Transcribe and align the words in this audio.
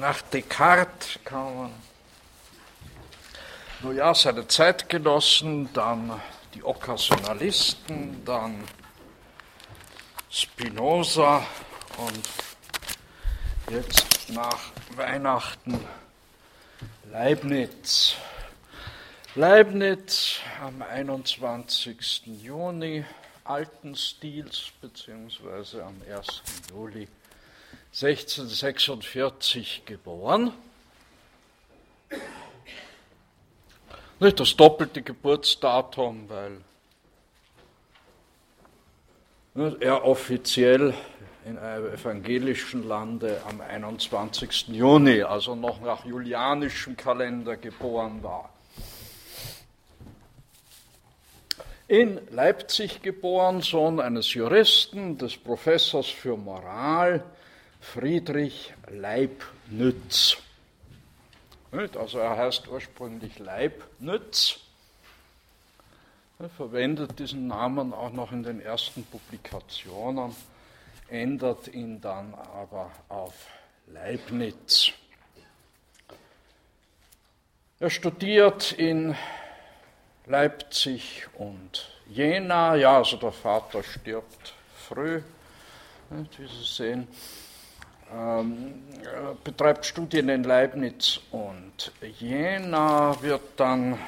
nach 0.00 0.22
Descartes 0.22 1.18
kamen 1.24 1.72
nun 3.80 3.96
ja, 3.96 4.14
seine 4.14 4.46
Zeitgenossen, 4.48 5.72
dann 5.72 6.20
die 6.54 6.64
Okkasionalisten, 6.64 8.24
dann 8.24 8.64
Spinoza 10.30 11.46
und 11.98 12.28
jetzt 13.70 14.30
nach 14.30 14.70
Weihnachten 14.96 15.78
Leibniz. 17.10 18.16
Leibniz 19.34 20.40
am 20.62 20.82
21. 20.82 22.22
Juni 22.42 23.04
alten 23.44 23.94
Stils, 23.94 24.72
beziehungsweise 24.80 25.84
am 25.84 26.00
1. 26.10 26.42
Juli 26.70 27.08
1646 27.98 29.86
geboren. 29.86 30.52
Nicht 34.20 34.38
das 34.38 34.54
doppelte 34.54 35.00
Geburtsdatum, 35.00 36.28
weil 36.28 36.60
er 39.80 40.04
offiziell 40.04 40.92
in 41.46 41.56
einem 41.56 41.86
evangelischen 41.86 42.86
Lande 42.86 43.40
am 43.48 43.62
21. 43.62 44.68
Juni, 44.68 45.22
also 45.22 45.54
noch 45.54 45.80
nach 45.80 46.04
julianischem 46.04 46.98
Kalender 46.98 47.56
geboren 47.56 48.22
war. 48.22 48.52
In 51.88 52.20
Leipzig 52.30 53.00
geboren, 53.00 53.62
Sohn 53.62 54.00
eines 54.00 54.34
Juristen, 54.34 55.16
des 55.16 55.38
Professors 55.38 56.08
für 56.08 56.36
Moral, 56.36 57.24
Friedrich 57.92 58.74
Leibnütz. 58.88 60.36
Also 61.70 62.18
er 62.18 62.36
heißt 62.36 62.68
ursprünglich 62.68 63.38
Leibnütz. 63.38 64.60
Er 66.38 66.48
verwendet 66.50 67.18
diesen 67.18 67.46
Namen 67.46 67.94
auch 67.94 68.12
noch 68.12 68.32
in 68.32 68.42
den 68.42 68.60
ersten 68.60 69.04
Publikationen, 69.04 70.34
ändert 71.08 71.68
ihn 71.68 72.00
dann 72.00 72.34
aber 72.34 72.90
auf 73.08 73.34
Leibniz. 73.86 74.92
Er 77.78 77.90
studiert 77.90 78.72
in 78.72 79.14
Leipzig 80.26 81.26
und 81.34 81.90
Jena. 82.08 82.74
Ja, 82.74 82.98
also 82.98 83.16
der 83.16 83.32
Vater 83.32 83.82
stirbt 83.82 84.54
früh, 84.76 85.22
wie 86.10 86.46
Sie 86.46 86.64
sehen. 86.64 87.08
Ähm, 88.12 88.82
betreibt 89.42 89.84
Studien 89.84 90.28
in 90.28 90.44
Leibniz 90.44 91.20
und 91.32 91.92
Jena, 92.18 93.20
wird 93.20 93.42
dann 93.56 93.98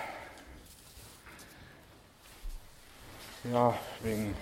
ja, 3.52 3.74
wegen, 4.02 4.34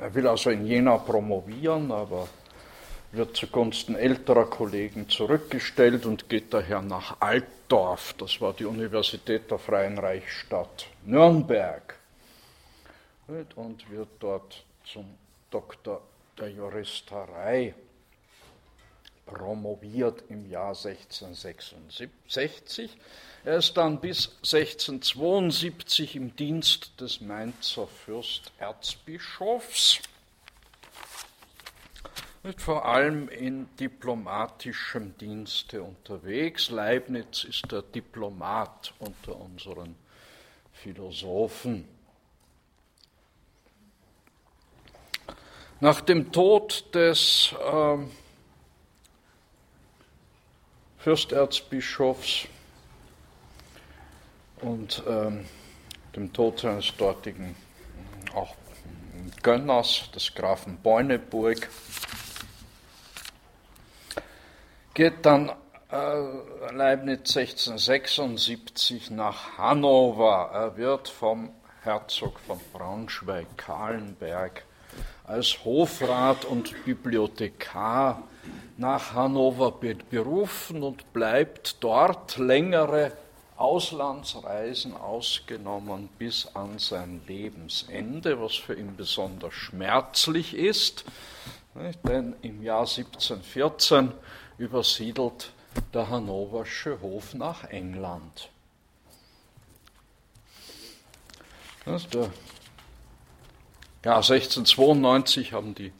er 0.00 0.14
will 0.14 0.26
also 0.26 0.50
in 0.50 0.66
Jena 0.66 0.98
promovieren, 0.98 1.90
aber 1.92 2.28
wird 3.12 3.36
zugunsten 3.36 3.94
älterer 3.94 4.46
Kollegen 4.46 5.08
zurückgestellt 5.08 6.06
und 6.06 6.28
geht 6.28 6.52
daher 6.52 6.82
nach 6.82 7.16
Altdorf. 7.20 8.14
Das 8.18 8.40
war 8.40 8.52
die 8.54 8.64
Universität 8.64 9.50
der 9.50 9.58
Freien 9.58 9.98
Reichsstadt 9.98 10.86
Nürnberg. 11.04 11.94
Und 13.54 13.90
wird 13.90 14.08
dort 14.18 14.64
zum 14.84 15.06
Doktor 15.50 16.02
der 16.42 16.50
Juristerei 16.50 17.74
promoviert 19.26 20.24
im 20.28 20.50
Jahr 20.50 20.74
1666. 20.74 22.90
Er 23.44 23.58
ist 23.58 23.76
dann 23.76 24.00
bis 24.00 24.38
1672 24.38 26.16
im 26.16 26.34
Dienst 26.34 27.00
des 27.00 27.20
Mainzer 27.20 27.86
Fürsterzbischofs, 27.86 30.00
vor 32.56 32.86
allem 32.86 33.28
in 33.28 33.68
diplomatischem 33.76 35.16
Dienste 35.18 35.84
unterwegs. 35.84 36.70
Leibniz 36.70 37.44
ist 37.44 37.70
der 37.70 37.82
Diplomat 37.82 38.94
unter 38.98 39.40
unseren 39.40 39.94
Philosophen. 40.72 41.86
Nach 45.82 46.00
dem 46.00 46.30
Tod 46.30 46.94
des 46.94 47.52
äh, 47.58 47.98
Fürsterzbischofs 50.98 52.46
und 54.60 55.02
ähm, 55.08 55.44
dem 56.14 56.32
Tod 56.32 56.60
seines 56.60 56.96
dortigen 56.96 57.56
auch 58.32 58.54
Gönners, 59.42 60.08
des 60.14 60.32
Grafen 60.32 60.78
Beuneburg, 60.80 61.68
geht 64.94 65.26
dann 65.26 65.50
äh, 65.90 66.72
Leibniz 66.72 67.36
1676 67.36 69.10
nach 69.10 69.58
Hannover. 69.58 70.48
Er 70.52 70.76
wird 70.76 71.08
vom 71.08 71.50
Herzog 71.82 72.38
von 72.38 72.60
Braunschweig-Kahlenberg 72.72 74.62
als 75.24 75.64
Hofrat 75.64 76.44
und 76.44 76.84
Bibliothekar 76.84 78.22
nach 78.76 79.14
Hannover 79.14 79.72
berufen 80.10 80.82
und 80.82 81.12
bleibt 81.12 81.76
dort 81.80 82.38
längere 82.38 83.12
Auslandsreisen 83.56 84.96
ausgenommen 84.96 86.08
bis 86.18 86.48
an 86.54 86.78
sein 86.78 87.22
Lebensende, 87.28 88.40
was 88.40 88.56
für 88.56 88.74
ihn 88.74 88.96
besonders 88.96 89.54
schmerzlich 89.54 90.54
ist, 90.54 91.04
denn 92.06 92.34
im 92.42 92.62
Jahr 92.62 92.80
1714 92.80 94.12
übersiedelt 94.58 95.52
der 95.94 96.10
hannoversche 96.10 97.00
Hof 97.00 97.34
nach 97.34 97.64
England. 97.64 98.50
Der 101.86 102.30
ja, 104.04 104.16
1692 104.16 105.52
haben 105.52 105.74
die 105.74 105.92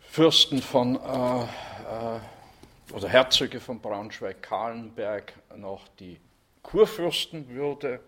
Fürsten 0.00 0.62
von 0.62 0.96
äh, 0.96 1.42
äh, 1.42 2.20
oder 2.92 3.08
Herzöge 3.08 3.58
von 3.58 3.80
Braunschweig-Kahlenberg 3.80 5.32
noch 5.56 5.88
die 5.98 6.20
Kurfürstenwürde 6.62 7.98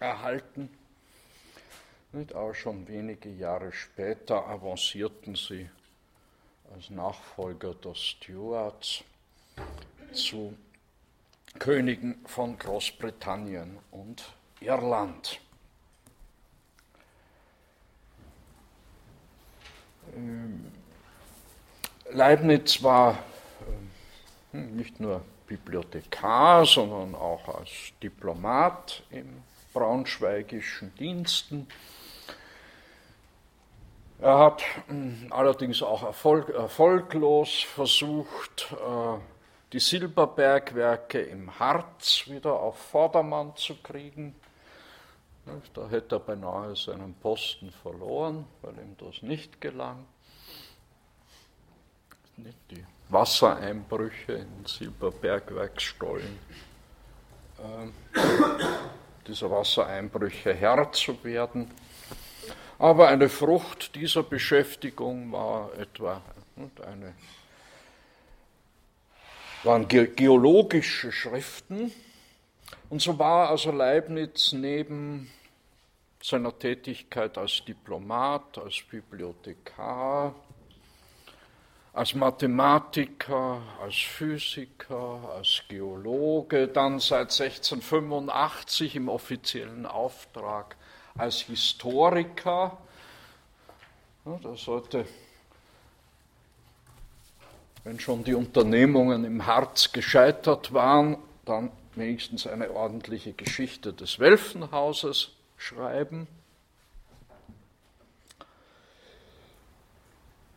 erhalten. 0.00 0.68
Nicht, 2.12 2.34
aber 2.34 2.54
schon 2.54 2.88
wenige 2.88 3.28
Jahre 3.28 3.72
später 3.72 4.48
avancierten 4.48 5.36
sie 5.36 5.70
als 6.74 6.90
Nachfolger 6.90 7.74
der 7.74 7.94
Stuarts 7.94 9.04
zu 10.12 10.56
Königen 11.60 12.20
von 12.26 12.58
Großbritannien 12.58 13.78
und 13.92 14.24
Irland. 14.60 15.40
Leibniz 22.10 22.82
war 22.82 23.18
ähm, 24.52 24.76
nicht 24.76 25.00
nur 25.00 25.22
Bibliothekar, 25.46 26.64
sondern 26.64 27.14
auch 27.14 27.48
als 27.48 27.70
Diplomat 28.02 29.02
in 29.10 29.42
braunschweigischen 29.72 30.94
Diensten. 30.96 31.66
Er 34.20 34.38
hat 34.38 34.62
ähm, 34.88 35.26
allerdings 35.30 35.82
auch 35.82 36.02
erfolg, 36.02 36.50
erfolglos 36.50 37.62
versucht, 37.62 38.72
äh, 38.72 39.18
die 39.72 39.78
Silberbergwerke 39.78 41.20
im 41.20 41.58
Harz 41.58 42.24
wieder 42.26 42.54
auf 42.54 42.76
Vordermann 42.76 43.56
zu 43.56 43.76
kriegen. 43.76 44.34
Da 45.74 45.88
hätte 45.88 46.16
er 46.16 46.20
beinahe 46.20 46.76
seinen 46.76 47.14
Posten 47.14 47.70
verloren, 47.82 48.46
weil 48.62 48.74
ihm 48.74 48.96
das 48.98 49.22
nicht 49.22 49.60
gelang. 49.60 50.06
Die 52.36 52.84
Wassereinbrüche 53.08 54.32
in 54.32 54.66
Silberbergwerksstollen, 54.66 56.38
äh, 57.58 58.18
dieser 59.26 59.50
Wassereinbrüche 59.50 60.54
Herr 60.54 60.92
zu 60.92 61.22
werden. 61.24 61.70
Aber 62.78 63.08
eine 63.08 63.28
Frucht 63.28 63.94
dieser 63.94 64.22
Beschäftigung 64.22 65.32
war 65.32 65.70
etwa 65.78 66.22
eine, 66.86 67.14
waren 69.64 69.86
geologische 69.88 71.12
Schriften. 71.12 71.92
Und 72.90 73.00
so 73.00 73.16
war 73.20 73.50
also 73.50 73.70
Leibniz 73.70 74.52
neben 74.52 75.30
seiner 76.20 76.58
Tätigkeit 76.58 77.38
als 77.38 77.64
Diplomat, 77.64 78.58
als 78.58 78.82
Bibliothekar, 78.90 80.34
als 81.92 82.14
Mathematiker, 82.16 83.62
als 83.80 83.94
Physiker, 83.94 85.20
als 85.36 85.62
Geologe, 85.68 86.66
dann 86.66 86.98
seit 86.98 87.30
1685 87.30 88.96
im 88.96 89.08
offiziellen 89.08 89.86
Auftrag 89.86 90.76
als 91.16 91.42
Historiker. 91.42 92.76
Da 94.24 94.56
sollte, 94.56 95.06
wenn 97.84 98.00
schon 98.00 98.24
die 98.24 98.34
Unternehmungen 98.34 99.24
im 99.24 99.46
Harz 99.46 99.92
gescheitert 99.92 100.72
waren, 100.72 101.16
dann 101.44 101.70
wenigstens 102.00 102.46
eine 102.46 102.70
ordentliche 102.72 103.32
Geschichte 103.32 103.92
des 103.92 104.18
Welfenhauses 104.18 105.32
schreiben. 105.56 106.26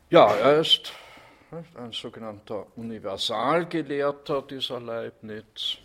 Ja, 0.10 0.34
er 0.34 0.62
ist 0.62 0.94
ein 1.76 1.92
sogenannter 1.92 2.66
Universalgelehrter 2.76 4.42
dieser 4.42 4.80
Leibniz 4.80 5.78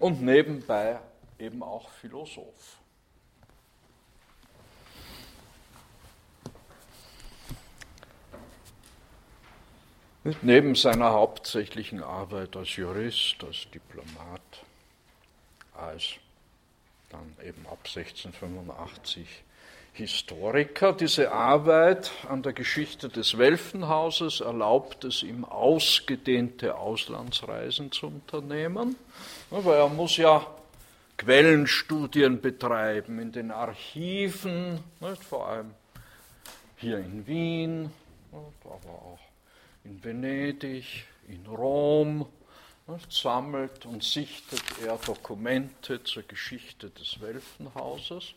und 0.00 0.22
nebenbei 0.22 1.00
eben 1.38 1.62
auch 1.62 1.90
Philosoph. 1.90 2.78
Neben 10.42 10.74
seiner 10.74 11.12
hauptsächlichen 11.12 12.02
Arbeit 12.02 12.54
als 12.54 12.76
Jurist, 12.76 13.42
als 13.42 13.70
Diplomat, 13.72 14.64
als 15.80 16.14
dann 17.10 17.34
eben 17.44 17.66
ab 17.66 17.78
1685 17.84 19.26
Historiker. 19.92 20.92
Diese 20.92 21.32
Arbeit 21.32 22.12
an 22.28 22.42
der 22.42 22.52
Geschichte 22.52 23.08
des 23.08 23.36
Welfenhauses 23.38 24.40
erlaubt 24.40 25.04
es 25.04 25.22
ihm, 25.22 25.44
ausgedehnte 25.44 26.76
Auslandsreisen 26.76 27.90
zu 27.90 28.06
unternehmen, 28.06 28.96
weil 29.50 29.78
er 29.78 29.88
muss 29.88 30.16
ja 30.16 30.46
Quellenstudien 31.16 32.40
betreiben 32.40 33.18
in 33.18 33.32
den 33.32 33.50
Archiven, 33.50 34.78
vor 35.28 35.48
allem 35.48 35.72
hier 36.76 36.98
in 36.98 37.26
Wien, 37.26 37.90
aber 38.32 38.90
auch 38.90 39.18
in 39.84 40.02
Venedig, 40.02 41.04
in 41.28 41.44
Rom, 41.46 42.26
sammelt 43.08 43.86
und 43.86 44.02
sichtet 44.02 44.62
er 44.84 44.96
Dokumente 44.96 46.02
zur 46.04 46.22
Geschichte 46.24 46.90
des 46.90 47.20
Welfenhauses. 47.20 48.34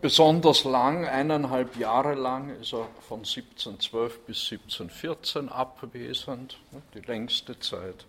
Besonders 0.00 0.62
lang, 0.62 1.06
eineinhalb 1.06 1.76
Jahre 1.76 2.14
lang, 2.14 2.50
ist 2.60 2.72
er 2.72 2.86
von 3.08 3.20
1712 3.20 4.20
bis 4.26 4.52
1714 4.52 5.48
abwesend, 5.48 6.58
die 6.94 7.00
längste 7.00 7.58
Zeit 7.58 8.06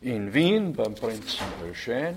in 0.00 0.32
Wien 0.32 0.74
beim 0.74 0.94
Prinzen 0.94 1.44
Eugène. 1.64 2.16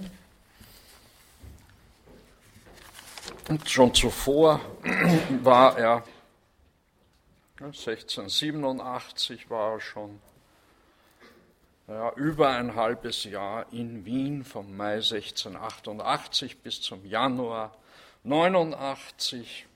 Und 3.49 3.67
schon 3.69 3.93
zuvor 3.93 4.59
war 5.43 5.77
er, 5.77 6.03
1687 7.59 9.49
war 9.49 9.73
er 9.73 9.79
schon 9.79 10.19
ja, 11.87 12.11
über 12.13 12.49
ein 12.49 12.75
halbes 12.75 13.23
Jahr 13.23 13.71
in 13.71 14.03
Wien, 14.03 14.43
vom 14.43 14.75
Mai 14.75 14.95
1688 14.95 16.59
bis 16.61 16.81
zum 16.81 17.05
Januar 17.05 17.77
89. 18.23 19.67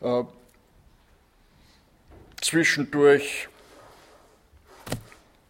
Äh, 0.00 0.24
zwischendurch 2.40 3.48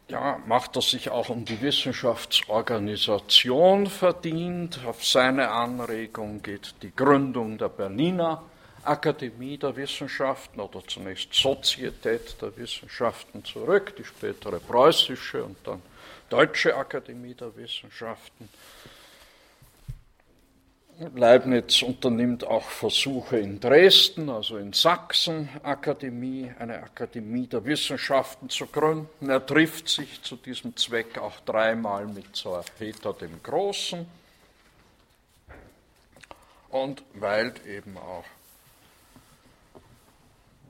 ja, 0.09 0.41
macht 0.47 0.77
er 0.77 0.83
sich 0.83 1.11
auch 1.11 1.29
um 1.29 1.45
die 1.45 1.61
Wissenschaftsorganisation 1.61 3.87
verdient. 3.87 4.81
Auf 4.87 5.05
seine 5.05 5.51
Anregung 5.51 6.41
geht 6.43 6.75
die 6.83 6.95
Gründung 6.95 7.59
der 7.59 7.69
Berliner 7.69 8.45
Akademie 8.85 9.59
der 9.59 9.75
Wissenschaften 9.77 10.61
oder 10.61 10.83
zunächst 10.87 11.35
Sozietät 11.35 12.41
der 12.41 12.57
Wissenschaften 12.57 13.45
zurück, 13.45 13.95
die 13.97 14.05
spätere 14.05 14.61
preußische 14.61 15.45
und 15.45 15.59
dann 15.65 15.83
Deutsche 16.31 16.75
Akademie 16.75 17.35
der 17.35 17.55
Wissenschaften. 17.57 18.49
Leibniz 21.15 21.83
unternimmt 21.83 22.45
auch 22.45 22.65
Versuche 22.65 23.39
in 23.39 23.61
Dresden, 23.61 24.29
also 24.29 24.57
in 24.57 24.73
Sachsen, 24.73 25.49
Akademie, 25.63 26.51
eine 26.59 26.83
Akademie 26.83 27.47
der 27.47 27.65
Wissenschaften 27.65 28.51
zu 28.51 28.67
gründen. 28.67 29.31
Er 29.31 29.45
trifft 29.47 29.89
sich 29.89 30.21
zu 30.23 30.35
diesem 30.35 30.77
Zweck 30.77 31.17
auch 31.19 31.39
dreimal 31.41 32.07
mit 32.07 32.35
Sir 32.35 32.65
Peter 32.79 33.13
dem 33.13 33.41
Großen 33.45 34.07
und 36.71 37.05
weilt 37.15 37.65
eben 37.65 37.97
auch 37.97 38.25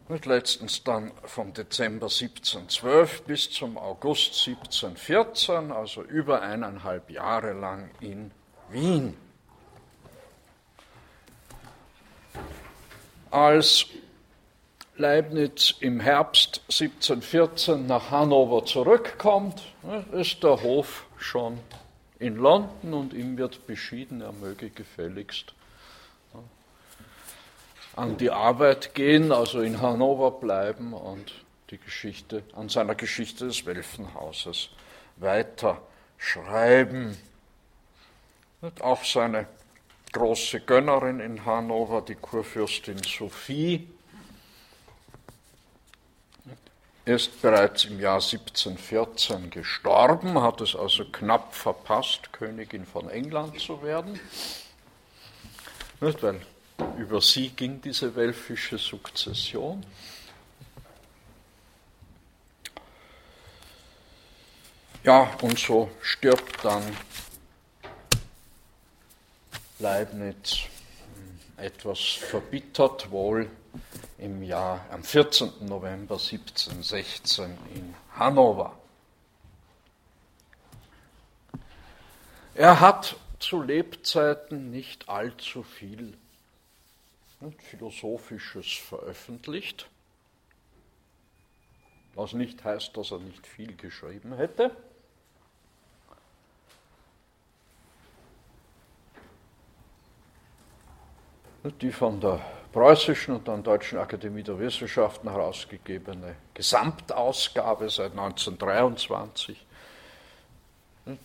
und 0.08 0.24
letztens 0.24 0.84
dann 0.84 1.12
vom 1.24 1.52
Dezember 1.52 2.06
1712 2.06 3.22
bis 3.22 3.50
zum 3.50 3.76
August 3.76 4.46
1714, 4.46 5.70
also 5.70 6.02
über 6.02 6.40
eineinhalb 6.42 7.10
Jahre 7.10 7.52
lang 7.52 7.90
in 8.00 8.30
Wien. 8.70 9.27
Als 13.30 13.86
Leibniz 14.96 15.74
im 15.80 16.00
Herbst 16.00 16.62
1714 16.68 17.86
nach 17.86 18.10
Hannover 18.10 18.64
zurückkommt, 18.64 19.62
ist 20.12 20.42
der 20.42 20.62
Hof 20.62 21.06
schon 21.18 21.58
in 22.18 22.36
London 22.36 22.94
und 22.94 23.12
ihm 23.12 23.38
wird 23.38 23.66
beschieden, 23.66 24.20
er 24.20 24.32
möge 24.32 24.70
gefälligst 24.70 25.54
an 27.98 28.16
die 28.16 28.30
Arbeit 28.30 28.94
gehen, 28.94 29.32
also 29.32 29.60
in 29.60 29.80
Hannover 29.80 30.30
bleiben 30.30 30.92
und 30.92 31.32
die 31.70 31.78
Geschichte, 31.78 32.44
an 32.54 32.68
seiner 32.68 32.94
Geschichte 32.94 33.46
des 33.46 33.66
Welfenhauses 33.66 34.70
weiter 35.16 35.82
schreiben. 36.16 37.18
Und 38.60 38.82
auch 38.82 39.04
seine 39.04 39.46
große 40.12 40.60
Gönnerin 40.60 41.20
in 41.20 41.44
Hannover, 41.44 42.02
die 42.02 42.14
Kurfürstin 42.14 42.98
Sophie, 43.02 43.88
ist 47.04 47.40
bereits 47.40 47.86
im 47.86 48.00
Jahr 48.00 48.20
1714 48.20 49.48
gestorben, 49.48 50.42
hat 50.42 50.60
es 50.60 50.76
also 50.76 51.06
knapp 51.06 51.54
verpasst, 51.54 52.32
Königin 52.32 52.84
von 52.84 53.08
England 53.08 53.58
zu 53.58 53.82
werden. 53.82 54.20
Nicht, 56.00 56.22
weil 56.22 56.40
über 56.98 57.20
sie 57.20 57.48
ging 57.48 57.80
diese 57.80 58.14
welfische 58.14 58.76
Sukzession. 58.76 59.84
Ja, 65.02 65.30
und 65.40 65.58
so 65.58 65.90
stirbt 66.02 66.62
dann 66.62 66.82
Leibniz 69.80 70.58
etwas 71.56 72.00
verbittert 72.00 73.12
wohl 73.12 73.48
im 74.18 74.42
Jahr 74.42 74.84
am 74.90 75.04
14. 75.04 75.52
November 75.60 76.16
1716 76.16 77.56
in 77.74 77.94
Hannover. 78.16 78.76
Er 82.56 82.80
hat 82.80 83.14
zu 83.38 83.62
Lebzeiten 83.62 84.72
nicht 84.72 85.08
allzu 85.08 85.62
viel 85.62 86.18
Philosophisches 87.58 88.72
veröffentlicht, 88.72 89.88
was 92.16 92.32
nicht 92.32 92.64
heißt, 92.64 92.96
dass 92.96 93.12
er 93.12 93.20
nicht 93.20 93.46
viel 93.46 93.76
geschrieben 93.76 94.34
hätte. 94.34 94.76
Die 101.70 101.92
von 101.92 102.18
der 102.20 102.40
Preußischen 102.72 103.36
und 103.36 103.46
der 103.46 103.58
Deutschen 103.58 103.98
Akademie 103.98 104.42
der 104.42 104.58
Wissenschaften 104.58 105.30
herausgegebene 105.30 106.36
Gesamtausgabe 106.54 107.90
seit 107.90 108.12
1923 108.12 109.66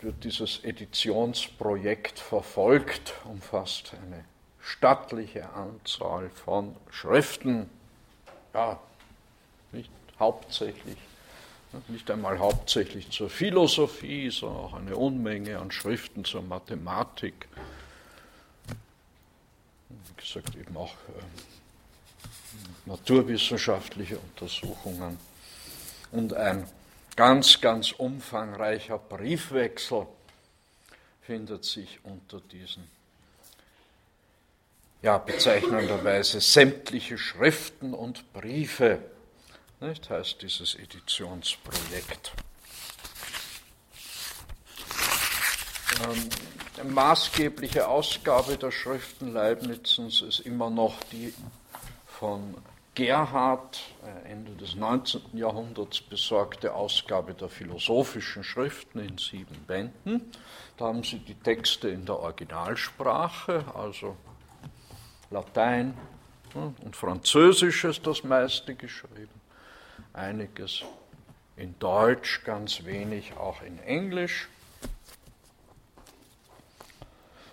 wird 0.01 0.23
dieses 0.23 0.63
Editionsprojekt 0.63 2.19
verfolgt, 2.19 3.13
umfasst 3.23 3.93
eine 4.05 4.25
stattliche 4.59 5.49
Anzahl 5.53 6.29
von 6.29 6.75
Schriften, 6.89 7.69
ja, 8.53 8.79
nicht 9.71 9.91
hauptsächlich, 10.19 10.97
nicht 11.87 12.11
einmal 12.11 12.39
hauptsächlich 12.39 13.09
zur 13.11 13.29
Philosophie, 13.29 14.29
sondern 14.29 14.63
auch 14.65 14.73
eine 14.73 14.95
Unmenge 14.95 15.57
an 15.57 15.71
Schriften 15.71 16.25
zur 16.25 16.41
Mathematik. 16.41 17.47
Gesagt, 20.17 20.55
eben 20.55 20.75
auch 20.77 20.93
äh, 20.93 21.23
naturwissenschaftliche 22.85 24.17
Untersuchungen. 24.17 25.17
Und 26.11 26.33
ein 26.33 26.67
ganz, 27.15 27.61
ganz 27.61 27.91
umfangreicher 27.91 28.97
Briefwechsel 28.97 30.07
findet 31.21 31.65
sich 31.65 31.99
unter 32.03 32.39
diesen 32.39 32.87
ja, 35.01 35.17
bezeichnenderweise 35.17 36.39
sämtliche 36.39 37.17
Schriften 37.17 37.93
und 37.93 38.31
Briefe, 38.33 38.99
nicht, 39.81 40.09
heißt 40.09 40.41
dieses 40.41 40.75
Editionsprojekt. 40.75 42.31
Ähm, 46.03 46.29
maßgebliche 46.81 47.87
Ausgabe 47.87 48.57
der 48.57 48.71
Schriften 48.71 49.33
Leibnizens 49.33 50.21
ist 50.21 50.39
immer 50.39 50.69
noch 50.69 50.95
die 51.11 51.33
von 52.07 52.55
Gerhard 52.95 53.81
äh, 54.03 54.31
Ende 54.31 54.51
des 54.53 54.75
19. 54.75 55.21
Jahrhunderts 55.33 56.01
besorgte 56.01 56.73
Ausgabe 56.73 57.33
der 57.33 57.49
philosophischen 57.49 58.43
Schriften 58.43 58.99
in 58.99 59.17
sieben 59.17 59.55
Bänden. 59.65 60.31
Da 60.77 60.85
haben 60.85 61.03
Sie 61.03 61.19
die 61.19 61.35
Texte 61.35 61.89
in 61.89 62.05
der 62.05 62.19
Originalsprache, 62.19 63.65
also 63.73 64.15
Latein 65.31 65.97
und 66.53 66.95
Französisch 66.95 67.83
ist 67.83 68.05
das 68.05 68.23
meiste 68.23 68.75
geschrieben, 68.75 69.41
einiges 70.13 70.83
in 71.55 71.77
Deutsch, 71.79 72.43
ganz 72.43 72.85
wenig 72.85 73.35
auch 73.37 73.61
in 73.63 73.79
Englisch. 73.79 74.47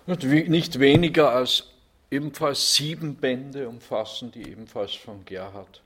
nicht 0.19 0.79
weniger 0.79 1.31
als 1.31 1.67
ebenfalls 2.09 2.75
sieben 2.75 3.15
Bände 3.15 3.67
umfassen 3.67 4.31
die 4.31 4.49
ebenfalls 4.49 4.93
von 4.93 5.25
Gerhard 5.25 5.81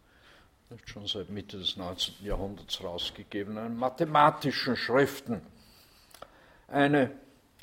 schon 0.86 1.08
seit 1.08 1.30
Mitte 1.30 1.58
des 1.58 1.78
19. 1.78 2.16
Jahrhunderts 2.26 2.84
rausgegebenen 2.84 3.78
mathematischen 3.78 4.76
Schriften. 4.76 5.42
Eine 6.68 7.12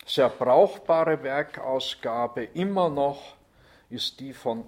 sehr 0.06 0.28
brauchbare 0.28 1.22
Werkausgabe 1.22 2.44
immer 2.44 2.88
noch 2.88 3.36
ist 3.90 4.20
die 4.20 4.32
von 4.32 4.64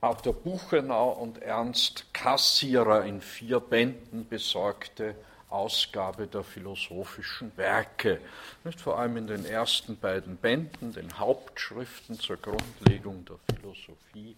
Arthur 0.00 0.34
Buchenau 0.34 1.10
und 1.10 1.42
Ernst 1.42 2.12
Kassierer 2.12 3.04
in 3.04 3.20
vier 3.20 3.60
Bänden 3.60 4.26
besorgte 4.28 5.14
Ausgabe 5.50 6.26
der 6.26 6.42
philosophischen 6.42 7.52
Werke. 7.56 8.20
Nicht 8.64 8.80
vor 8.80 8.98
allem 8.98 9.16
in 9.16 9.26
den 9.26 9.44
ersten 9.44 9.98
beiden 9.98 10.36
Bänden, 10.36 10.92
den 10.92 11.18
Hauptschriften 11.18 12.18
zur 12.18 12.36
Grundlegung 12.36 13.24
der 13.24 13.36
Philosophie, 13.56 14.36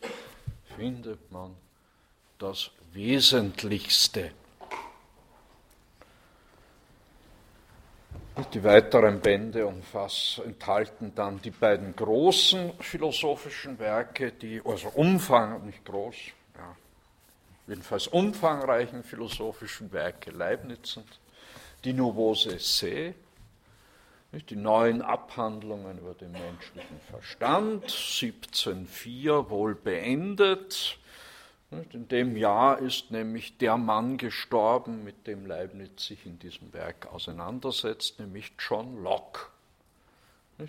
findet 0.76 1.31
man 1.31 1.54
das 2.38 2.71
Wesentlichste 2.92 4.33
Die 8.54 8.64
weiteren 8.64 9.21
Bände 9.21 9.71
enthalten 10.45 11.12
dann 11.14 11.40
die 11.42 11.50
beiden 11.50 11.95
großen 11.95 12.73
philosophischen 12.81 13.78
Werke, 13.78 14.33
die, 14.33 14.62
also 14.64 14.88
Umfang, 14.88 15.66
nicht 15.66 15.85
groß, 15.85 16.16
jedenfalls 17.66 18.07
umfangreichen 18.07 19.04
philosophischen 19.04 19.92
Werke 19.92 20.31
Leibnizens, 20.31 21.07
die 21.85 21.92
Nouveaux 21.92 22.47
Essais, 22.47 23.14
die 24.49 24.57
neuen 24.57 25.02
Abhandlungen 25.02 25.99
über 25.99 26.14
den 26.14 26.33
menschlichen 26.33 27.00
Verstand, 27.11 27.83
1704 27.85 29.50
wohl 29.50 29.75
beendet, 29.75 30.99
in 31.92 32.07
dem 32.09 32.37
Jahr 32.37 32.78
ist 32.81 33.11
nämlich 33.11 33.57
der 33.57 33.78
Mann 33.78 34.19
gestorben, 34.19 35.04
mit 35.04 35.26
dem 35.26 35.47
Leibniz 35.47 36.07
sich 36.07 36.26
in 36.26 36.38
diesem 36.38 36.73
Werk 36.75 37.07
auseinandersetzt, 37.12 38.21
nämlich 38.21 38.52
John 38.59 39.02
Locke. 39.02 39.47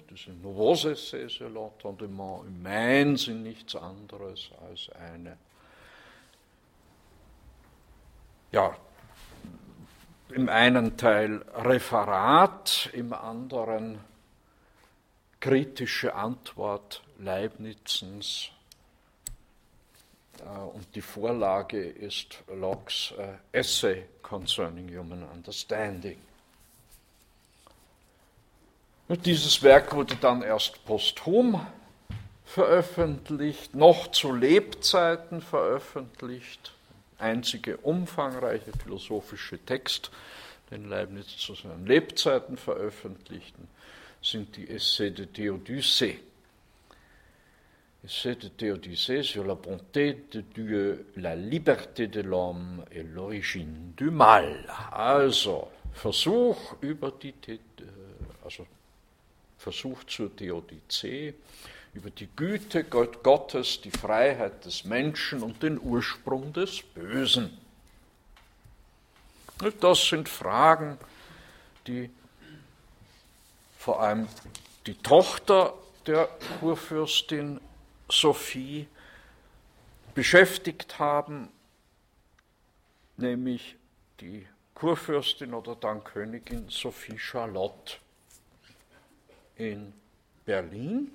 Diese 0.10 0.32
Nouveaux 0.32 0.86
Essais 0.86 1.30
sur 1.30 1.50
l'entendement 1.50 2.46
humain 2.46 3.18
sind 3.18 3.44
nichts 3.44 3.76
anderes 3.76 4.50
als 4.68 4.90
eine, 4.92 5.38
ja, 8.54 8.78
im 10.30 10.48
einen 10.48 10.96
Teil 10.96 11.44
Referat, 11.56 12.90
im 12.94 13.12
anderen 13.12 14.00
kritische 15.40 16.16
Antwort 16.16 17.04
Leibnizens 17.18 18.50
äh, 20.40 20.60
und 20.60 20.96
die 20.96 21.02
Vorlage 21.02 21.84
ist 21.84 22.44
Locke's 22.48 23.14
äh, 23.18 23.58
Essay 23.58 24.06
Concerning 24.22 24.96
Human 24.96 25.24
Understanding. 25.24 26.18
Dieses 29.10 29.62
Werk 29.62 29.94
wurde 29.94 30.16
dann 30.16 30.44
erst 30.44 30.86
posthum 30.86 31.66
veröffentlicht, 32.46 33.76
noch 33.76 34.12
zu 34.12 34.34
Lebzeiten 34.34 35.42
veröffentlicht. 35.42 36.73
Einzige 37.24 37.78
umfangreiche 37.78 38.72
philosophische 38.84 39.58
Text, 39.58 40.12
den 40.72 40.90
Leibniz 40.90 41.38
zu 41.38 41.56
seinen 41.56 41.86
Lebzeiten 41.86 42.58
veröffentlichten, 42.58 43.68
sind 44.22 44.56
die 44.58 44.70
Essais 44.70 45.14
de 45.14 45.26
Théodicée 45.26 46.20
cette 48.06 48.58
théodicée 48.58 49.24
sur 49.24 49.46
la 49.46 49.56
bonté 49.56 50.26
de 50.32 50.42
Dieu, 50.42 51.08
la 51.16 51.36
liberté 51.36 52.08
de 52.08 52.22
l'homme 52.22 52.84
et 52.92 53.04
l'origine 53.04 53.94
du 53.96 54.12
mal. 54.12 54.66
Also 54.92 55.70
Versuch 55.94 56.76
über 56.82 57.12
die, 57.12 57.34
also 58.44 58.66
Versuch 59.58 60.04
zur 60.06 60.36
Theodizee, 60.36 61.34
über 61.94 62.10
die 62.10 62.28
Güte 62.36 62.84
Gottes, 62.84 63.82
die 63.82 63.92
Freiheit 63.92 64.66
des 64.66 64.84
Menschen 64.84 65.44
und 65.44 65.62
den 65.62 65.80
Ursprung 65.80 66.52
des 66.54 66.82
Bösen. 66.82 67.58
Das 69.80 70.08
sind 70.08 70.28
Fragen, 70.28 70.98
die 71.88 72.10
vor 73.78 74.02
allem 74.02 74.28
die 74.88 74.96
Tochter 74.96 75.74
der 76.06 76.28
Kurfürstin 76.60 77.62
Sophie 78.10 78.88
beschäftigt 80.14 81.00
haben, 81.00 81.50
nämlich 83.18 83.76
die 84.20 84.48
Kurfürstin 84.74 85.54
oder 85.54 85.76
dann 85.76 86.04
Königin 86.04 86.68
Sophie 86.70 87.18
Charlotte 87.18 87.98
in 89.56 89.94
Berlin. 90.46 91.12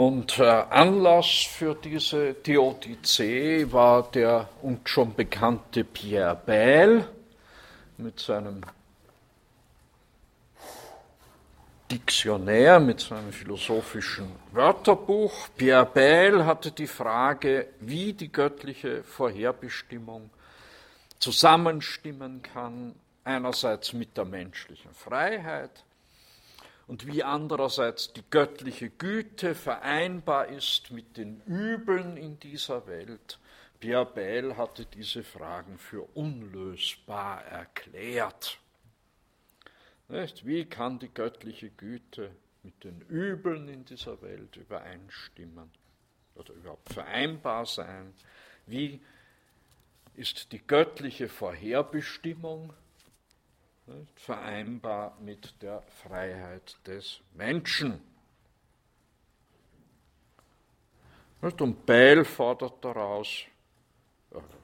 Und 0.00 0.38
äh, 0.38 0.44
Anlass 0.44 1.46
für 1.46 1.74
diese 1.74 2.34
Theodizee 2.42 3.70
war 3.70 4.10
der 4.10 4.48
uns 4.62 4.88
schon 4.88 5.14
bekannte 5.14 5.84
Pierre 5.84 6.40
Bayle, 6.46 7.06
mit 7.98 8.18
seinem 8.18 8.62
Diktionär, 11.90 12.80
mit 12.80 13.00
seinem 13.00 13.30
philosophischen 13.30 14.32
Wörterbuch. 14.52 15.50
Pierre 15.54 15.84
Bayle 15.84 16.46
hatte 16.46 16.72
die 16.72 16.86
Frage, 16.86 17.66
wie 17.80 18.14
die 18.14 18.32
göttliche 18.32 19.02
Vorherbestimmung 19.02 20.30
zusammenstimmen 21.18 22.40
kann, 22.40 22.94
einerseits 23.22 23.92
mit 23.92 24.16
der 24.16 24.24
menschlichen 24.24 24.94
Freiheit 24.94 25.84
und 26.90 27.06
wie 27.06 27.22
andererseits 27.22 28.12
die 28.12 28.24
göttliche 28.28 28.90
Güte 28.90 29.54
vereinbar 29.54 30.48
ist 30.48 30.90
mit 30.90 31.16
den 31.16 31.40
Übeln 31.46 32.16
in 32.16 32.38
dieser 32.40 32.86
Welt 32.86 33.38
Pierre 33.80 34.04
Bayle 34.04 34.58
hatte 34.58 34.84
diese 34.84 35.22
Fragen 35.22 35.78
für 35.78 36.02
unlösbar 36.14 37.42
erklärt. 37.46 38.58
Wie 40.42 40.66
kann 40.66 40.98
die 40.98 41.08
göttliche 41.08 41.70
Güte 41.70 42.30
mit 42.62 42.84
den 42.84 43.00
Übeln 43.02 43.68
in 43.68 43.86
dieser 43.86 44.20
Welt 44.20 44.56
übereinstimmen 44.56 45.70
oder 46.34 46.52
überhaupt 46.52 46.92
vereinbar 46.92 47.64
sein? 47.64 48.12
Wie 48.66 49.00
ist 50.14 50.52
die 50.52 50.66
göttliche 50.66 51.30
Vorherbestimmung 51.30 52.74
vereinbar 54.14 55.16
mit 55.20 55.60
der 55.62 55.82
Freiheit 56.02 56.76
des 56.86 57.20
Menschen? 57.34 58.00
Und 61.40 61.86
Bayle 61.86 62.24
fordert 62.24 62.84
daraus, 62.84 63.44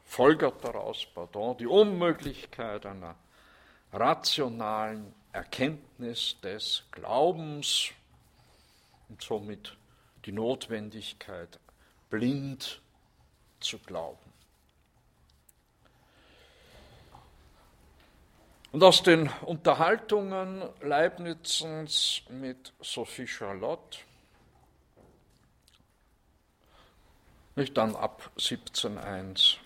folgert 0.05 0.63
daraus, 0.63 1.07
pardon, 1.15 1.57
die 1.57 1.67
Unmöglichkeit 1.67 2.85
einer 2.85 3.17
rationalen 3.93 5.15
Erkenntnis 5.33 6.37
des 6.43 6.85
Glaubens 6.91 7.93
und 9.09 9.23
somit 9.23 9.77
die 10.25 10.33
Notwendigkeit, 10.33 11.59
blind 12.11 12.81
zu 13.61 13.79
glauben. 13.79 14.26
Und 18.73 18.83
aus 18.83 19.03
den 19.03 19.29
Unterhaltungen 19.43 20.63
Leibnizens 20.83 22.23
mit 22.29 22.73
Sophie 22.81 23.27
Charlotte, 23.27 23.99
nicht 27.55 27.77
dann 27.77 27.97
ab 27.97 28.31
1701, 28.37 29.57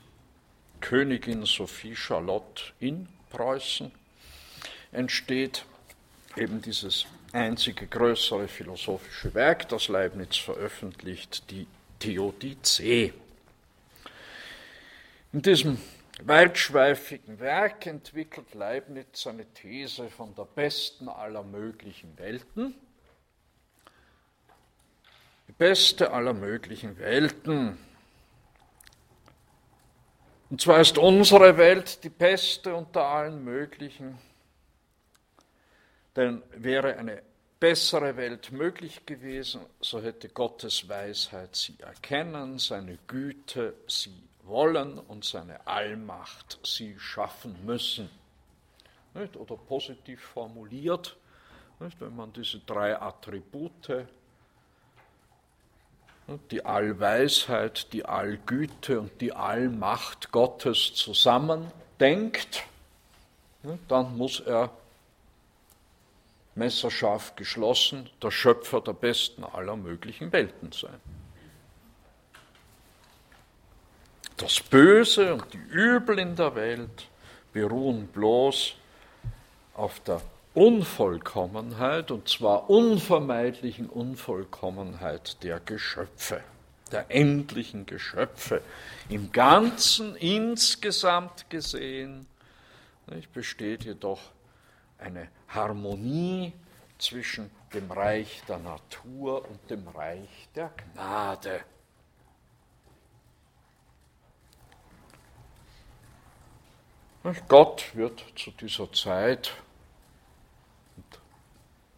Königin 0.80 1.44
Sophie 1.44 1.96
Charlotte 1.96 2.72
in 2.78 3.08
Preußen, 3.30 3.90
entsteht 4.92 5.64
eben 6.36 6.62
dieses 6.62 7.06
einzige 7.32 7.86
größere 7.86 8.48
philosophische 8.48 9.34
Werk, 9.34 9.68
das 9.68 9.88
Leibniz 9.88 10.36
veröffentlicht, 10.36 11.50
die 11.50 11.66
Theodizee. 11.98 13.12
In 15.32 15.42
diesem 15.42 15.78
weitschweifigen 16.26 17.40
Werk 17.40 17.86
entwickelt 17.86 18.54
Leibniz 18.54 19.22
seine 19.22 19.46
These 19.54 20.08
von 20.10 20.34
der 20.34 20.44
besten 20.44 21.08
aller 21.08 21.42
möglichen 21.42 22.16
Welten. 22.18 22.74
Die 25.48 25.52
beste 25.52 26.12
aller 26.12 26.34
möglichen 26.34 26.98
Welten. 26.98 27.78
Und 30.48 30.60
zwar 30.60 30.80
ist 30.80 30.98
unsere 30.98 31.56
Welt 31.56 32.02
die 32.04 32.08
beste 32.08 32.74
unter 32.74 33.04
allen 33.04 33.44
möglichen 33.44 34.18
denn 36.16 36.42
wäre 36.50 36.96
eine 36.96 37.22
bessere 37.58 38.16
Welt 38.16 38.52
möglich 38.52 39.06
gewesen, 39.06 39.62
so 39.80 40.02
hätte 40.02 40.28
Gottes 40.28 40.88
Weisheit 40.88 41.54
sie 41.54 41.78
erkennen, 41.80 42.58
seine 42.58 42.98
Güte 43.06 43.74
sie 43.86 44.29
wollen 44.50 44.98
und 44.98 45.24
seine 45.24 45.66
Allmacht 45.66 46.58
sie 46.64 46.98
schaffen 46.98 47.56
müssen. 47.64 48.10
Nicht? 49.14 49.36
Oder 49.36 49.56
positiv 49.56 50.20
formuliert, 50.20 51.16
nicht? 51.78 52.00
wenn 52.00 52.14
man 52.14 52.32
diese 52.32 52.58
drei 52.60 53.00
Attribute, 53.00 54.06
die 56.50 56.64
Allweisheit, 56.64 57.92
die 57.92 58.04
Allgüte 58.04 59.00
und 59.00 59.20
die 59.20 59.32
Allmacht 59.32 60.30
Gottes 60.30 60.94
zusammendenkt, 60.94 62.64
dann 63.88 64.16
muss 64.16 64.40
er 64.40 64.70
messerscharf 66.54 67.36
geschlossen 67.36 68.08
der 68.22 68.30
Schöpfer 68.30 68.80
der 68.80 68.92
besten 68.92 69.44
aller 69.44 69.76
möglichen 69.76 70.32
Welten 70.32 70.72
sein. 70.72 71.00
Das 74.40 74.58
Böse 74.58 75.34
und 75.34 75.52
die 75.52 75.58
Übel 75.58 76.18
in 76.18 76.34
der 76.34 76.54
Welt 76.54 77.08
beruhen 77.52 78.06
bloß 78.06 78.74
auf 79.74 80.00
der 80.00 80.22
Unvollkommenheit, 80.54 82.10
und 82.10 82.26
zwar 82.26 82.70
unvermeidlichen 82.70 83.90
Unvollkommenheit 83.90 85.42
der 85.42 85.60
Geschöpfe, 85.60 86.40
der 86.90 87.04
endlichen 87.10 87.84
Geschöpfe. 87.84 88.62
Im 89.10 89.30
Ganzen, 89.30 90.16
insgesamt 90.16 91.50
gesehen, 91.50 92.26
besteht 93.34 93.84
jedoch 93.84 94.22
eine 94.96 95.28
Harmonie 95.48 96.54
zwischen 96.96 97.50
dem 97.74 97.90
Reich 97.90 98.42
der 98.48 98.58
Natur 98.58 99.46
und 99.46 99.70
dem 99.70 99.86
Reich 99.88 100.48
der 100.54 100.70
Gnade. 100.94 101.60
Gott 107.48 107.94
wird 107.94 108.24
zu 108.36 108.50
dieser 108.52 108.90
Zeit, 108.92 109.52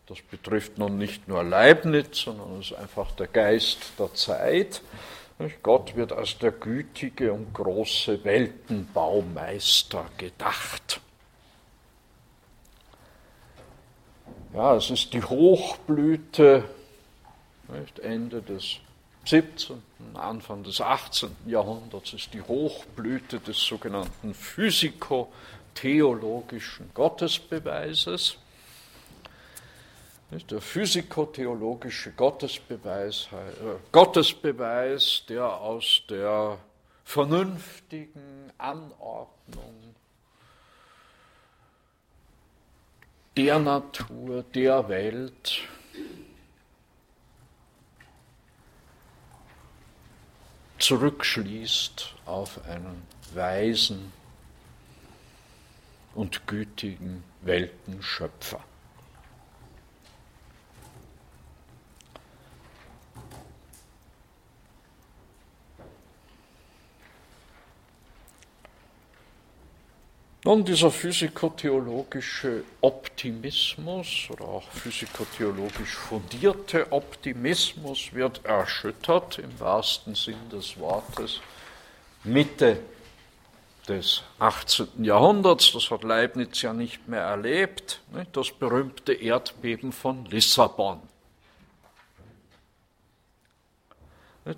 das 0.06 0.20
betrifft 0.20 0.78
nun 0.78 0.98
nicht 0.98 1.28
nur 1.28 1.44
Leibniz, 1.44 2.22
sondern 2.22 2.58
es 2.58 2.72
ist 2.72 2.78
einfach 2.78 3.12
der 3.12 3.28
Geist 3.28 3.92
der 3.98 4.12
Zeit, 4.14 4.82
Gott 5.62 5.96
wird 5.96 6.12
als 6.12 6.38
der 6.38 6.52
gütige 6.52 7.32
und 7.32 7.52
große 7.52 8.22
Weltenbaumeister 8.24 10.06
gedacht. 10.16 11.00
Ja, 14.54 14.76
es 14.76 14.90
ist 14.90 15.12
die 15.14 15.22
Hochblüte, 15.22 16.64
nicht, 17.68 17.98
Ende 18.00 18.42
des 18.42 18.78
17., 19.24 19.80
Anfang 20.14 20.64
des 20.64 20.80
18. 20.80 21.36
Jahrhunderts 21.46 22.12
ist 22.12 22.34
die 22.34 22.42
Hochblüte 22.42 23.38
des 23.40 23.58
sogenannten 23.58 24.34
physikotheologischen 24.34 26.90
Gottesbeweises. 26.92 28.36
Der 30.50 30.60
physikotheologische 30.60 32.10
Gottesbeweis, 32.12 33.28
äh, 33.32 33.76
Gottesbeweis, 33.92 35.24
der 35.28 35.46
aus 35.46 36.02
der 36.08 36.58
vernünftigen 37.04 38.50
Anordnung 38.56 39.92
der 43.36 43.58
Natur, 43.58 44.42
der 44.54 44.88
Welt. 44.88 45.60
Zurückschließt 50.82 52.14
auf 52.26 52.64
einen 52.66 53.02
weisen 53.34 54.12
und 56.14 56.46
gütigen 56.48 57.22
Weltenschöpfer. 57.42 58.62
Nun, 70.44 70.64
dieser 70.64 70.90
physikotheologische 70.90 72.64
Optimismus 72.80 74.26
oder 74.28 74.44
auch 74.44 74.68
physikotheologisch 74.70 75.94
fundierte 75.94 76.90
Optimismus 76.90 78.12
wird 78.12 78.44
erschüttert 78.44 79.38
im 79.38 79.60
wahrsten 79.60 80.16
Sinn 80.16 80.48
des 80.50 80.76
Wortes 80.80 81.40
Mitte 82.24 82.80
des 83.86 84.24
18. 84.40 85.04
Jahrhunderts, 85.04 85.72
das 85.74 85.88
hat 85.92 86.02
Leibniz 86.02 86.60
ja 86.60 86.72
nicht 86.72 87.06
mehr 87.06 87.22
erlebt, 87.22 88.00
das 88.32 88.50
berühmte 88.50 89.12
Erdbeben 89.12 89.92
von 89.92 90.24
Lissabon. 90.24 91.00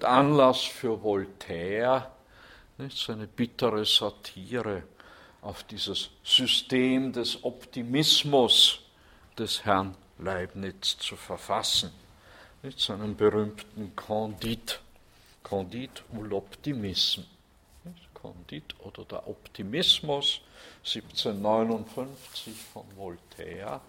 Anlass 0.00 0.62
für 0.62 1.02
Voltaire, 1.02 2.10
seine 2.88 3.26
bittere 3.26 3.84
Satire 3.84 4.84
auf 5.44 5.62
dieses 5.64 6.08
System 6.24 7.12
des 7.12 7.44
Optimismus 7.44 8.80
des 9.38 9.64
Herrn 9.64 9.94
Leibniz 10.18 10.96
zu 10.98 11.16
verfassen, 11.16 11.92
mit 12.62 12.80
seinem 12.80 13.14
berühmten 13.14 13.94
Candide, 13.94 14.74
Candide 15.42 16.00
ou 16.14 16.22
l'Optimisme. 16.24 17.24
Candide 18.14 18.74
oder 18.78 19.04
der 19.04 19.28
Optimismus, 19.28 20.40
1759 20.82 22.54
von 22.72 22.84
Voltaire. 22.96 23.82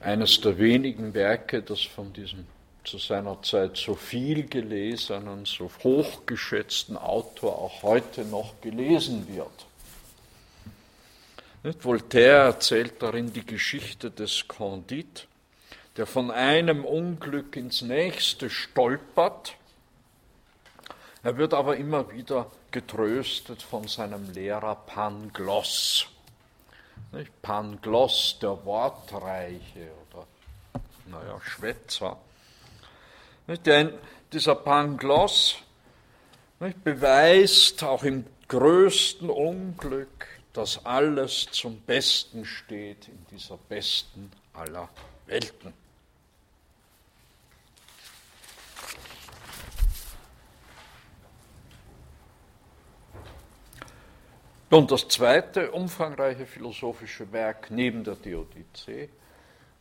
Eines 0.00 0.40
der 0.40 0.58
wenigen 0.58 1.14
Werke, 1.14 1.62
das 1.62 1.82
von 1.82 2.12
diesem 2.12 2.44
zu 2.84 2.98
seiner 2.98 3.42
Zeit 3.42 3.76
so 3.76 3.94
viel 3.94 4.46
gelesenen, 4.46 5.44
so 5.44 5.70
hochgeschätzten 5.82 6.96
Autor 6.96 7.58
auch 7.58 7.82
heute 7.82 8.24
noch 8.24 8.60
gelesen 8.60 9.28
wird. 9.28 9.66
Nicht? 11.62 11.84
Voltaire 11.84 12.46
erzählt 12.46 13.00
darin 13.00 13.32
die 13.32 13.46
Geschichte 13.46 14.10
des 14.10 14.48
Candide, 14.48 15.22
der 15.96 16.06
von 16.06 16.30
einem 16.30 16.84
Unglück 16.84 17.56
ins 17.56 17.82
nächste 17.82 18.50
stolpert. 18.50 19.54
Er 21.22 21.36
wird 21.36 21.54
aber 21.54 21.76
immer 21.76 22.10
wieder 22.10 22.50
getröstet 22.72 23.62
von 23.62 23.86
seinem 23.86 24.32
Lehrer 24.32 24.74
Pangloss. 24.74 26.06
Nicht? 27.12 27.30
Pangloss, 27.42 28.38
der 28.42 28.64
Wortreiche 28.64 29.90
oder 30.10 30.26
naja, 31.06 31.40
Schwätzer. 31.44 32.18
Denn 33.46 33.92
dieser 34.32 34.54
Pangloss 34.54 35.56
beweist 36.84 37.82
auch 37.82 38.04
im 38.04 38.24
größten 38.48 39.28
Unglück, 39.28 40.28
dass 40.52 40.84
alles 40.84 41.48
zum 41.50 41.80
Besten 41.80 42.44
steht 42.44 43.08
in 43.08 43.26
dieser 43.30 43.58
besten 43.68 44.30
aller 44.52 44.88
Welten. 45.26 45.72
Und 54.70 54.90
das 54.90 55.06
zweite 55.08 55.70
umfangreiche 55.70 56.46
philosophische 56.46 57.30
Werk 57.30 57.70
neben 57.70 58.04
der 58.04 58.20
Theodizee, 58.20 59.10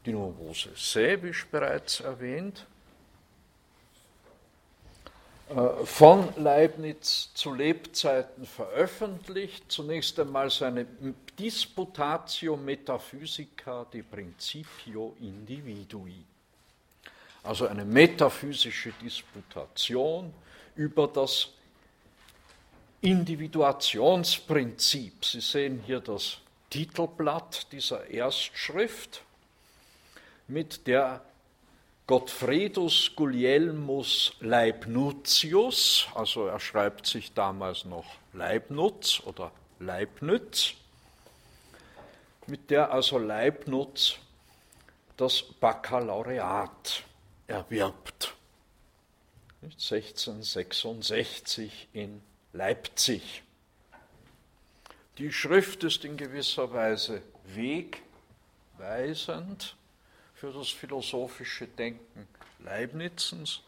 die 0.05 0.11
Novose 0.11 0.71
Se, 0.75 1.23
wie 1.23 1.33
bereits 1.49 2.01
erwähnt, 2.01 2.59
äh, 2.59 2.80
von 5.83 6.33
Leibniz 6.37 7.31
zu 7.33 7.53
Lebzeiten 7.53 8.45
veröffentlicht. 8.45 9.69
Zunächst 9.71 10.19
einmal 10.19 10.49
seine 10.49 10.85
Disputatio 11.37 12.57
Metaphysica 12.57 13.85
de 13.85 14.01
Principio 14.03 15.15
Individui. 15.19 16.23
Also 17.43 17.67
eine 17.67 17.83
metaphysische 17.83 18.93
Disputation 19.01 20.33
über 20.75 21.07
das 21.07 21.49
Individuationsprinzip. 23.01 25.25
Sie 25.25 25.41
sehen 25.41 25.83
hier 25.85 25.99
das 25.99 26.37
Titelblatt 26.69 27.69
dieser 27.71 28.07
Erstschrift, 28.09 29.23
mit 30.47 30.87
der 30.87 31.21
Gottfriedus 32.11 33.15
Gulielmus 33.15 34.35
Leibnutius, 34.41 36.09
also 36.13 36.47
er 36.47 36.59
schreibt 36.59 37.07
sich 37.07 37.31
damals 37.31 37.85
noch 37.85 38.03
Leibnutz 38.33 39.21
oder 39.23 39.53
Leibnütz, 39.79 40.73
mit 42.47 42.69
der 42.69 42.91
also 42.91 43.17
Leibnutz 43.17 44.17
das 45.15 45.41
Baccalaureat 45.41 47.03
erwirbt. 47.47 48.35
1666 49.61 51.87
in 51.93 52.21
Leipzig. 52.51 53.41
Die 55.17 55.31
Schrift 55.31 55.85
ist 55.85 56.03
in 56.03 56.17
gewisser 56.17 56.73
Weise 56.73 57.21
wegweisend 58.75 59.77
für 60.41 60.51
das 60.51 60.69
philosophische 60.69 61.67
Denken 61.67 62.27
Leibnizens. 62.65 63.61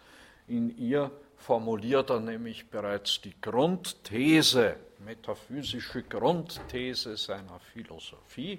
In 0.47 0.75
ihr 0.79 1.12
formuliert 1.38 2.09
er 2.09 2.19
nämlich 2.19 2.65
bereits 2.65 3.21
die 3.21 3.36
Grundthese, 3.39 4.77
metaphysische 5.05 6.01
Grundthese 6.01 7.15
seiner 7.15 7.59
Philosophie, 7.59 8.57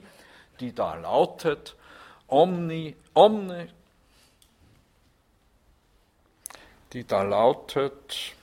die 0.61 0.73
da 0.73 0.95
lautet, 0.95 1.75
omni, 2.29 2.95
omne, 3.15 3.67
die 6.93 7.05
da 7.05 7.23
lautet, 7.23 8.37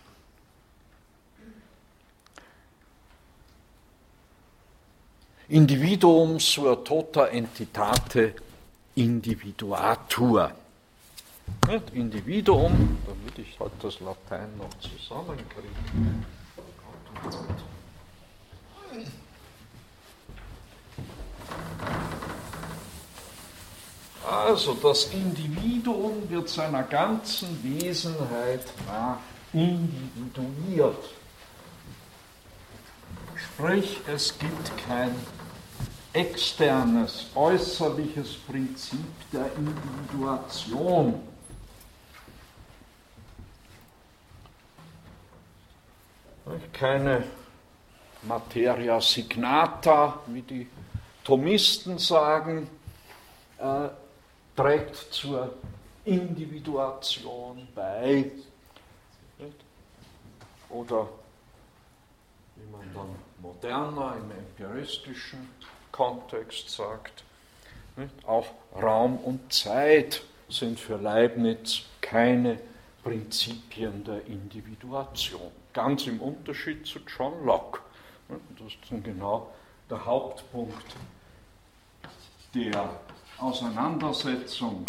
Individuum 5.47 6.39
sur 6.39 6.84
tota 6.84 7.27
entitate 7.27 8.36
individuatur. 8.95 10.51
Individuum, 11.93 12.97
damit 13.06 13.38
ich 13.38 13.60
halt 13.60 13.71
das 13.82 13.99
Latein 13.99 14.49
noch 14.58 14.69
zusammenkriege. 14.80 15.69
Also 24.30 24.73
das 24.75 25.06
Individuum 25.13 26.30
wird 26.30 26.49
seiner 26.49 26.84
ganzen 26.84 27.63
Wesenheit 27.63 28.65
nach 28.88 29.17
individuiert. 29.54 31.04
Sprich, 33.36 33.99
es 34.08 34.38
gibt 34.38 34.71
kein 34.88 35.15
externes, 36.13 37.28
äußerliches 37.36 38.36
Prinzip 38.38 39.32
der 39.32 39.45
Individuation. 39.56 41.28
Keine 46.74 47.24
Materia 48.24 49.00
signata, 49.00 50.19
wie 50.28 50.41
die 50.41 50.67
Thomisten 51.24 51.97
sagen, 51.97 52.67
äh, 53.58 53.89
trägt 54.56 54.95
zur 55.13 55.54
Individuation 56.04 57.67
bei. 57.74 58.32
Oder 60.69 61.08
wie 62.56 62.71
man 62.71 62.93
dann 62.93 63.15
moderner 63.41 64.15
im 64.17 64.32
empiristischen 64.32 65.47
Kontext 66.02 66.68
sagt. 66.72 67.24
Auch 68.26 68.48
Raum 68.74 69.18
und 69.18 69.54
Zeit 69.54 70.24
sind 70.50 70.80
für 70.80 70.96
Leibniz 70.98 71.84
keine 72.02 72.58
Prinzipien 73.04 74.04
der 74.04 74.26
Individuation. 74.26 75.52
Ganz 75.74 76.08
im 76.08 76.20
Unterschied 76.20 76.88
zu 76.88 77.02
John 77.06 77.46
Locke. 77.46 77.82
Das 78.30 78.70
ist 78.70 78.80
dann 78.90 79.04
genau 79.04 79.54
der 79.92 80.04
Hauptpunkt 80.04 80.96
der 82.56 83.00
Auseinandersetzung 83.38 84.84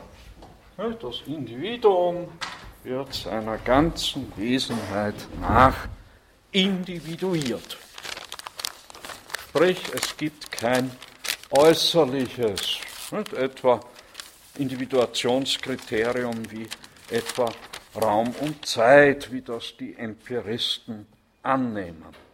Das 0.76 1.22
Individuum 1.26 2.28
wird 2.82 3.14
seiner 3.14 3.58
ganzen 3.58 4.32
Wesenheit 4.36 5.14
nach 5.40 5.88
individuiert. 6.52 7.78
Sprich, 9.48 9.80
es 9.94 10.16
gibt 10.16 10.50
kein 10.50 10.90
äußerliches, 11.50 12.80
nicht 13.12 13.32
etwa 13.32 13.80
Individuationskriterium 14.58 16.50
wie 16.50 16.66
etwa 17.10 17.52
Raum 18.00 18.34
und 18.40 18.66
Zeit, 18.66 19.30
wie 19.32 19.42
das 19.42 19.76
die 19.78 19.94
Empiristen 19.94 21.06
annehmen. 21.44 22.24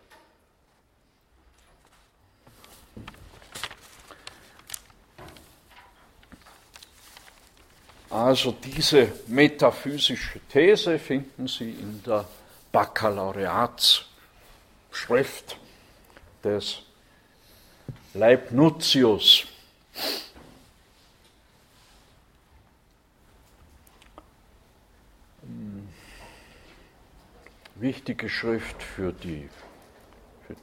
Also 8.08 8.52
diese 8.52 9.12
metaphysische 9.28 10.40
These 10.48 10.98
finden 10.98 11.46
Sie 11.46 11.70
in 11.70 12.02
der 12.02 12.26
Baccalaureatsschrift 12.72 15.56
des 16.42 16.82
Leibnutius. 18.14 19.46
Wichtige 27.80 28.28
Schrift 28.28 28.82
für, 28.82 29.12
die, 29.12 29.48
für 30.46 30.56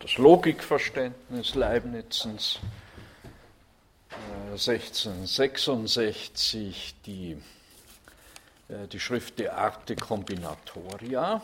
das 0.00 0.16
Logikverständnis 0.18 1.54
Leibnizens. 1.54 2.58
1666 4.52 6.56
äh, 6.56 6.72
die, 7.06 7.36
äh, 8.68 8.86
die 8.88 9.00
Schrift 9.00 9.38
De 9.38 9.48
Arte 9.48 9.96
Combinatoria. 9.96 11.42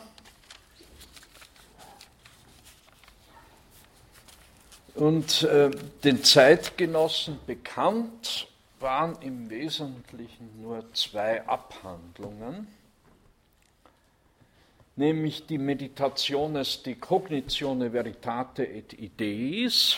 Und 4.95 5.43
äh, 5.43 5.69
den 6.03 6.23
Zeitgenossen 6.23 7.39
bekannt 7.45 8.47
waren 8.79 9.15
im 9.21 9.49
Wesentlichen 9.49 10.61
nur 10.61 10.91
zwei 10.93 11.45
Abhandlungen 11.47 12.67
nämlich 14.95 15.45
die 15.45 15.57
Meditationes 15.57 16.83
di 16.83 16.95
Cognitione 16.95 17.91
Veritate 17.91 18.63
et 18.63 18.93
Ideis, 18.93 19.97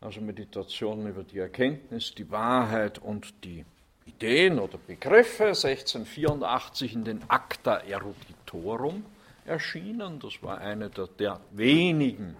also 0.00 0.20
Meditation 0.20 1.06
über 1.06 1.22
die 1.22 1.38
Erkenntnis, 1.38 2.14
die 2.14 2.30
Wahrheit 2.30 2.98
und 2.98 3.44
die 3.44 3.64
Ideen 4.06 4.58
oder 4.58 4.78
Begriffe, 4.78 5.48
1684 5.48 6.94
in 6.94 7.04
den 7.04 7.22
Acta 7.28 7.78
Eruditorum 7.78 9.04
erschienen. 9.46 10.18
Das 10.18 10.42
war 10.42 10.58
eine 10.58 10.90
der, 10.90 11.06
der 11.06 11.40
wenigen, 11.52 12.36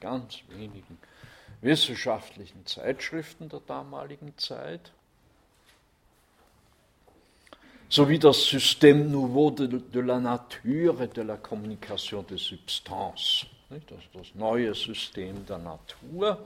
ganz 0.00 0.42
wenigen 0.48 0.98
wissenschaftlichen 1.60 2.66
Zeitschriften 2.66 3.48
der 3.48 3.60
damaligen 3.60 4.36
Zeit. 4.36 4.92
Sowie 7.92 8.20
das 8.20 8.46
Système 8.46 9.10
Nouveau 9.10 9.50
de, 9.50 9.66
de 9.66 10.00
la 10.00 10.20
Nature 10.20 11.08
de 11.08 11.22
la 11.22 11.36
Communication 11.36 12.22
des 12.22 12.38
Substances, 12.38 13.46
das, 13.68 13.98
das 14.14 14.32
neue 14.36 14.72
System 14.76 15.44
der 15.44 15.58
Natur. 15.58 16.38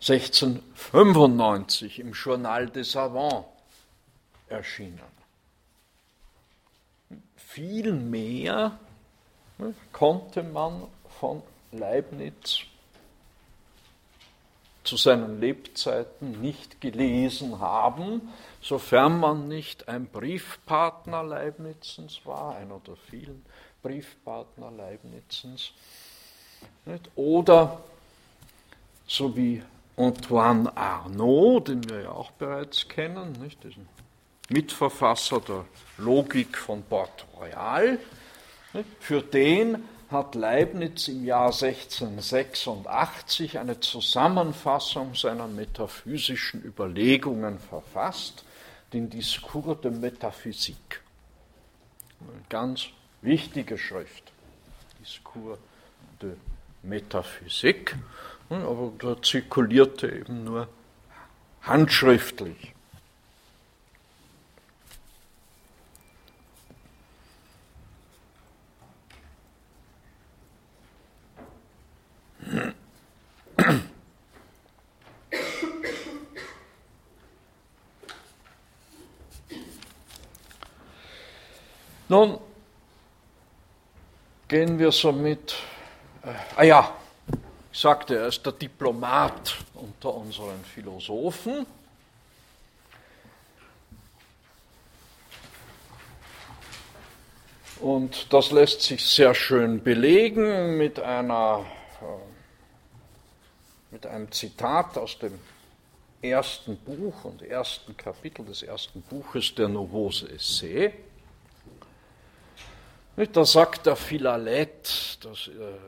1695 0.00 1.98
im 1.98 2.12
Journal 2.14 2.70
des 2.70 2.92
Savants 2.92 3.44
erschienen. 4.48 4.98
Viel 7.36 7.92
mehr 7.92 8.78
konnte 9.92 10.42
man 10.42 10.84
von 11.20 11.42
Leibniz 11.72 12.60
zu 14.86 14.96
seinen 14.96 15.40
Lebzeiten 15.40 16.40
nicht 16.40 16.80
gelesen 16.80 17.58
haben, 17.60 18.32
sofern 18.60 19.18
man 19.18 19.48
nicht 19.48 19.88
ein 19.88 20.06
Briefpartner 20.06 21.22
Leibnizens 21.22 22.20
war, 22.24 22.56
einer 22.56 22.80
der 22.86 22.96
vielen 22.96 23.44
Briefpartner 23.82 24.70
Leibnizens, 24.70 25.72
oder 27.14 27.80
so 29.06 29.36
wie 29.36 29.62
Antoine 29.96 30.76
Arnaud, 30.76 31.68
den 31.68 31.88
wir 31.88 32.02
ja 32.02 32.10
auch 32.10 32.30
bereits 32.32 32.88
kennen, 32.88 33.32
nicht, 33.42 33.62
diesen 33.64 33.88
Mitverfasser 34.48 35.40
der 35.40 35.64
Logik 35.98 36.56
von 36.56 36.82
Port 36.82 37.26
Royal. 37.38 37.98
Für 39.00 39.22
den 39.22 39.82
hat 40.10 40.34
Leibniz 40.34 41.08
im 41.08 41.24
Jahr 41.24 41.52
1686 41.52 43.58
eine 43.58 43.80
Zusammenfassung 43.80 45.14
seiner 45.14 45.48
metaphysischen 45.48 46.62
Überlegungen 46.62 47.58
verfasst, 47.58 48.44
den 48.92 49.10
Discours 49.10 49.80
de 49.80 49.90
Métaphysique. 49.90 51.00
Eine 52.20 52.42
ganz 52.48 52.86
wichtige 53.22 53.76
Schrift, 53.76 54.30
Discours 55.00 55.58
de 56.22 56.34
Métaphysique. 56.84 57.96
Hm, 58.48 58.62
aber 58.62 58.92
da 58.98 59.20
zirkulierte 59.20 60.08
eben 60.08 60.44
nur 60.44 60.68
handschriftlich. 61.62 62.75
Nun 82.08 82.38
gehen 84.46 84.78
wir 84.78 84.92
somit, 84.92 85.56
äh, 86.22 86.28
ah 86.56 86.62
ja, 86.62 86.94
ich 87.72 87.80
sagte, 87.80 88.16
er 88.16 88.28
ist 88.28 88.46
der 88.46 88.52
Diplomat 88.52 89.56
unter 89.74 90.14
unseren 90.14 90.64
Philosophen. 90.64 91.66
Und 97.80 98.32
das 98.32 98.52
lässt 98.52 98.82
sich 98.82 99.04
sehr 99.04 99.34
schön 99.34 99.82
belegen 99.82 100.78
mit, 100.78 100.98
einer, 100.98 101.66
äh, 102.00 102.35
mit 103.96 104.04
einem 104.04 104.30
Zitat 104.30 104.98
aus 104.98 105.18
dem 105.18 105.38
ersten 106.20 106.76
Buch 106.76 107.24
und 107.24 107.40
ersten 107.40 107.96
Kapitel 107.96 108.44
des 108.44 108.62
ersten 108.62 109.00
Buches 109.00 109.54
der 109.54 109.68
Novos 109.68 110.22
Essai. 110.22 110.92
Da 113.32 113.44
sagt 113.46 113.86
der 113.86 113.96
Philalet, 113.96 115.16
das, 115.22 115.48
äh, 115.48 115.78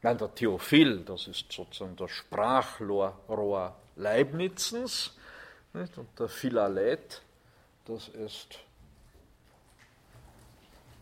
Nein, 0.00 0.16
der 0.16 0.34
Theophil, 0.34 1.00
das 1.00 1.26
ist 1.26 1.52
sozusagen 1.52 1.96
das 1.96 2.10
Sprachrohr 2.10 3.76
Leibnizens. 3.96 5.14
Nicht? 5.74 5.98
Und 5.98 6.18
der 6.18 6.28
Philalet, 6.28 7.20
das 7.84 8.08
ist 8.08 8.58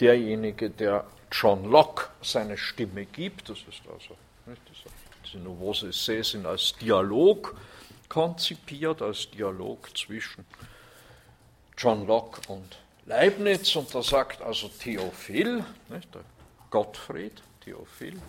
derjenige, 0.01 0.71
der 0.71 1.07
John 1.31 1.71
Locke 1.71 2.09
seine 2.21 2.59
Stimme 2.59 3.07
gibt. 3.07 3.49
Das 3.49 3.59
ist 3.59 3.83
also, 3.91 4.17
nicht, 4.47 4.63
diese 5.25 5.39
Nouveaux 5.39 5.83
Essays 5.83 6.31
sind 6.31 6.47
als 6.47 6.75
Dialog 6.81 7.57
konzipiert, 8.09 9.03
als 9.03 9.31
Dialog 9.31 9.97
zwischen 9.97 10.45
John 11.77 12.07
Locke 12.07 12.41
und 12.53 12.79
Leibniz. 13.07 13.75
Und 13.77 13.95
da 13.95 14.03
sagt 14.03 14.43
also 14.43 14.69
Theophil, 14.69 15.65
nicht, 15.89 16.15
der 16.15 16.23
Gottfried, 16.71 17.43
Theophil, 17.65 18.21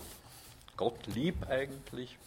Gott 0.77 1.06
lieb 1.08 1.47
eigentlich. 1.49 2.17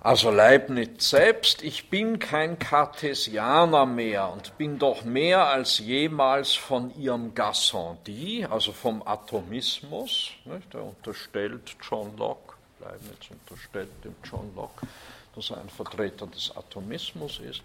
Also 0.00 0.30
Leibniz 0.30 1.10
selbst, 1.10 1.60
ich 1.60 1.90
bin 1.90 2.20
kein 2.20 2.56
Kartesianer 2.56 3.84
mehr 3.84 4.32
und 4.32 4.56
bin 4.56 4.78
doch 4.78 5.02
mehr 5.04 5.48
als 5.48 5.78
jemals 5.78 6.54
von 6.54 6.96
ihrem 6.96 7.34
Gassendi, 7.34 8.46
also 8.48 8.70
vom 8.70 9.02
Atomismus, 9.04 10.30
nicht? 10.44 10.72
der 10.72 10.84
unterstellt 10.84 11.76
John 11.82 12.16
Locke, 12.16 12.54
Leibniz 12.78 13.28
unterstellt 13.28 13.90
dem 14.04 14.14
John 14.22 14.54
Locke, 14.54 14.86
dass 15.34 15.50
er 15.50 15.58
ein 15.58 15.68
Vertreter 15.68 16.28
des 16.28 16.56
Atomismus 16.56 17.40
ist. 17.40 17.62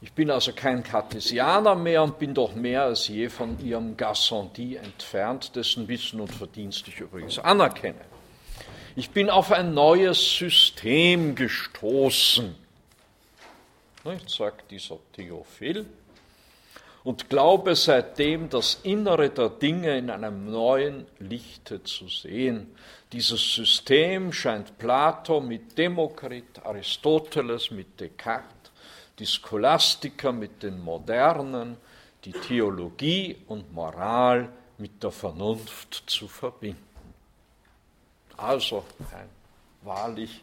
Ich 0.00 0.12
bin 0.12 0.28
also 0.28 0.52
kein 0.52 0.82
Kartesianer 0.82 1.76
mehr 1.76 2.02
und 2.02 2.18
bin 2.18 2.34
doch 2.34 2.56
mehr 2.56 2.82
als 2.82 3.06
je 3.06 3.28
von 3.28 3.64
ihrem 3.64 3.96
Gassendi 3.96 4.74
entfernt, 4.74 5.54
dessen 5.54 5.86
Wissen 5.86 6.20
und 6.20 6.32
Verdienst 6.32 6.88
ich 6.88 6.98
übrigens 6.98 7.38
anerkenne. 7.38 8.15
Ich 8.98 9.10
bin 9.10 9.28
auf 9.28 9.52
ein 9.52 9.74
neues 9.74 10.38
System 10.38 11.34
gestoßen, 11.34 12.54
sagt 14.26 14.70
dieser 14.70 14.96
Theophil, 15.12 15.84
und 17.04 17.28
glaube 17.28 17.76
seitdem 17.76 18.48
das 18.48 18.80
Innere 18.84 19.28
der 19.28 19.50
Dinge 19.50 19.98
in 19.98 20.08
einem 20.08 20.50
neuen 20.50 21.06
Lichte 21.18 21.82
zu 21.84 22.08
sehen. 22.08 22.74
Dieses 23.12 23.56
System 23.56 24.32
scheint 24.32 24.78
Plato 24.78 25.42
mit 25.42 25.76
Demokrit, 25.76 26.64
Aristoteles 26.64 27.70
mit 27.70 28.00
Descartes, 28.00 28.72
die 29.18 29.26
Scholastiker 29.26 30.32
mit 30.32 30.62
den 30.62 30.80
Modernen, 30.80 31.76
die 32.24 32.32
Theologie 32.32 33.36
und 33.46 33.74
Moral 33.74 34.48
mit 34.78 35.02
der 35.02 35.10
Vernunft 35.10 36.04
zu 36.06 36.26
verbinden. 36.26 36.85
Also 38.36 38.84
ein 39.12 39.28
wahrlich 39.82 40.42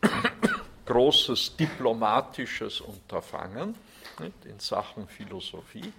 großes 0.86 1.56
diplomatisches 1.56 2.80
Unterfangen 2.80 3.74
nicht, 4.20 4.44
in 4.44 4.58
Sachen 4.58 5.06
Philosophie. 5.08 5.92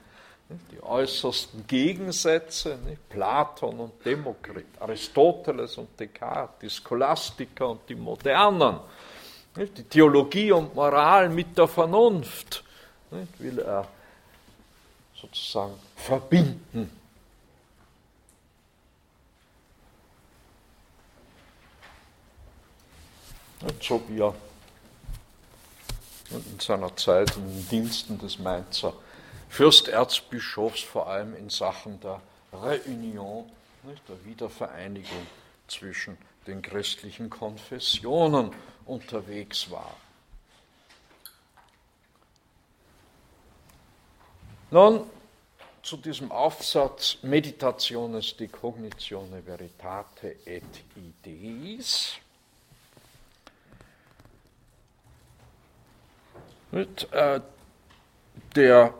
Nicht, 0.49 0.71
die 0.71 0.81
äußersten 0.81 1.67
Gegensätze, 1.67 2.77
nicht, 2.85 3.09
Platon 3.09 3.79
und 3.79 4.05
Demokrit, 4.05 4.67
Aristoteles 4.79 5.77
und 5.77 5.99
Descartes, 5.99 6.59
die 6.61 6.69
Scholastiker 6.69 7.69
und 7.69 7.81
die 7.89 7.95
Modernen, 7.95 8.79
die 9.55 9.83
Theologie 9.83 10.51
und 10.51 10.73
Moral 10.73 11.29
mit 11.29 11.57
der 11.57 11.67
Vernunft 11.67 12.63
will 13.39 13.59
er 13.59 13.87
sozusagen 15.15 15.73
verbinden. 15.95 16.91
Und 23.67 23.83
so 23.83 24.01
wie 24.07 24.21
er 24.21 24.33
in 26.31 26.59
seiner 26.59 26.95
Zeit 26.95 27.35
in 27.37 27.43
den 27.47 27.69
Diensten 27.69 28.17
des 28.17 28.39
Mainzer 28.39 28.93
Fürsterzbischofs 29.49 30.81
vor 30.81 31.07
allem 31.07 31.35
in 31.35 31.49
Sachen 31.49 31.99
der 31.99 32.21
Reunion, 32.51 33.49
der 34.07 34.25
Wiedervereinigung 34.25 35.27
zwischen 35.67 36.17
den 36.45 36.61
christlichen 36.61 37.29
Konfessionen 37.29 38.51
unterwegs 38.85 39.69
war. 39.69 39.95
Nun 44.69 45.09
zu 45.81 45.95
diesem 45.95 46.31
Aufsatz 46.31 47.17
Meditationes 47.21 48.35
de 48.35 48.49
Cognitione 48.49 49.41
Veritate 49.45 50.35
et 50.45 50.63
Ideis. 50.95 52.17
Mit, 56.71 57.11
äh, 57.13 57.39
der 58.55 58.93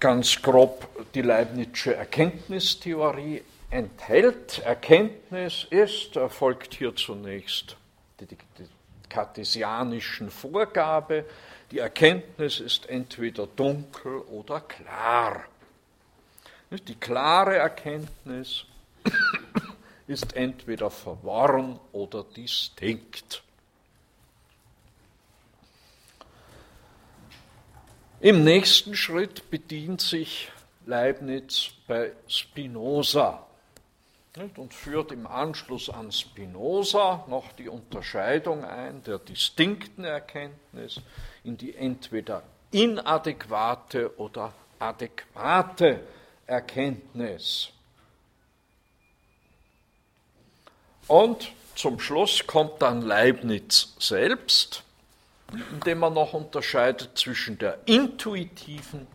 ganz 0.00 0.40
grob 0.42 0.88
die 1.14 1.22
Leibnizsche 1.22 1.94
Erkenntnistheorie 1.94 3.42
enthält. 3.70 4.60
Erkenntnis 4.60 5.66
ist, 5.70 6.16
erfolgt 6.16 6.74
hier 6.74 6.94
zunächst 6.94 7.76
die, 8.20 8.26
die, 8.26 8.36
die 8.58 8.68
kartesianischen 9.08 10.30
Vorgabe, 10.30 11.24
die 11.70 11.78
Erkenntnis 11.78 12.60
ist 12.60 12.88
entweder 12.88 13.46
dunkel 13.46 14.18
oder 14.18 14.60
klar. 14.60 15.44
Die 16.70 16.94
klare 16.94 17.56
Erkenntnis 17.56 18.64
ist 20.06 20.34
entweder 20.36 20.90
verworren 20.90 21.78
oder 21.92 22.24
distinkt. 22.24 23.42
Im 28.20 28.44
nächsten 28.44 28.96
Schritt 28.96 29.50
bedient 29.50 30.00
sich 30.00 30.50
Leibniz 30.86 31.68
bei 31.86 32.12
Spinoza 32.26 33.46
und 34.56 34.72
führt 34.72 35.12
im 35.12 35.26
Anschluss 35.26 35.90
an 35.90 36.10
Spinoza 36.10 37.26
noch 37.28 37.52
die 37.52 37.68
Unterscheidung 37.68 38.64
ein 38.64 39.02
der 39.02 39.18
distinkten 39.18 40.04
Erkenntnis 40.04 41.02
in 41.44 41.58
die 41.58 41.74
entweder 41.74 42.42
inadäquate 42.70 44.18
oder 44.18 44.54
adäquate 44.78 46.00
Erkenntnis. 46.46 47.68
Und 51.06 51.52
zum 51.74 52.00
Schluss 52.00 52.46
kommt 52.46 52.80
dann 52.80 53.02
Leibniz 53.02 53.94
selbst, 53.98 54.85
indem 55.52 56.02
er 56.02 56.10
noch 56.10 56.32
unterscheidet 56.32 57.16
zwischen 57.16 57.58
der 57.58 57.78
intuitiven 57.86 59.06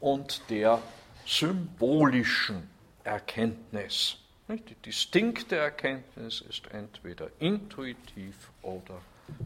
und 0.00 0.42
der 0.50 0.80
symbolischen 1.26 2.68
Erkenntnis. 3.04 4.18
Die 4.48 4.74
distinkte 4.76 5.56
Erkenntnis 5.56 6.40
ist 6.48 6.68
entweder 6.72 7.28
intuitiv 7.40 8.50
oder 8.62 9.00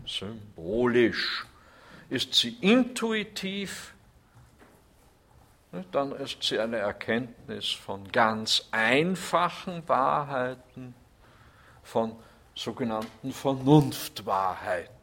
symbolisch. 0.06 1.46
Ist 2.10 2.34
sie 2.34 2.56
intuitiv, 2.60 3.94
dann 5.92 6.12
ist 6.12 6.42
sie 6.42 6.58
eine 6.58 6.78
Erkenntnis 6.78 7.70
von 7.70 8.10
ganz 8.10 8.66
einfachen 8.72 9.88
Wahrheiten, 9.88 10.94
von 11.82 12.16
sogenannten 12.54 13.32
Vernunftwahrheiten. 13.32 15.00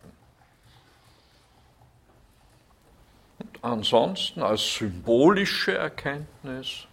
Und 3.39 3.46
ansonsten 3.61 4.41
als 4.41 4.75
symbolische 4.75 5.77
Erkenntnis 5.77 6.87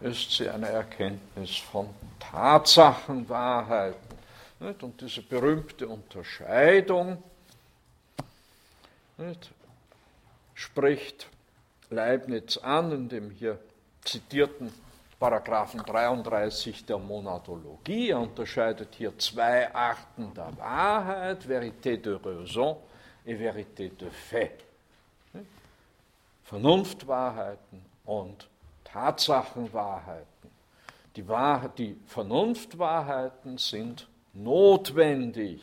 ist 0.00 0.30
sie 0.32 0.48
eine 0.48 0.68
Erkenntnis 0.68 1.56
von 1.56 1.88
Tatsachenwahrheiten. 2.18 4.16
Und 4.60 5.00
diese 5.00 5.22
berühmte 5.22 5.86
Unterscheidung 5.88 7.22
spricht 10.54 11.28
Leibniz 11.90 12.56
an 12.56 12.92
in 12.92 13.08
dem 13.08 13.30
hier 13.30 13.58
zitierten 14.02 14.72
Paragraphen 15.18 15.80
33 15.80 16.84
der 16.84 16.98
Monadologie. 16.98 18.10
Er 18.10 18.20
unterscheidet 18.20 18.94
hier 18.94 19.16
zwei 19.18 19.74
Arten 19.74 20.32
der 20.34 20.56
Wahrheit, 20.58 21.46
Vérité 21.48 21.96
de 21.96 22.18
raison 22.22 22.78
et 23.24 23.38
Vérité 23.38 23.90
de 23.96 24.10
fait. 24.10 24.66
Vernunftwahrheiten 26.46 27.84
und 28.04 28.48
Tatsachenwahrheiten. 28.84 30.26
Die, 31.16 31.26
Wahrheit, 31.26 31.76
die 31.76 31.96
Vernunftwahrheiten 32.06 33.58
sind 33.58 34.08
notwendig. 34.32 35.60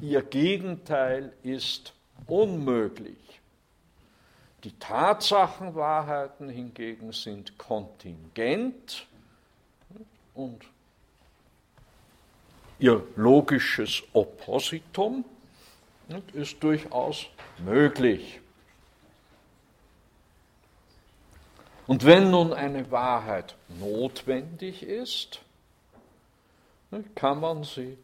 Ihr 0.00 0.22
Gegenteil 0.22 1.32
ist 1.42 1.92
unmöglich. 2.28 3.40
Die 4.62 4.78
Tatsachenwahrheiten 4.78 6.48
hingegen 6.48 7.12
sind 7.12 7.58
kontingent 7.58 9.06
und 10.34 10.60
ihr 12.78 13.04
logisches 13.16 14.02
Oppositum 14.12 15.24
ist 16.34 16.62
durchaus 16.62 17.26
möglich. 17.58 18.40
Und 21.90 22.04
wenn 22.04 22.30
nun 22.30 22.52
eine 22.52 22.88
Wahrheit 22.92 23.56
notwendig 23.80 24.84
ist, 24.84 25.40
kann 27.16 27.40
man 27.40 27.64
sie 27.64 27.98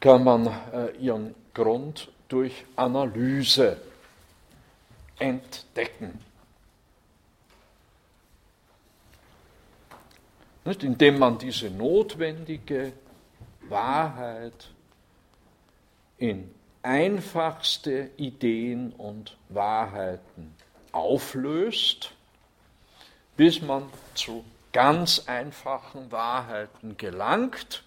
kann 0.00 0.24
man 0.24 0.46
äh, 0.46 0.96
ihren 0.96 1.34
Grund 1.52 2.10
durch 2.26 2.64
Analyse 2.74 3.78
entdecken. 5.18 6.18
Nicht? 10.64 10.84
Indem 10.84 11.18
man 11.18 11.36
diese 11.36 11.68
notwendige 11.68 12.94
Wahrheit 13.68 14.70
in 16.16 16.54
einfachste 16.82 18.10
Ideen 18.16 18.92
und 18.92 19.36
Wahrheiten 19.48 20.54
auflöst, 20.92 22.12
bis 23.36 23.60
man 23.62 23.84
zu 24.14 24.44
ganz 24.72 25.24
einfachen 25.26 26.10
Wahrheiten 26.12 26.96
gelangt, 26.96 27.82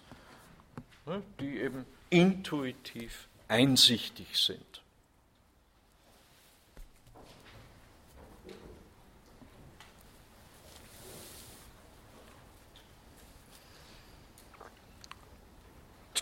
ne, 1.06 1.22
die 1.40 1.58
eben 1.58 1.86
intuitiv 2.10 3.28
einsichtig 3.48 4.38
sind. 4.38 4.60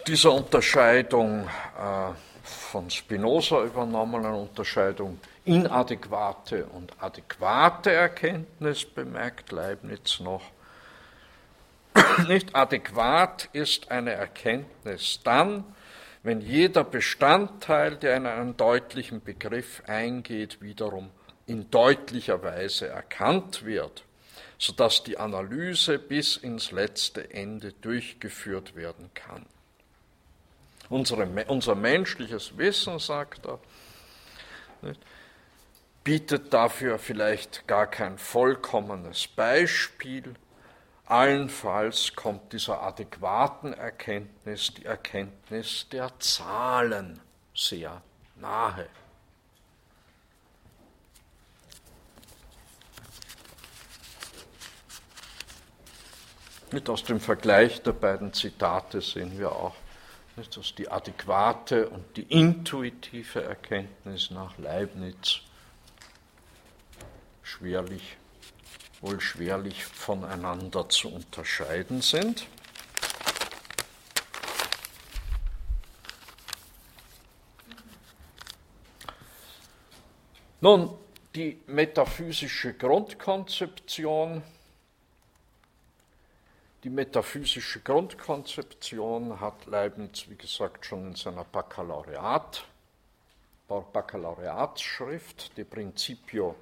Dieser 0.07 0.33
Unterscheidung 0.33 1.47
äh, 1.79 2.13
von 2.43 2.91
Spinoza 2.91 3.63
übernommenen 3.65 4.35
Unterscheidung 4.35 5.21
inadäquate 5.45 6.67
und 6.67 6.93
adäquate 7.01 7.93
Erkenntnis 7.93 8.85
bemerkt 8.85 9.53
Leibniz 9.53 10.21
noch. 10.21 10.43
Nicht 12.29 12.55
adäquat 12.55 13.49
ist 13.53 13.91
eine 13.91 14.13
Erkenntnis 14.13 15.21
dann, 15.25 15.65
wenn 16.23 16.41
jeder 16.41 16.85
Bestandteil, 16.85 17.97
der 17.97 18.17
in 18.17 18.27
einen 18.27 18.57
deutlichen 18.57 19.23
Begriff 19.23 19.83
eingeht, 19.87 20.61
wiederum 20.61 21.11
in 21.47 21.71
deutlicher 21.71 22.43
Weise 22.43 22.89
erkannt 22.89 23.65
wird, 23.65 24.05
sodass 24.59 25.03
die 25.03 25.19
Analyse 25.19 25.99
bis 25.99 26.37
ins 26.37 26.71
letzte 26.71 27.33
Ende 27.33 27.73
durchgeführt 27.73 28.77
werden 28.77 29.11
kann. 29.15 29.47
Unsere, 30.91 31.27
unser 31.47 31.77
menschliches 31.77 32.59
Wissen, 32.59 32.99
sagt 32.99 33.47
er, 33.47 33.61
bietet 36.03 36.53
dafür 36.53 36.99
vielleicht 36.99 37.69
gar 37.69 37.87
kein 37.87 38.19
vollkommenes 38.19 39.29
Beispiel. 39.29 40.35
Allenfalls 41.07 42.15
kommt 42.17 42.53
dieser 42.53 42.83
adäquaten 42.83 43.73
Erkenntnis 43.73 44.75
die 44.75 44.85
Erkenntnis 44.85 45.87
der 45.91 46.11
Zahlen 46.19 47.21
sehr 47.55 48.03
nahe. 48.37 48.89
Mit 56.73 56.89
aus 56.89 57.03
dem 57.03 57.21
Vergleich 57.21 57.83
der 57.83 57.93
beiden 57.93 58.33
Zitate 58.33 59.01
sehen 59.01 59.37
wir 59.39 59.51
auch, 59.51 59.75
dass 60.49 60.75
die 60.75 60.89
adäquate 60.91 61.89
und 61.89 62.17
die 62.17 62.23
intuitive 62.23 63.43
Erkenntnis 63.43 64.31
nach 64.31 64.57
Leibniz 64.59 65.41
schwerlich, 67.43 68.17
wohl 69.01 69.21
schwerlich 69.21 69.85
voneinander 69.85 70.89
zu 70.89 71.13
unterscheiden 71.13 72.01
sind. 72.01 72.47
Nun, 80.63 80.91
die 81.35 81.63
metaphysische 81.67 82.75
Grundkonzeption 82.75 84.43
Die 86.83 86.91
metaphysische 86.91 87.81
Grundkonzeption 87.81 89.39
hat 89.39 89.67
Leibniz, 89.67 90.25
wie 90.29 90.37
gesagt, 90.37 90.87
schon 90.87 91.09
in 91.09 91.15
seiner 91.15 91.45
Baccalaureat, 91.45 92.65
Baccalaureatsschrift, 93.69 95.57
De 95.59 95.65
Principio 95.65 96.57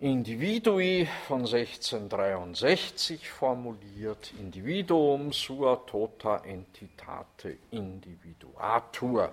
Individui 0.00 1.06
von 1.28 1.46
1663 1.46 3.30
formuliert, 3.30 4.32
Individuum 4.40 5.32
sua 5.32 5.76
tota 5.76 6.38
entitate 6.44 7.58
individuatur. 7.70 9.32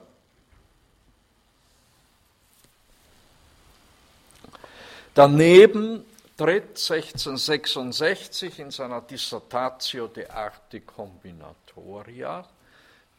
Daneben 5.13 6.05
tritt 6.41 6.75
1666 6.75 8.57
in 8.57 8.71
seiner 8.71 9.01
Dissertatio 9.01 10.07
de 10.07 10.27
Arte 10.27 10.81
Combinatoria 10.81 12.43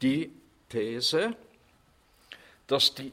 die 0.00 0.28
These, 0.68 1.36
dass 2.66 2.92
die 2.92 3.12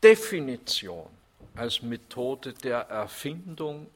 Definition 0.00 1.08
als 1.56 1.82
Methode 1.82 2.52
der 2.52 2.82
Erfindung 2.88 3.88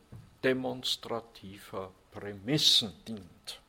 demonstrativer 0.43 1.93
Prämissen 2.11 2.93
dient. 3.07 3.61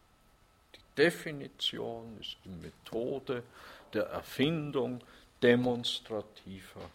Die 0.73 1.03
Definition 1.03 2.17
ist 2.19 2.37
die 2.43 2.49
Methode 2.49 3.43
der 3.93 4.07
Erfindung 4.07 4.99
demonstrativer 5.43 6.89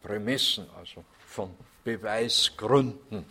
Prämissen, 0.00 0.70
also 0.78 1.04
von 1.26 1.56
Beweisgründen. 1.84 3.24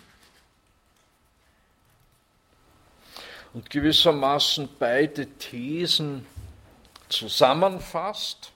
Und 3.54 3.70
gewissermaßen 3.70 4.70
beide 4.78 5.26
Thesen 5.26 6.26
zusammenfasst, 7.10 8.52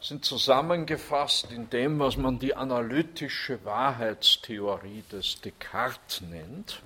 sind 0.00 0.24
zusammengefasst 0.24 1.50
in 1.50 1.70
dem, 1.70 1.98
was 1.98 2.16
man 2.16 2.38
die 2.38 2.54
analytische 2.54 3.64
Wahrheitstheorie 3.64 5.02
des 5.10 5.40
Descartes 5.40 6.20
nennt 6.20 6.82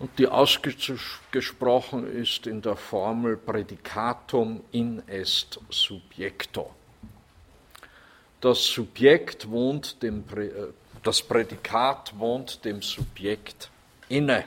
und 0.00 0.18
die 0.18 0.26
ausgesprochen 0.26 2.10
ist 2.10 2.46
in 2.46 2.62
der 2.62 2.74
Formel 2.74 3.36
Prädikatum 3.36 4.62
in 4.72 5.06
est 5.06 5.60
subjecto. 5.68 6.74
Das 8.40 8.64
Subjekt 8.64 9.50
wohnt 9.50 10.02
dem, 10.02 10.24
äh, 10.34 10.50
das 11.02 11.22
Prädikat 11.22 12.18
wohnt 12.18 12.64
dem 12.64 12.80
Subjekt 12.80 13.70
inne. 14.08 14.44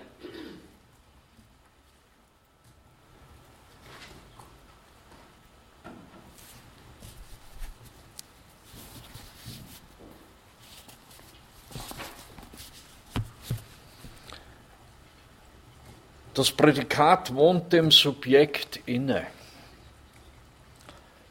Das 16.33 16.51
Prädikat 16.51 17.35
wohnt 17.35 17.71
dem 17.71 17.91
Subjekt 17.91 18.79
inne. 18.87 19.27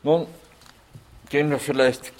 Nun 0.05 0.29
gehen 1.29 1.51
wir 1.51 1.59
vielleicht 1.59 2.13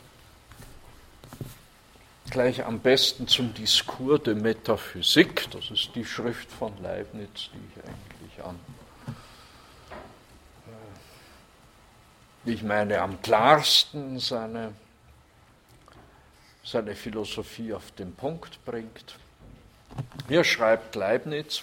gleich 2.33 2.65
am 2.65 2.81
besten 2.81 3.29
zum 3.29 3.53
Diskurs 3.53 4.23
de 4.23 4.35
Metaphysik. 4.35 5.51
Das 5.51 5.71
ist 5.71 5.91
die 5.95 6.05
Schrift 6.05 6.51
von 6.51 6.73
Leibniz, 6.83 7.51
die 7.53 7.61
ich 7.69 7.85
eigentlich 7.85 8.43
an, 8.43 8.59
äh, 12.47 12.51
ich 12.53 12.63
meine, 12.63 13.03
am 13.03 13.21
klarsten 13.21 14.19
seine, 14.19 14.73
seine 16.65 16.95
Philosophie 16.95 17.75
auf 17.75 17.91
den 17.93 18.15
Punkt 18.15 18.65
bringt. 18.65 19.19
Hier 20.27 20.43
schreibt 20.43 20.95
Leibniz, 20.95 21.63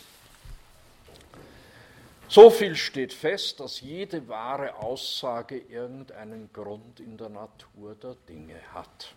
so 2.27 2.51
viel 2.51 2.75
steht 2.75 3.11
fest, 3.11 3.59
dass 3.59 3.81
jede 3.81 4.27
wahre 4.27 4.75
Aussage 4.75 5.57
irgendeinen 5.57 6.53
Grund 6.53 6.99
in 6.99 7.17
der 7.17 7.29
Natur 7.29 7.95
der 7.95 8.15
Dinge 8.27 8.61
hat. 8.71 9.15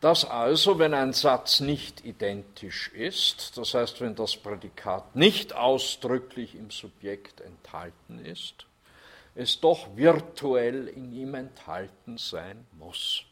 Dass 0.00 0.24
also, 0.24 0.78
wenn 0.78 0.94
ein 0.94 1.12
Satz 1.12 1.60
nicht 1.60 2.06
identisch 2.06 2.88
ist, 2.92 3.58
das 3.58 3.74
heißt, 3.74 4.00
wenn 4.00 4.14
das 4.14 4.36
Prädikat 4.36 5.14
nicht 5.14 5.54
ausdrücklich 5.54 6.54
im 6.54 6.70
Subjekt 6.70 7.42
enthalten 7.42 8.18
ist, 8.24 8.66
es 9.34 9.60
doch 9.60 9.96
virtuell 9.96 10.88
in 10.88 11.12
ihm 11.12 11.34
enthalten 11.34 12.16
sein 12.16 12.66
muss. 12.78 13.24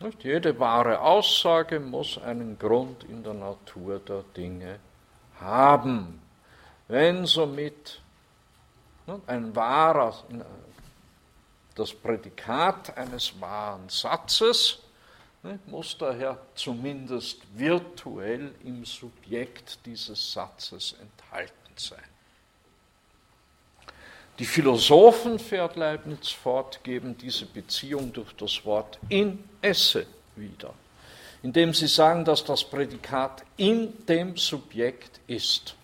Nicht 0.00 0.24
jede 0.24 0.58
wahre 0.58 1.00
Aussage 1.00 1.78
muss 1.78 2.16
einen 2.16 2.58
Grund 2.58 3.04
in 3.04 3.22
der 3.22 3.34
Natur 3.34 3.98
der 3.98 4.22
Dinge 4.34 4.78
haben. 5.38 6.22
Wenn 6.88 7.26
somit 7.26 8.00
ein 9.26 9.54
wahrer, 9.54 10.14
das 11.74 11.92
Prädikat 11.92 12.96
eines 12.96 13.40
wahren 13.40 13.88
Satzes 13.88 14.78
muss 15.66 15.96
daher 15.96 16.38
zumindest 16.54 17.38
virtuell 17.54 18.54
im 18.62 18.84
Subjekt 18.84 19.78
dieses 19.86 20.32
Satzes 20.32 20.94
enthalten 21.00 21.72
sein. 21.76 21.98
Die 24.38 24.44
Philosophen, 24.44 25.38
fährt 25.38 25.76
Leibniz 25.76 26.28
fort, 26.28 26.82
geben 26.82 27.16
diese 27.16 27.46
Beziehung 27.46 28.12
durch 28.12 28.32
das 28.34 28.64
Wort 28.64 28.98
in 29.08 29.42
esse 29.62 30.06
wieder 30.36 30.74
indem 31.42 31.72
sie 31.72 31.86
sagen, 31.86 32.24
dass 32.24 32.44
das 32.44 32.64
Prädikat 32.64 33.44
in 33.56 34.06
dem 34.06 34.36
Subjekt 34.36 35.20
ist. 35.26 35.74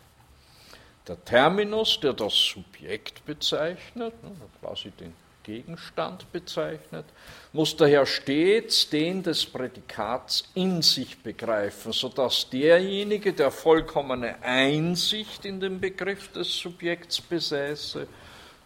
Der 1.09 1.23
Terminus, 1.25 2.01
der 2.01 2.13
das 2.13 2.35
Subjekt 2.35 3.25
bezeichnet, 3.25 4.23
ne, 4.23 4.33
quasi 4.61 4.91
den 4.91 5.15
Gegenstand 5.47 6.31
bezeichnet, 6.33 7.05
muss 7.53 7.77
daher 7.77 8.05
stets 8.05 8.91
den 8.91 9.23
des 9.23 9.47
Prädikats 9.47 10.51
in 10.55 10.83
sich 10.83 11.17
begreifen, 11.23 11.93
sodass 11.93 12.51
derjenige, 12.51 13.33
der 13.33 13.53
vollkommene 13.53 14.43
Einsicht 14.43 15.45
in 15.45 15.61
den 15.61 15.81
Begriff 15.81 16.33
des 16.33 16.53
Subjekts 16.53 17.21
besäße, 17.21 18.09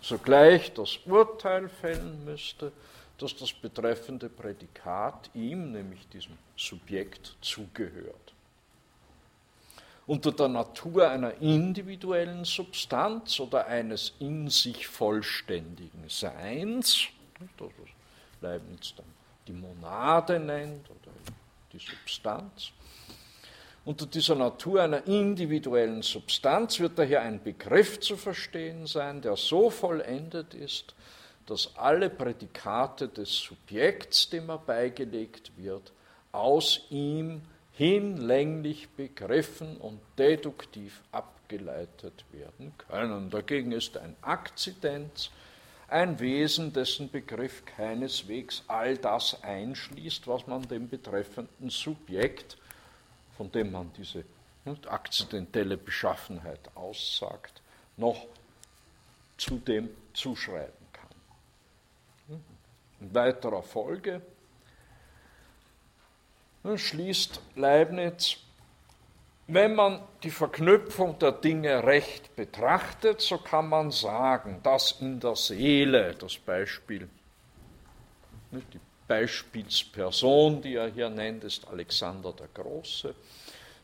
sogleich 0.01 0.73
das 0.73 0.97
Urteil 1.05 1.69
fällen 1.69 2.25
müsste, 2.25 2.73
dass 3.19 3.37
das 3.37 3.53
betreffende 3.53 4.31
Prädikat 4.31 5.29
ihm, 5.35 5.73
nämlich 5.73 6.09
diesem 6.09 6.39
Subjekt, 6.57 7.37
zugehört. 7.43 8.20
Unter 10.11 10.33
der 10.33 10.49
Natur 10.49 11.09
einer 11.09 11.35
individuellen 11.41 12.45
Substanz 12.45 13.39
oder 13.39 13.69
eines 13.69 14.13
in 14.19 14.51
sich 14.51 14.89
vollständigen 14.89 16.09
Seins, 16.09 17.05
das 17.57 17.69
Leibniz 18.41 18.93
dann 18.97 19.07
die 19.47 19.53
Monade 19.53 20.41
nennt 20.41 20.91
oder 20.91 21.13
die 21.73 21.79
Substanz, 21.79 22.73
unter 23.85 24.05
dieser 24.05 24.35
Natur 24.35 24.83
einer 24.83 25.07
individuellen 25.07 26.03
Substanz 26.03 26.81
wird 26.81 26.99
daher 26.99 27.23
ein 27.23 27.41
Begriff 27.41 28.01
zu 28.01 28.17
verstehen 28.17 28.89
sein, 28.89 29.23
der 29.23 29.37
so 29.37 29.71
vollendet 29.71 30.55
ist, 30.55 30.93
dass 31.47 31.77
alle 31.77 32.11
Prädikate 32.11 33.07
des 33.07 33.33
Subjekts, 33.33 34.29
dem 34.29 34.49
er 34.49 34.59
beigelegt 34.59 35.53
wird, 35.57 35.93
aus 36.33 36.81
ihm 36.91 37.43
hinlänglich 37.81 38.91
begriffen 38.91 39.79
und 39.79 40.03
deduktiv 40.19 41.01
abgeleitet 41.13 42.27
werden 42.31 42.75
können. 42.77 43.31
Dagegen 43.31 43.73
ist 43.73 43.97
ein 43.97 44.15
Akzidenz 44.21 45.31
ein 45.89 46.21
Wesen, 46.21 46.75
dessen 46.75 47.11
Begriff 47.11 47.65
keineswegs 47.65 48.65
all 48.69 48.99
das 48.99 49.43
einschließt, 49.43 50.29
was 50.29 50.47
man 50.47 50.61
dem 50.69 50.91
betreffenden 50.91 51.71
Subjekt, 51.71 52.59
von 53.39 53.51
dem 53.51 53.73
man 53.73 53.91
diese 53.97 54.25
akzidentelle 54.87 55.79
Beschaffenheit 55.79 56.61
aussagt, 56.75 57.63
noch 57.97 58.27
zudem 59.39 59.89
zuschreibt 60.13 60.81
in 63.01 63.15
weiterer 63.15 63.63
Folge 63.63 64.21
schließt 66.77 67.41
Leibniz, 67.57 68.37
wenn 69.47 69.75
man 69.75 70.01
die 70.23 70.31
Verknüpfung 70.31 71.19
der 71.19 71.33
Dinge 71.33 71.83
recht 71.85 72.37
betrachtet, 72.37 73.21
so 73.21 73.39
kann 73.39 73.69
man 73.69 73.91
sagen, 73.91 74.61
dass 74.63 74.93
in 75.01 75.19
der 75.19 75.35
Seele, 75.35 76.15
das 76.15 76.37
Beispiel 76.37 77.09
Die 78.53 78.81
Beispielsperson, 79.09 80.63
die 80.63 80.75
er 80.75 80.89
hier 80.89 81.11
nennt, 81.11 81.45
ist 81.45 81.67
Alexander 81.67 82.33
der 82.33 82.49
Große. 82.55 83.15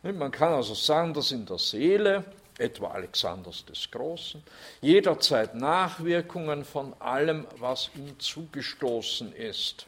Man 0.02 0.30
kann 0.30 0.52
also 0.52 0.74
sagen, 0.74 1.14
dass 1.14 1.32
in 1.32 1.46
der 1.46 1.58
Seele, 1.58 2.24
etwa 2.58 2.92
Alexanders 2.92 3.64
des 3.64 3.90
Großen, 3.90 4.42
jederzeit 4.80 5.54
Nachwirkungen 5.54 6.64
von 6.64 6.94
allem, 7.00 7.46
was 7.58 7.90
ihm 7.96 8.18
zugestoßen 8.18 9.32
ist, 9.34 9.86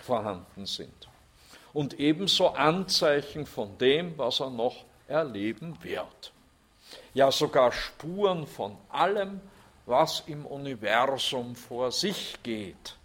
vorhanden 0.00 0.66
sind. 0.66 1.08
Und 1.72 1.98
ebenso 1.98 2.48
Anzeichen 2.48 3.46
von 3.46 3.78
dem, 3.78 4.16
was 4.18 4.40
er 4.40 4.50
noch 4.50 4.84
erleben 5.08 5.78
wird. 5.82 6.32
Ja, 7.14 7.30
sogar 7.30 7.72
Spuren 7.72 8.46
von 8.46 8.76
allem, 8.90 9.40
was 9.86 10.22
im 10.26 10.46
Universum 10.46 11.56
vor 11.56 11.90
sich 11.90 12.38
geht, 12.42 12.96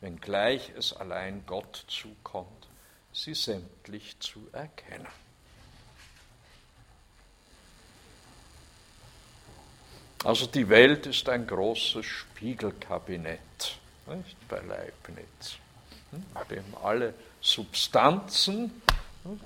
wenngleich 0.00 0.72
es 0.76 0.92
allein 0.92 1.44
Gott 1.46 1.84
zukommt, 1.88 2.68
sie 3.12 3.34
sämtlich 3.34 4.18
zu 4.20 4.48
erkennen. 4.52 5.06
Also 10.24 10.46
die 10.46 10.68
Welt 10.68 11.06
ist 11.06 11.28
ein 11.28 11.46
großes 11.46 12.06
Spiegelkabinett 12.06 13.40
nicht, 14.06 14.48
bei 14.48 14.60
Leibniz, 14.60 15.56
in 16.12 16.24
dem 16.50 16.64
alle 16.82 17.14
Substanzen, 17.44 18.80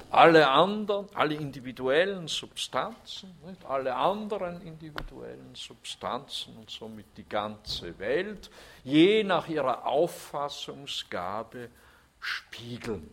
alle 0.08 0.48
anderen, 0.48 1.08
alle 1.14 1.34
individuellen 1.34 2.28
Substanzen, 2.28 3.36
nicht, 3.44 3.64
alle 3.64 3.92
anderen 3.92 4.62
individuellen 4.62 5.52
Substanzen 5.56 6.56
und 6.56 6.70
somit 6.70 7.06
die 7.16 7.28
ganze 7.28 7.98
Welt, 7.98 8.50
je 8.84 9.24
nach 9.24 9.48
ihrer 9.48 9.84
Auffassungsgabe 9.84 11.70
spiegeln. 12.20 13.10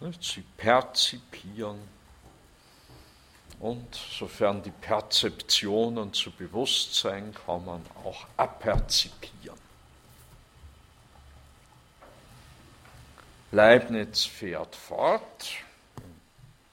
Nicht, 0.00 0.22
sie 0.22 0.44
perzipieren 0.58 1.78
und 3.58 3.94
sofern 3.94 4.62
die 4.62 4.70
Perzeptionen 4.70 6.12
zu 6.12 6.30
Bewusstsein 6.30 7.32
kommen, 7.32 7.86
auch 8.04 8.26
aperzipieren. 8.36 9.61
Leibniz 13.54 14.24
fährt 14.24 14.74
fort, 14.74 15.50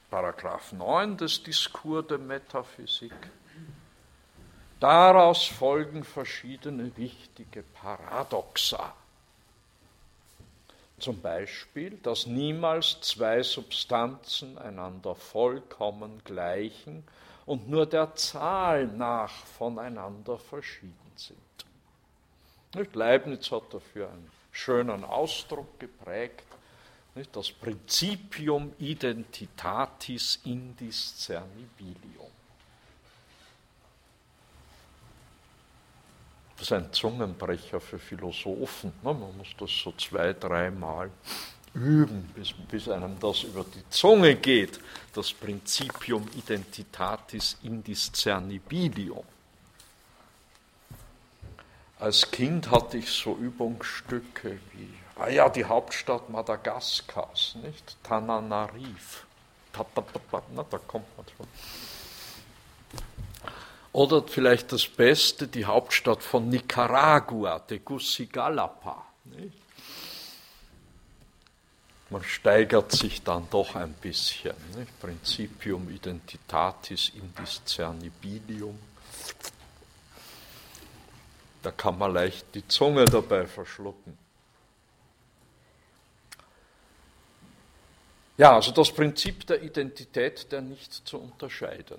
Paragraph 0.08 0.72
9 0.72 1.18
des 1.18 1.42
Diskurs 1.42 2.06
der 2.06 2.16
Metaphysik. 2.16 3.12
Daraus 4.80 5.44
folgen 5.44 6.04
verschiedene 6.04 6.96
wichtige 6.96 7.62
Paradoxa. 7.62 8.94
Zum 10.98 11.20
Beispiel, 11.20 11.98
dass 11.98 12.24
niemals 12.24 12.98
zwei 13.02 13.42
Substanzen 13.42 14.56
einander 14.56 15.14
vollkommen 15.14 16.24
gleichen 16.24 17.04
und 17.44 17.68
nur 17.68 17.84
der 17.84 18.14
Zahl 18.14 18.86
nach 18.86 19.30
voneinander 19.58 20.38
verschieden 20.38 21.12
sind. 21.14 21.36
Leibniz 22.94 23.50
hat 23.50 23.64
dafür 23.74 24.08
einen 24.08 24.30
schönen 24.50 25.04
Ausdruck 25.04 25.78
geprägt, 25.78 26.49
das 27.32 27.50
Principium 27.50 28.72
identitatis 28.78 30.40
indiscernibilium. 30.44 32.30
Das 36.56 36.62
ist 36.62 36.72
ein 36.72 36.92
Zungenbrecher 36.92 37.80
für 37.80 37.98
Philosophen. 37.98 38.92
Man 39.02 39.18
muss 39.36 39.48
das 39.58 39.70
so 39.70 39.92
zwei, 39.92 40.34
dreimal 40.34 41.10
üben, 41.72 42.28
bis, 42.34 42.52
bis 42.52 42.88
einem 42.88 43.18
das 43.18 43.44
über 43.44 43.64
die 43.64 43.88
Zunge 43.88 44.36
geht. 44.36 44.78
Das 45.14 45.32
Principium 45.32 46.26
Identitatis 46.36 47.56
Indiscernibilium. 47.62 49.24
Als 51.98 52.30
Kind 52.30 52.70
hatte 52.70 52.98
ich 52.98 53.10
so 53.10 53.36
Übungsstücke 53.36 54.58
wie, 54.72 54.88
ah 55.20 55.28
ja, 55.28 55.48
die 55.48 55.64
Hauptstadt 55.64 56.28
Madagaskars, 56.30 57.56
nicht? 57.62 57.96
Tananarive. 58.02 59.24
Na, 60.52 60.64
da 60.68 60.78
kommt 60.78 61.16
man 61.16 61.26
schon. 61.36 61.46
Oder 63.92 64.22
vielleicht 64.22 64.72
das 64.72 64.86
Beste, 64.86 65.48
die 65.48 65.64
Hauptstadt 65.64 66.22
von 66.22 66.48
Nicaragua, 66.48 67.58
Tegucigalpa. 67.60 69.04
Man 72.08 72.24
steigert 72.24 72.90
sich 72.92 73.22
dann 73.22 73.46
doch 73.50 73.76
ein 73.76 73.92
bisschen. 73.94 74.54
Nicht? 74.76 75.00
Principium 75.00 75.88
identitatis 75.90 77.12
indiscernibilium. 77.14 78.78
Da 81.62 81.70
kann 81.70 81.98
man 81.98 82.12
leicht 82.14 82.46
die 82.54 82.66
Zunge 82.66 83.04
dabei 83.04 83.46
verschlucken. 83.46 84.18
Ja, 88.40 88.54
also 88.54 88.70
das 88.70 88.90
Prinzip 88.90 89.46
der 89.46 89.62
Identität 89.62 90.50
der 90.50 90.62
nicht 90.62 91.06
zu 91.06 91.18
unterscheiden. 91.18 91.98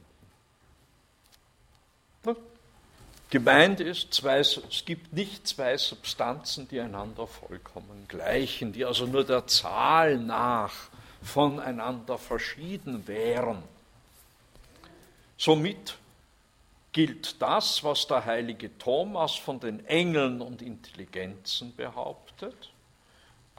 Gemeint 3.30 3.80
ist, 3.80 4.12
zwei, 4.12 4.39
es 4.39 4.84
gibt 4.84 5.14
nicht 5.14 5.48
zwei 5.48 5.78
Substanzen, 5.78 6.68
die 6.68 6.80
einander 6.80 7.28
vollkommen 7.28 8.08
gleichen, 8.08 8.74
die 8.74 8.84
also 8.84 9.06
nur 9.06 9.24
der 9.24 9.46
Zahl 9.46 10.18
nach 10.18 10.74
voneinander 11.22 12.18
verschieden 12.18 13.08
wären. 13.08 13.62
Somit 15.38 15.96
gilt 16.92 17.39
das, 17.39 17.84
was 17.84 18.08
der 18.08 18.26
heilige 18.26 18.76
Thomas 18.80 19.36
von 19.36 19.60
den 19.60 19.86
Engeln 19.86 20.42
und 20.42 20.64
Intelligenzen 20.64 21.76
behauptet, 21.76 22.72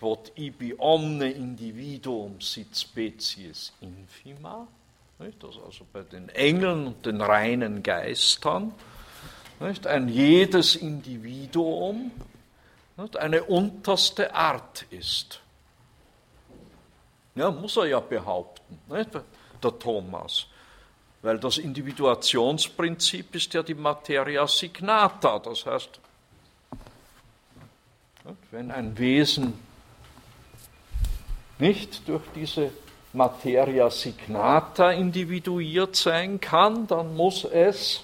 quod 0.03 0.33
ibi 0.35 0.75
omne 0.79 1.31
individuum 1.31 2.41
sit 2.41 2.75
species 2.75 3.73
infima, 3.81 4.67
das 5.19 5.57
also 5.65 5.87
bei 5.93 6.03
den 6.03 6.29
Engeln 6.31 6.89
und 6.89 7.07
den 7.07 7.21
reinen 7.21 7.85
Geistern, 7.85 8.75
nicht, 9.61 9.87
ein 9.87 10.09
jedes 10.09 10.75
Individuum 10.75 12.11
nicht, 12.97 13.17
eine 13.17 13.45
unterste 13.45 14.35
Art 14.35 14.85
ist. 14.91 15.41
Ja, 17.37 17.53
muss 17.53 17.77
er 17.77 17.87
ja 17.87 18.01
behaupten, 18.01 18.81
nicht, 18.89 19.11
der 19.63 19.79
Thomas. 19.79 20.47
Weil 21.23 21.39
das 21.39 21.59
Individuationsprinzip 21.59 23.37
ist 23.37 23.55
ja 23.55 23.63
die 23.63 23.77
Materia 23.77 24.49
signata, 24.49 25.39
das 25.39 25.65
heißt, 25.65 26.01
wenn 28.51 28.73
ein 28.73 28.99
Wesen 28.99 29.72
nicht 31.63 32.09
durch 32.09 32.25
diese 32.35 32.73
Materia 33.13 33.89
signata 33.89 34.91
individuiert 34.91 35.95
sein 35.95 36.41
kann, 36.41 36.89
dann 36.89 37.15
muss 37.15 37.45
es 37.45 38.03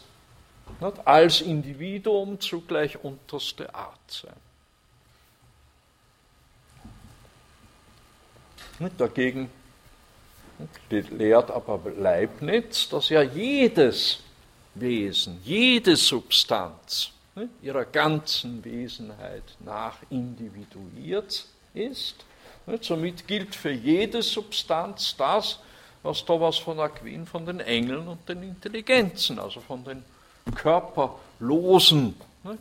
nicht, 0.81 1.07
als 1.07 1.41
Individuum 1.41 2.39
zugleich 2.39 3.03
unterste 3.03 3.75
Art 3.75 3.99
sein. 4.09 4.37
Nicht, 8.79 9.01
dagegen 9.01 9.51
lehrt 10.91 11.51
aber 11.51 11.81
Leibniz, 11.99 12.89
dass 12.89 13.09
ja 13.09 13.23
jedes 13.23 14.21
Wesen, 14.77 15.41
jede 15.43 15.97
Substanz 15.97 17.11
nicht, 17.35 17.51
ihrer 17.61 17.87
ganzen 17.87 18.65
Wesenheit 18.65 19.43
nach 19.59 19.97
individuiert 20.11 21.45
ist. 21.75 22.25
Nicht, 22.69 22.85
somit 22.85 23.27
gilt 23.27 23.55
für 23.55 23.71
jede 23.71 24.23
Substanz 24.23 25.17
das, 25.17 25.59
was 26.03 26.23
Thomas 26.25 26.59
von 26.59 26.79
Aquin 26.79 27.27
von 27.27 27.47
den 27.47 27.61
Engeln 27.61 28.07
und 28.07 28.29
den 28.29 28.43
Intelligenzen, 28.43 29.39
also 29.39 29.61
von 29.61 29.83
den 29.85 30.05
körperlosen, 30.55 32.15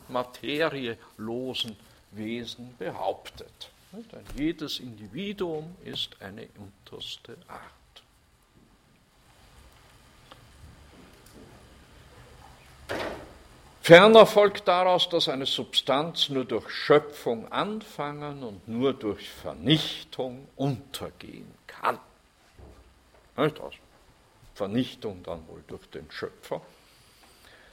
materielosen 0.08 1.76
Wesen 2.12 2.74
behauptet. 2.78 3.70
Denn 3.92 4.24
jedes 4.34 4.80
Individuum 4.80 5.76
ist 5.84 6.16
eine 6.20 6.48
unterste 6.56 7.36
Art. 7.46 7.62
Ferner 13.88 14.26
folgt 14.26 14.68
daraus, 14.68 15.08
dass 15.08 15.30
eine 15.30 15.46
Substanz 15.46 16.28
nur 16.28 16.44
durch 16.44 16.68
Schöpfung 16.68 17.50
anfangen 17.50 18.42
und 18.42 18.68
nur 18.68 18.92
durch 18.92 19.30
Vernichtung 19.30 20.46
untergehen 20.56 21.54
kann. 21.66 21.98
Vernichtung 24.52 25.22
dann 25.22 25.48
wohl 25.48 25.64
durch 25.66 25.88
den 25.88 26.10
Schöpfer 26.10 26.60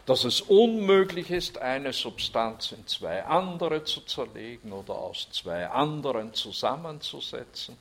dass 0.05 0.23
es 0.23 0.41
unmöglich 0.41 1.31
ist, 1.31 1.57
eine 1.57 1.91
Substanz 1.91 2.71
in 2.71 2.85
zwei 2.85 3.23
andere 3.23 3.83
zu 3.83 4.01
zerlegen 4.01 4.71
oder 4.71 4.93
aus 4.93 5.29
zwei 5.31 5.67
anderen 5.67 6.33
zusammenzusetzen, 6.33 7.75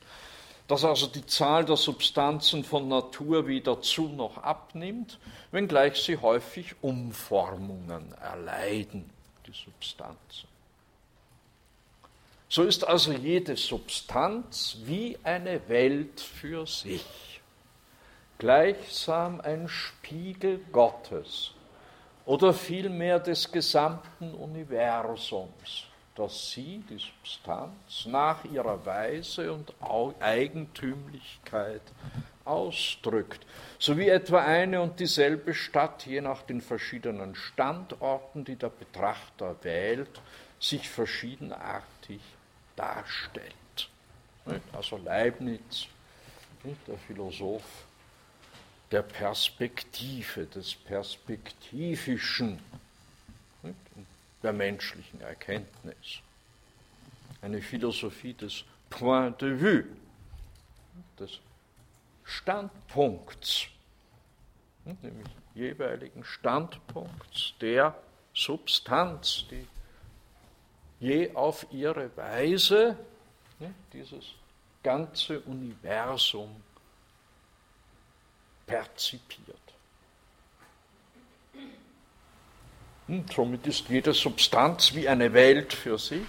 dass 0.67 0.83
also 0.83 1.07
die 1.07 1.25
Zahl 1.25 1.65
der 1.65 1.77
Substanzen 1.77 2.63
von 2.63 2.87
Natur 2.87 3.47
weder 3.47 3.81
zu 3.81 4.09
noch 4.09 4.37
abnimmt, 4.37 5.19
wenngleich 5.51 5.95
sie 5.95 6.17
häufig 6.17 6.75
Umformungen 6.81 8.13
erleiden, 8.13 9.09
die 9.45 9.53
Substanzen. 9.53 10.47
So 12.49 12.63
ist 12.63 12.87
also 12.87 13.11
jede 13.11 13.57
Substanz 13.57 14.77
wie 14.85 15.17
eine 15.23 15.67
Welt 15.67 16.21
für 16.21 16.65
sich, 16.65 17.41
gleichsam 18.37 19.41
ein 19.41 19.67
Spiegel 19.67 20.59
Gottes 20.71 21.51
oder 22.25 22.53
vielmehr 22.53 23.19
des 23.19 23.51
gesamten 23.51 24.33
Universums, 24.33 25.85
dass 26.15 26.51
sie, 26.51 26.83
die 26.89 26.97
Substanz, 26.97 28.05
nach 28.05 28.45
ihrer 28.45 28.85
Weise 28.85 29.51
und 29.51 29.73
Eigentümlichkeit 30.19 31.81
ausdrückt, 32.45 33.45
so 33.79 33.97
wie 33.97 34.07
etwa 34.07 34.39
eine 34.39 34.81
und 34.81 34.99
dieselbe 34.99 35.53
Stadt 35.53 36.05
je 36.05 36.21
nach 36.21 36.43
den 36.43 36.61
verschiedenen 36.61 37.35
Standorten, 37.35 38.45
die 38.45 38.55
der 38.55 38.69
Betrachter 38.69 39.55
wählt, 39.61 40.21
sich 40.59 40.89
verschiedenartig 40.89 42.21
darstellt. 42.75 43.53
Also 44.73 44.97
Leibniz, 44.97 45.87
der 46.87 46.97
Philosoph 46.99 47.85
der 48.91 49.01
Perspektive, 49.01 50.45
des 50.45 50.75
Perspektivischen, 50.75 52.59
der 54.45 54.53
menschlichen 54.53 55.19
Erkenntnis. 55.21 56.19
Eine 57.41 57.61
Philosophie 57.63 58.35
des 58.35 58.63
Point 58.91 59.41
de 59.41 59.59
vue, 59.59 59.85
des 61.19 61.39
Standpunkts, 62.23 63.67
nämlich 65.01 65.27
jeweiligen 65.55 66.23
Standpunkts 66.23 67.55
der 67.59 67.97
Substanz, 68.35 69.45
die 69.49 69.65
je 70.99 71.33
auf 71.33 71.65
ihre 71.71 72.15
Weise 72.15 72.97
ne, 73.59 73.73
dieses 73.93 74.25
ganze 74.83 75.39
Universum 75.41 76.61
perzipiert. 78.67 79.64
Und 83.07 83.31
somit 83.31 83.67
ist 83.67 83.87
jede 83.89 84.13
Substanz 84.13 84.93
wie 84.95 85.07
eine 85.07 85.31
Welt 85.33 85.73
für 85.73 85.97
sich, 85.97 86.25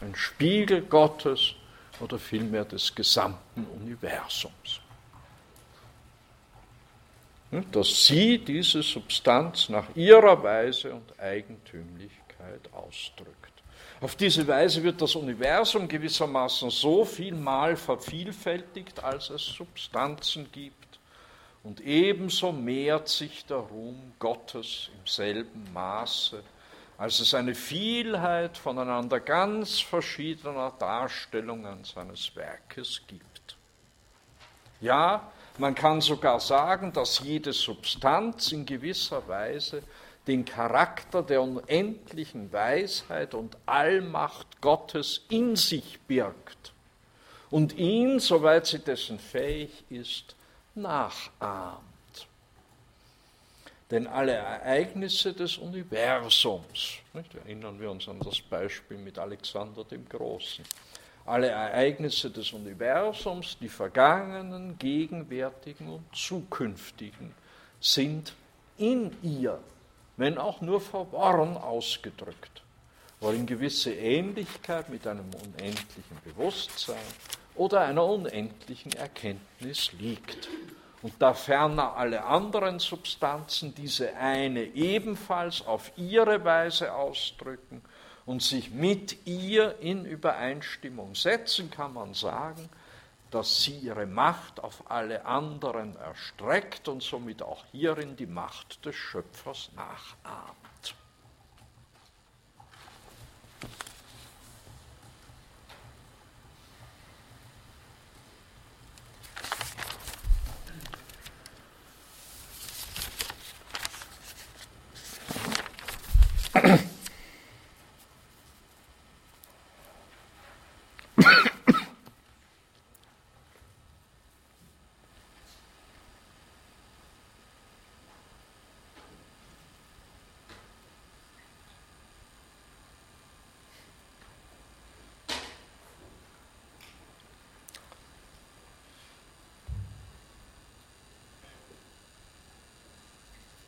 ein 0.00 0.14
Spiegel 0.14 0.82
Gottes 0.82 1.54
oder 2.00 2.18
vielmehr 2.18 2.64
des 2.64 2.94
gesamten 2.94 3.66
Universums. 3.66 4.80
Dass 7.72 8.06
sie 8.06 8.38
diese 8.38 8.82
Substanz 8.82 9.68
nach 9.68 9.86
ihrer 9.94 10.42
Weise 10.42 10.94
und 10.94 11.18
Eigentümlichkeit 11.18 12.72
ausdrückt. 12.72 13.50
Auf 14.00 14.14
diese 14.14 14.46
Weise 14.46 14.82
wird 14.82 15.02
das 15.02 15.14
Universum 15.14 15.86
gewissermaßen 15.86 16.70
so 16.70 17.04
vielmal 17.04 17.76
vervielfältigt, 17.76 19.02
als 19.04 19.28
es 19.28 19.44
Substanzen 19.44 20.50
gibt. 20.50 20.79
Und 21.62 21.80
ebenso 21.80 22.52
mehrt 22.52 23.08
sich 23.08 23.44
der 23.44 23.58
Ruhm 23.58 24.12
Gottes 24.18 24.88
im 24.94 25.06
selben 25.06 25.70
Maße, 25.72 26.42
als 26.96 27.20
es 27.20 27.34
eine 27.34 27.54
Vielheit 27.54 28.56
voneinander 28.56 29.20
ganz 29.20 29.80
verschiedener 29.80 30.72
Darstellungen 30.78 31.84
seines 31.84 32.34
Werkes 32.34 33.02
gibt. 33.06 33.56
Ja, 34.80 35.30
man 35.58 35.74
kann 35.74 36.00
sogar 36.00 36.40
sagen, 36.40 36.92
dass 36.92 37.18
jede 37.20 37.52
Substanz 37.52 38.52
in 38.52 38.64
gewisser 38.64 39.26
Weise 39.28 39.82
den 40.26 40.44
Charakter 40.44 41.22
der 41.22 41.42
unendlichen 41.42 42.52
Weisheit 42.52 43.34
und 43.34 43.56
Allmacht 43.66 44.60
Gottes 44.60 45.24
in 45.28 45.56
sich 45.56 46.00
birgt 46.02 46.72
und 47.50 47.76
ihn, 47.76 48.20
soweit 48.20 48.66
sie 48.66 48.78
dessen 48.78 49.18
fähig 49.18 49.84
ist, 49.90 50.36
nachahmt. 50.80 51.80
Denn 53.90 54.06
alle 54.06 54.32
Ereignisse 54.32 55.32
des 55.32 55.58
Universums, 55.58 56.98
nicht, 57.12 57.34
erinnern 57.34 57.80
wir 57.80 57.90
uns 57.90 58.08
an 58.08 58.20
das 58.20 58.40
Beispiel 58.40 58.98
mit 58.98 59.18
Alexander 59.18 59.84
dem 59.84 60.08
Großen, 60.08 60.64
alle 61.26 61.48
Ereignisse 61.48 62.30
des 62.30 62.52
Universums, 62.52 63.56
die 63.60 63.68
vergangenen, 63.68 64.78
gegenwärtigen 64.78 65.88
und 65.88 66.04
zukünftigen, 66.14 67.34
sind 67.80 68.32
in 68.78 69.16
ihr 69.22 69.58
wenn 70.20 70.36
auch 70.36 70.60
nur 70.60 70.82
verworren 70.82 71.56
ausgedrückt, 71.56 72.62
worin 73.20 73.46
gewisse 73.46 73.94
Ähnlichkeit 73.94 74.90
mit 74.90 75.06
einem 75.06 75.30
unendlichen 75.32 76.18
Bewusstsein 76.22 76.98
oder 77.60 77.82
einer 77.82 78.06
unendlichen 78.06 78.92
Erkenntnis 78.92 79.92
liegt. 79.92 80.48
Und 81.02 81.12
da 81.18 81.34
ferner 81.34 81.94
alle 81.94 82.24
anderen 82.24 82.78
Substanzen 82.78 83.74
diese 83.74 84.16
eine 84.16 84.62
ebenfalls 84.62 85.66
auf 85.66 85.92
ihre 85.98 86.42
Weise 86.42 86.94
ausdrücken 86.94 87.82
und 88.24 88.42
sich 88.42 88.70
mit 88.70 89.26
ihr 89.26 89.78
in 89.80 90.06
Übereinstimmung 90.06 91.14
setzen, 91.14 91.70
kann 91.70 91.92
man 91.92 92.14
sagen, 92.14 92.70
dass 93.30 93.62
sie 93.62 93.76
ihre 93.76 94.06
Macht 94.06 94.64
auf 94.64 94.90
alle 94.90 95.26
anderen 95.26 95.96
erstreckt 95.96 96.88
und 96.88 97.02
somit 97.02 97.42
auch 97.42 97.62
hierin 97.72 98.16
die 98.16 98.26
Macht 98.26 98.86
des 98.86 98.94
Schöpfers 98.94 99.70
nachahmt. 99.76 100.69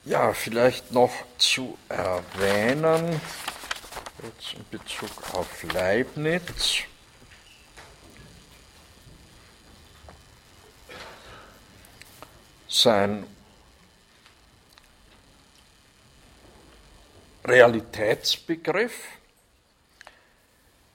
Ja, 0.04 0.32
vielleicht 0.32 0.90
noch 0.90 1.12
zu 1.38 1.78
erwähnen, 1.88 3.20
jetzt 4.20 4.54
in 4.54 4.68
Bezug 4.68 5.10
auf 5.32 5.62
Leibniz. 5.62 6.78
Sein 12.66 13.24
Realitätsbegriff, 17.44 19.04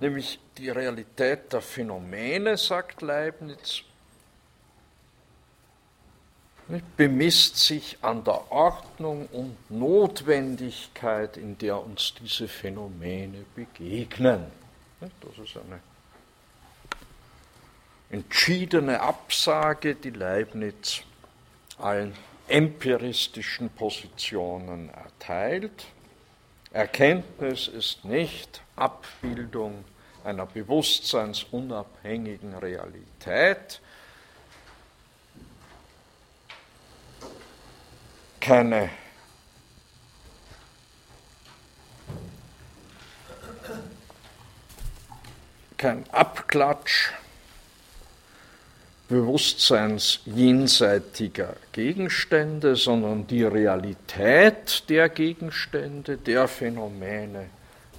nämlich 0.02 0.38
die 0.58 0.70
Realität 0.70 1.54
der 1.54 1.62
Phänomene, 1.62 2.58
sagt 2.58 3.02
Leibniz, 3.02 3.84
bemisst 6.98 7.58
sich 7.58 7.98
an 8.02 8.24
der 8.24 8.52
Ordnung 8.52 9.28
und 9.28 9.56
Notwendigkeit, 9.70 11.38
in 11.38 11.58
der 11.58 11.82
uns 11.82 12.14
diese 12.22 12.48
Phänomene 12.48 13.46
begegnen. 13.56 14.46
Das 15.00 15.38
ist 15.38 15.58
eine 15.58 15.80
entschiedene 18.10 19.00
Absage, 19.00 19.96
die 19.96 20.10
Leibniz 20.10 21.02
allen 21.78 22.14
empiristischen 22.48 23.70
Positionen 23.70 24.90
erteilt. 24.90 25.86
Erkenntnis 26.72 27.68
ist 27.68 28.06
nicht 28.06 28.62
Abbildung 28.76 29.84
einer 30.24 30.46
bewusstseinsunabhängigen 30.46 32.56
Realität, 32.56 33.82
kenne. 38.48 38.90
Kein 45.76 46.06
Abklatsch 46.12 47.12
bewusstseinsjenseitiger 49.10 51.56
Gegenstände, 51.72 52.76
sondern 52.78 53.26
die 53.28 53.44
Realität 53.44 54.90
der 54.90 55.10
Gegenstände, 55.10 56.18
der 56.18 56.48
Phänomene 56.48 57.50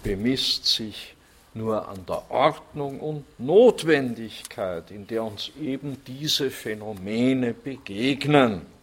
bemisst 0.03 0.67
sich 0.67 1.15
nur 1.55 1.89
an 1.89 2.05
der 2.07 2.31
Ordnung 2.31 3.01
und 3.01 3.25
Notwendigkeit, 3.39 4.91
in 4.91 5.07
der 5.07 5.25
uns 5.25 5.51
eben 5.61 6.03
diese 6.07 6.51
Phänomene 6.51 7.55
begegnen. 7.55 8.78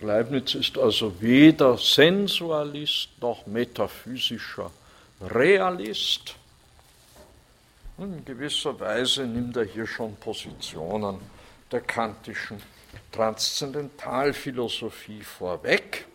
Leibniz 0.00 0.54
ist 0.54 0.76
also 0.76 1.18
weder 1.20 1.78
Sensualist 1.78 3.08
noch 3.20 3.46
metaphysischer 3.46 4.70
Realist. 5.20 6.34
In 7.98 8.24
gewisser 8.24 8.80
Weise 8.80 9.26
nimmt 9.26 9.56
er 9.56 9.64
hier 9.64 9.86
schon 9.86 10.16
Positionen 10.16 11.20
der 11.70 11.80
kantischen 11.80 12.60
Transzendentalphilosophie 13.12 15.22
vorweg. 15.22 16.06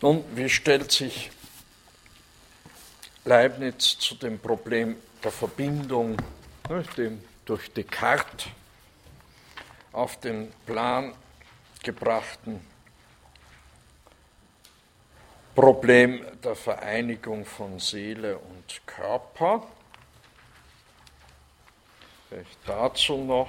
Nun, 0.00 0.24
wie 0.34 0.48
stellt 0.48 0.92
sich 0.92 1.30
Leibniz 3.24 3.98
zu 3.98 4.14
dem 4.14 4.38
Problem 4.38 4.96
der 5.24 5.32
Verbindung 5.32 6.16
ne, 6.68 6.84
dem 6.96 7.22
durch 7.44 7.72
Descartes 7.72 8.46
auf 9.92 10.20
den 10.20 10.52
Plan 10.66 11.14
gebrachten 11.82 12.60
Problem 15.56 16.22
der 16.44 16.54
Vereinigung 16.54 17.46
von 17.46 17.78
Seele 17.78 18.36
und 18.36 18.86
Körper. 18.86 19.66
Vielleicht 22.28 22.58
dazu 22.66 23.16
noch 23.16 23.48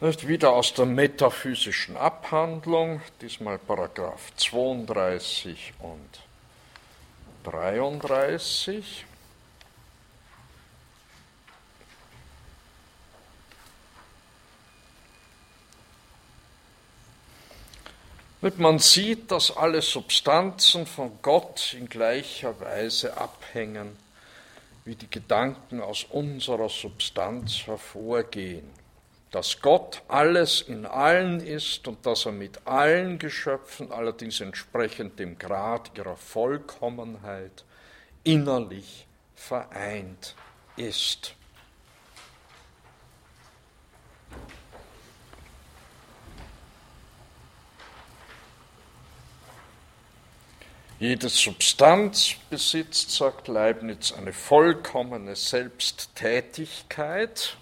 Nicht 0.00 0.28
wieder 0.28 0.52
aus 0.52 0.74
der 0.74 0.86
metaphysischen 0.86 1.96
Abhandlung, 1.96 3.02
diesmal 3.20 3.58
Paragraph 3.58 4.30
32 4.36 5.72
und 5.80 6.20
33. 7.42 9.04
Man 18.56 18.78
sieht, 18.78 19.32
dass 19.32 19.56
alle 19.56 19.82
Substanzen 19.82 20.86
von 20.86 21.18
Gott 21.22 21.74
in 21.76 21.88
gleicher 21.88 22.60
Weise 22.60 23.16
abhängen, 23.16 23.96
wie 24.84 24.94
die 24.94 25.10
Gedanken 25.10 25.82
aus 25.82 26.04
unserer 26.04 26.68
Substanz 26.68 27.66
hervorgehen 27.66 28.70
dass 29.30 29.60
Gott 29.60 30.02
alles 30.08 30.62
in 30.62 30.86
allen 30.86 31.40
ist 31.40 31.86
und 31.86 32.06
dass 32.06 32.24
er 32.24 32.32
mit 32.32 32.66
allen 32.66 33.18
Geschöpfen, 33.18 33.92
allerdings 33.92 34.40
entsprechend 34.40 35.18
dem 35.18 35.38
Grad 35.38 35.90
ihrer 35.96 36.16
Vollkommenheit, 36.16 37.64
innerlich 38.24 39.06
vereint 39.34 40.34
ist. 40.76 41.34
Jede 51.00 51.28
Substanz 51.28 52.34
besitzt, 52.50 53.12
sagt 53.12 53.46
Leibniz, 53.46 54.10
eine 54.10 54.32
vollkommene 54.32 55.36
Selbsttätigkeit 55.36 57.56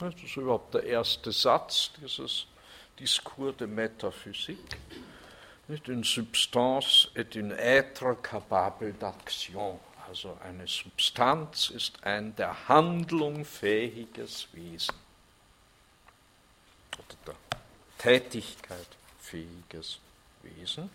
das 0.00 0.14
ist 0.22 0.36
überhaupt 0.36 0.74
der 0.74 0.84
erste 0.84 1.32
Satz 1.32 1.92
dieses 2.00 2.46
Discours 2.98 3.56
de 3.56 3.66
Métaphysique. 3.66 4.76
Une 5.86 6.02
substance 6.02 7.08
est 7.14 7.36
une 7.36 7.52
être 7.52 8.20
capable 8.22 8.92
d'action. 8.98 9.78
Also 10.08 10.36
eine 10.42 10.66
Substanz 10.66 11.70
ist 11.70 12.02
ein 12.02 12.34
der 12.34 12.68
Handlung 12.68 13.44
fähiges 13.44 14.48
Wesen. 14.52 14.94
Oder 16.98 17.16
der 17.26 17.36
Tätigkeit 17.98 18.88
fähiges 19.20 20.00
Wesen. 20.42 20.90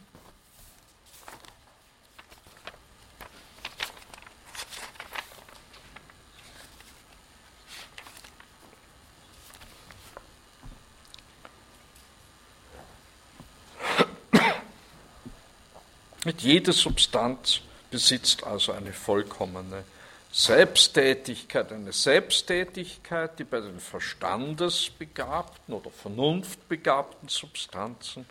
Mit 16.26 16.42
jeder 16.42 16.74
Substanz 16.74 17.62
besitzt 17.92 18.44
also 18.44 18.72
eine 18.72 18.94
vollkommene 18.94 19.84
Selbsttätigkeit, 20.32 21.72
eine 21.72 21.94
Selbsttätigkeit, 21.94 23.38
die 23.38 23.44
bei 23.44 23.60
den 23.60 23.80
verstandesbegabten 23.80 25.76
oder 25.76 25.92
vernunftbegabten 25.92 27.30
Substanzen 27.30 28.26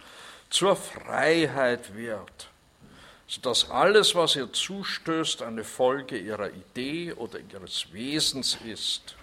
zur 0.51 0.74
Freiheit 0.74 1.95
wird, 1.95 2.49
sodass 3.28 3.70
alles, 3.70 4.16
was 4.16 4.34
ihr 4.34 4.53
zustößt, 4.53 5.42
eine 5.42 5.62
Folge 5.62 6.18
ihrer 6.18 6.51
Idee 6.51 7.12
oder 7.12 7.38
ihres 7.38 7.92
Wesens 7.92 8.59
ist. 8.66 9.14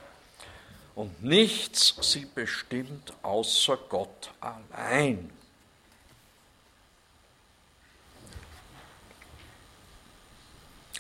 Und 0.95 1.21
nichts 1.21 1.93
sie 1.99 2.25
bestimmt 2.33 3.11
außer 3.21 3.77
Gott 3.89 4.31
allein. 4.39 5.29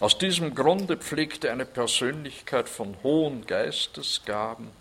Aus 0.01 0.17
diesem 0.17 0.55
Grunde 0.55 0.97
pflegte 0.97 1.51
eine 1.51 1.63
Persönlichkeit 1.63 2.67
von 2.67 2.97
hohen 3.03 3.45
Geistesgaben 3.45 4.71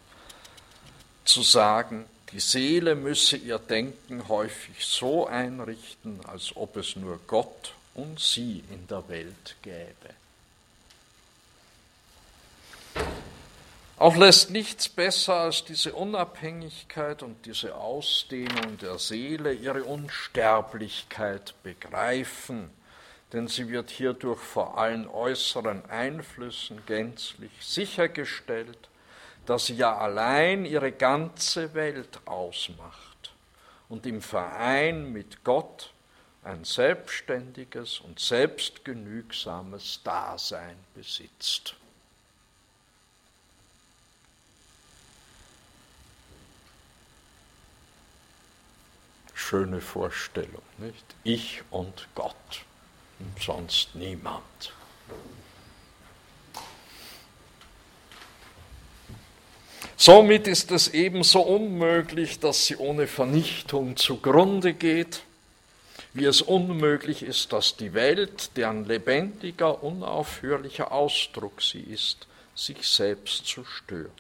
zu 1.27 1.43
sagen, 1.43 2.07
die 2.33 2.41
Seele 2.41 2.95
müsse 2.95 3.37
ihr 3.37 3.59
Denken 3.59 4.29
häufig 4.29 4.87
so 4.87 5.27
einrichten, 5.27 6.21
als 6.25 6.57
ob 6.57 6.79
es 6.79 6.97
nur 6.97 7.21
Gott 7.27 7.75
und 7.93 8.19
sie 8.19 8.65
in 8.71 8.87
der 8.87 9.07
Welt 9.11 9.57
gäbe. 9.61 10.15
Auch 13.99 14.17
lässt 14.17 14.49
nichts 14.49 14.89
besser 14.89 15.35
als 15.35 15.67
diese 15.67 15.93
Unabhängigkeit 15.93 17.23
und 17.23 17.45
diese 17.45 17.75
Ausdehnung 17.75 18.79
der 18.79 18.99
Seele 18.99 19.53
ihre 19.53 19.85
Unsterblichkeit 19.85 21.53
begreifen 21.63 22.71
denn 23.33 23.47
sie 23.47 23.69
wird 23.69 23.91
hierdurch 23.91 24.41
vor 24.41 24.79
allen 24.79 25.07
äußeren 25.07 25.89
Einflüssen 25.89 26.85
gänzlich 26.87 27.53
sichergestellt, 27.61 28.89
dass 29.47 29.67
sie 29.67 29.77
ja 29.77 29.97
allein 29.97 30.65
ihre 30.65 30.93
ganze 30.93 31.75
Welt 31.75 32.21
ausmacht 32.27 33.33
und 33.89 34.07
im 34.07 34.21
Verein 34.21 35.13
mit 35.13 35.45
Gott 35.45 35.93
ein 36.43 36.65
selbstständiges 36.65 38.01
und 38.01 38.19
selbstgenügsames 38.19 40.01
Dasein 40.03 40.77
besitzt. 40.95 41.77
Schöne 49.35 49.81
Vorstellung, 49.81 50.63
nicht? 50.79 51.05
Ich 51.25 51.63
und 51.71 52.07
Gott 52.15 52.65
sonst 53.39 53.95
niemand. 53.95 54.73
Somit 59.97 60.47
ist 60.47 60.71
es 60.71 60.89
ebenso 60.89 61.41
unmöglich, 61.41 62.41
dass 62.41 62.67
sie 62.67 62.77
ohne 62.77 63.07
Vernichtung 63.07 63.97
zugrunde 63.97 64.73
geht, 64.73 65.23
wie 66.15 66.25
es 66.25 66.41
unmöglich 66.41 67.23
ist, 67.23 67.53
dass 67.53 67.77
die 67.77 67.93
Welt, 67.93 68.57
deren 68.57 68.87
lebendiger, 68.87 69.83
unaufhörlicher 69.83 70.91
Ausdruck 70.91 71.61
sie 71.61 71.81
ist, 71.83 72.27
sich 72.55 72.89
selbst 72.89 73.47
zerstört. 73.47 74.11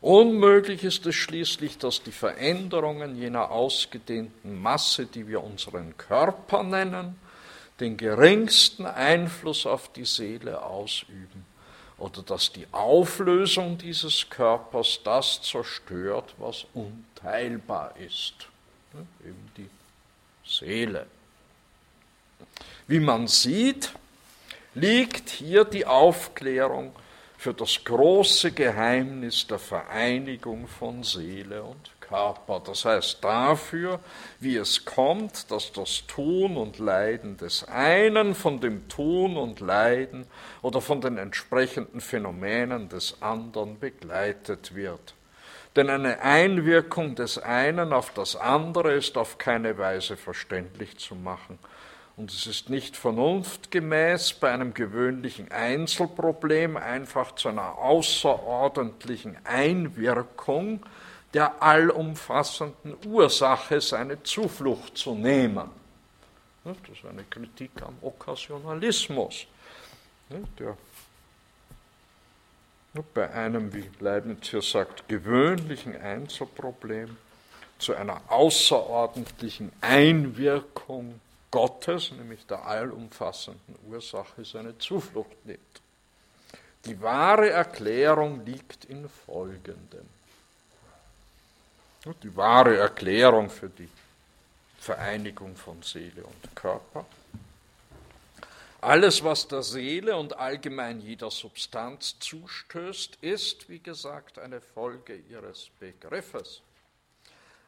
Unmöglich 0.00 0.84
ist 0.84 1.06
es 1.06 1.14
schließlich, 1.14 1.78
dass 1.78 2.02
die 2.02 2.12
Veränderungen 2.12 3.16
jener 3.16 3.50
ausgedehnten 3.50 4.60
Masse, 4.60 5.06
die 5.06 5.28
wir 5.28 5.42
unseren 5.42 5.96
Körper 5.96 6.62
nennen, 6.62 7.18
den 7.80 7.96
geringsten 7.96 8.86
Einfluss 8.86 9.66
auf 9.66 9.92
die 9.92 10.04
Seele 10.04 10.62
ausüben 10.62 11.44
oder 11.98 12.22
dass 12.22 12.52
die 12.52 12.66
Auflösung 12.72 13.78
dieses 13.78 14.28
Körpers 14.28 15.00
das 15.04 15.42
zerstört, 15.42 16.34
was 16.38 16.66
unteilbar 16.74 17.94
ist, 17.96 18.34
eben 19.24 19.50
die 19.56 19.70
Seele. 20.46 21.06
Wie 22.86 23.00
man 23.00 23.26
sieht, 23.26 23.92
liegt 24.74 25.30
hier 25.30 25.64
die 25.64 25.86
Aufklärung 25.86 26.94
für 27.38 27.54
das 27.54 27.82
große 27.84 28.52
Geheimnis 28.52 29.46
der 29.46 29.58
Vereinigung 29.58 30.66
von 30.66 31.02
Seele 31.02 31.62
und 31.62 31.90
Körper. 32.14 32.62
Das 32.64 32.84
heißt 32.84 33.24
dafür, 33.24 33.98
wie 34.38 34.56
es 34.56 34.84
kommt, 34.84 35.50
dass 35.50 35.72
das 35.72 36.06
Tun 36.06 36.56
und 36.56 36.78
Leiden 36.78 37.36
des 37.36 37.66
einen 37.66 38.34
von 38.34 38.60
dem 38.60 38.88
Tun 38.88 39.36
und 39.36 39.58
Leiden 39.58 40.26
oder 40.62 40.80
von 40.80 41.00
den 41.00 41.18
entsprechenden 41.18 42.00
Phänomenen 42.00 42.88
des 42.88 43.20
anderen 43.20 43.80
begleitet 43.80 44.76
wird. 44.76 45.14
Denn 45.74 45.90
eine 45.90 46.20
Einwirkung 46.20 47.16
des 47.16 47.36
einen 47.38 47.92
auf 47.92 48.12
das 48.14 48.36
andere 48.36 48.92
ist 48.92 49.18
auf 49.18 49.38
keine 49.38 49.76
Weise 49.76 50.16
verständlich 50.16 50.98
zu 50.98 51.16
machen. 51.16 51.58
Und 52.16 52.30
es 52.30 52.46
ist 52.46 52.70
nicht 52.70 52.96
vernunftgemäß, 52.96 54.34
bei 54.34 54.52
einem 54.52 54.72
gewöhnlichen 54.72 55.50
Einzelproblem 55.50 56.76
einfach 56.76 57.34
zu 57.34 57.48
einer 57.48 57.76
außerordentlichen 57.78 59.36
Einwirkung 59.42 60.86
der 61.34 61.60
allumfassenden 61.60 62.96
Ursache 63.06 63.80
seine 63.80 64.22
Zuflucht 64.22 64.96
zu 64.96 65.14
nehmen. 65.14 65.68
Das 66.62 66.76
ist 66.90 67.04
eine 67.04 67.24
Kritik 67.24 67.70
am 67.82 67.96
Okkasionalismus, 68.00 69.46
der 70.58 70.76
bei 73.12 73.30
einem, 73.30 73.74
wie 73.74 73.90
Leibniz 73.98 74.48
hier 74.48 74.62
sagt, 74.62 75.08
gewöhnlichen 75.08 76.00
Einzelproblem 76.00 77.16
zu 77.78 77.94
einer 77.94 78.20
außerordentlichen 78.28 79.72
Einwirkung 79.80 81.20
Gottes, 81.50 82.12
nämlich 82.12 82.46
der 82.46 82.64
allumfassenden 82.64 83.76
Ursache, 83.88 84.44
seine 84.44 84.78
Zuflucht 84.78 85.44
nimmt. 85.44 85.60
Die 86.84 87.00
wahre 87.00 87.50
Erklärung 87.50 88.44
liegt 88.44 88.84
in 88.84 89.08
Folgendem. 89.08 90.06
Die 92.04 92.36
wahre 92.36 92.76
Erklärung 92.76 93.48
für 93.48 93.70
die 93.70 93.88
Vereinigung 94.78 95.56
von 95.56 95.82
Seele 95.82 96.22
und 96.22 96.54
Körper. 96.54 97.06
Alles, 98.82 99.24
was 99.24 99.48
der 99.48 99.62
Seele 99.62 100.14
und 100.14 100.36
allgemein 100.36 101.00
jeder 101.00 101.30
Substanz 101.30 102.18
zustößt, 102.18 103.16
ist, 103.22 103.70
wie 103.70 103.78
gesagt, 103.78 104.38
eine 104.38 104.60
Folge 104.60 105.16
ihres 105.30 105.70
Begriffes. 105.80 106.60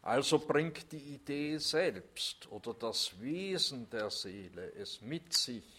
Also 0.03 0.39
bringt 0.39 0.93
die 0.93 1.15
Idee 1.15 1.57
selbst 1.57 2.47
oder 2.53 2.75
das 2.75 3.19
Wesen 3.19 3.89
der 3.89 4.11
Seele 4.11 4.73
es 4.75 5.01
mit 5.01 5.33
sich, 5.33 5.76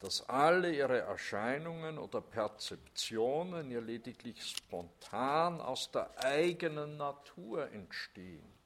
dass 0.00 0.28
alle 0.28 0.72
ihre 0.72 1.00
Erscheinungen 1.00 1.98
oder 1.98 2.20
Perzeptionen 2.20 3.70
ihr 3.70 3.80
lediglich 3.80 4.40
spontan 4.42 5.60
aus 5.60 5.90
der 5.90 6.10
eigenen 6.24 6.96
Natur 6.96 7.70
entstehen. 7.72 8.58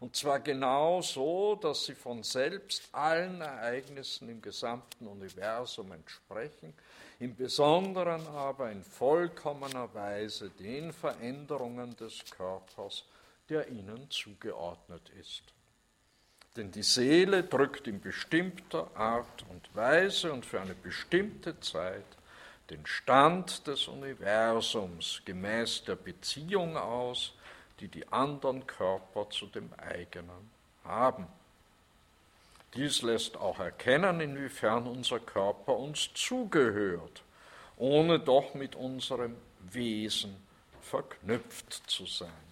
Und 0.00 0.16
zwar 0.16 0.40
genau 0.40 1.00
so, 1.00 1.54
dass 1.54 1.86
sie 1.86 1.94
von 1.94 2.22
selbst 2.22 2.88
allen 2.92 3.40
Ereignissen 3.40 4.28
im 4.28 4.42
gesamten 4.42 5.06
Universum 5.06 5.92
entsprechen, 5.92 6.74
im 7.20 7.34
Besonderen 7.34 8.26
aber 8.26 8.70
in 8.70 8.82
vollkommener 8.82 9.94
Weise 9.94 10.50
den 10.50 10.92
Veränderungen 10.92 11.96
des 11.96 12.22
Körpers, 12.30 13.04
der 13.48 13.68
ihnen 13.68 14.10
zugeordnet 14.10 15.08
ist. 15.20 15.54
Denn 16.56 16.70
die 16.70 16.84
Seele 16.84 17.42
drückt 17.42 17.88
in 17.88 18.00
bestimmter 18.00 18.88
Art 18.96 19.44
und 19.50 19.74
Weise 19.74 20.32
und 20.32 20.46
für 20.46 20.60
eine 20.60 20.74
bestimmte 20.74 21.58
Zeit 21.60 22.04
den 22.70 22.86
Stand 22.86 23.66
des 23.66 23.88
Universums 23.88 25.20
gemäß 25.24 25.84
der 25.84 25.96
Beziehung 25.96 26.76
aus, 26.76 27.34
die 27.80 27.88
die 27.88 28.06
anderen 28.08 28.66
Körper 28.66 29.28
zu 29.30 29.46
dem 29.46 29.70
eigenen 29.74 30.50
haben. 30.84 31.26
Dies 32.74 33.02
lässt 33.02 33.36
auch 33.36 33.58
erkennen, 33.58 34.20
inwiefern 34.20 34.86
unser 34.86 35.20
Körper 35.20 35.76
uns 35.76 36.10
zugehört, 36.14 37.22
ohne 37.76 38.18
doch 38.18 38.54
mit 38.54 38.74
unserem 38.74 39.36
Wesen 39.60 40.36
verknüpft 40.82 41.90
zu 41.90 42.06
sein. 42.06 42.43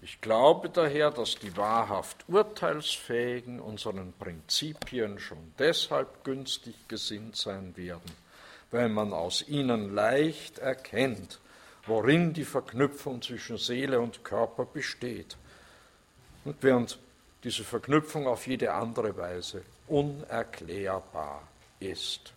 Ich 0.00 0.20
glaube 0.20 0.70
daher, 0.70 1.10
dass 1.10 1.36
die 1.36 1.56
wahrhaft 1.56 2.24
Urteilsfähigen 2.28 3.58
unseren 3.58 4.12
Prinzipien 4.12 5.18
schon 5.18 5.52
deshalb 5.58 6.22
günstig 6.22 6.74
gesinnt 6.86 7.34
sein 7.36 7.76
werden, 7.76 8.10
weil 8.70 8.88
man 8.88 9.12
aus 9.12 9.46
ihnen 9.48 9.94
leicht 9.94 10.60
erkennt, 10.60 11.40
worin 11.86 12.32
die 12.32 12.44
Verknüpfung 12.44 13.22
zwischen 13.22 13.58
Seele 13.58 14.00
und 14.00 14.24
Körper 14.24 14.66
besteht. 14.66 15.36
Und 16.44 16.62
während 16.62 16.98
diese 17.42 17.64
Verknüpfung 17.64 18.26
auf 18.28 18.46
jede 18.46 18.72
andere 18.72 19.16
Weise 19.16 19.62
unerklärbar 19.88 21.42
ist. 21.80 22.32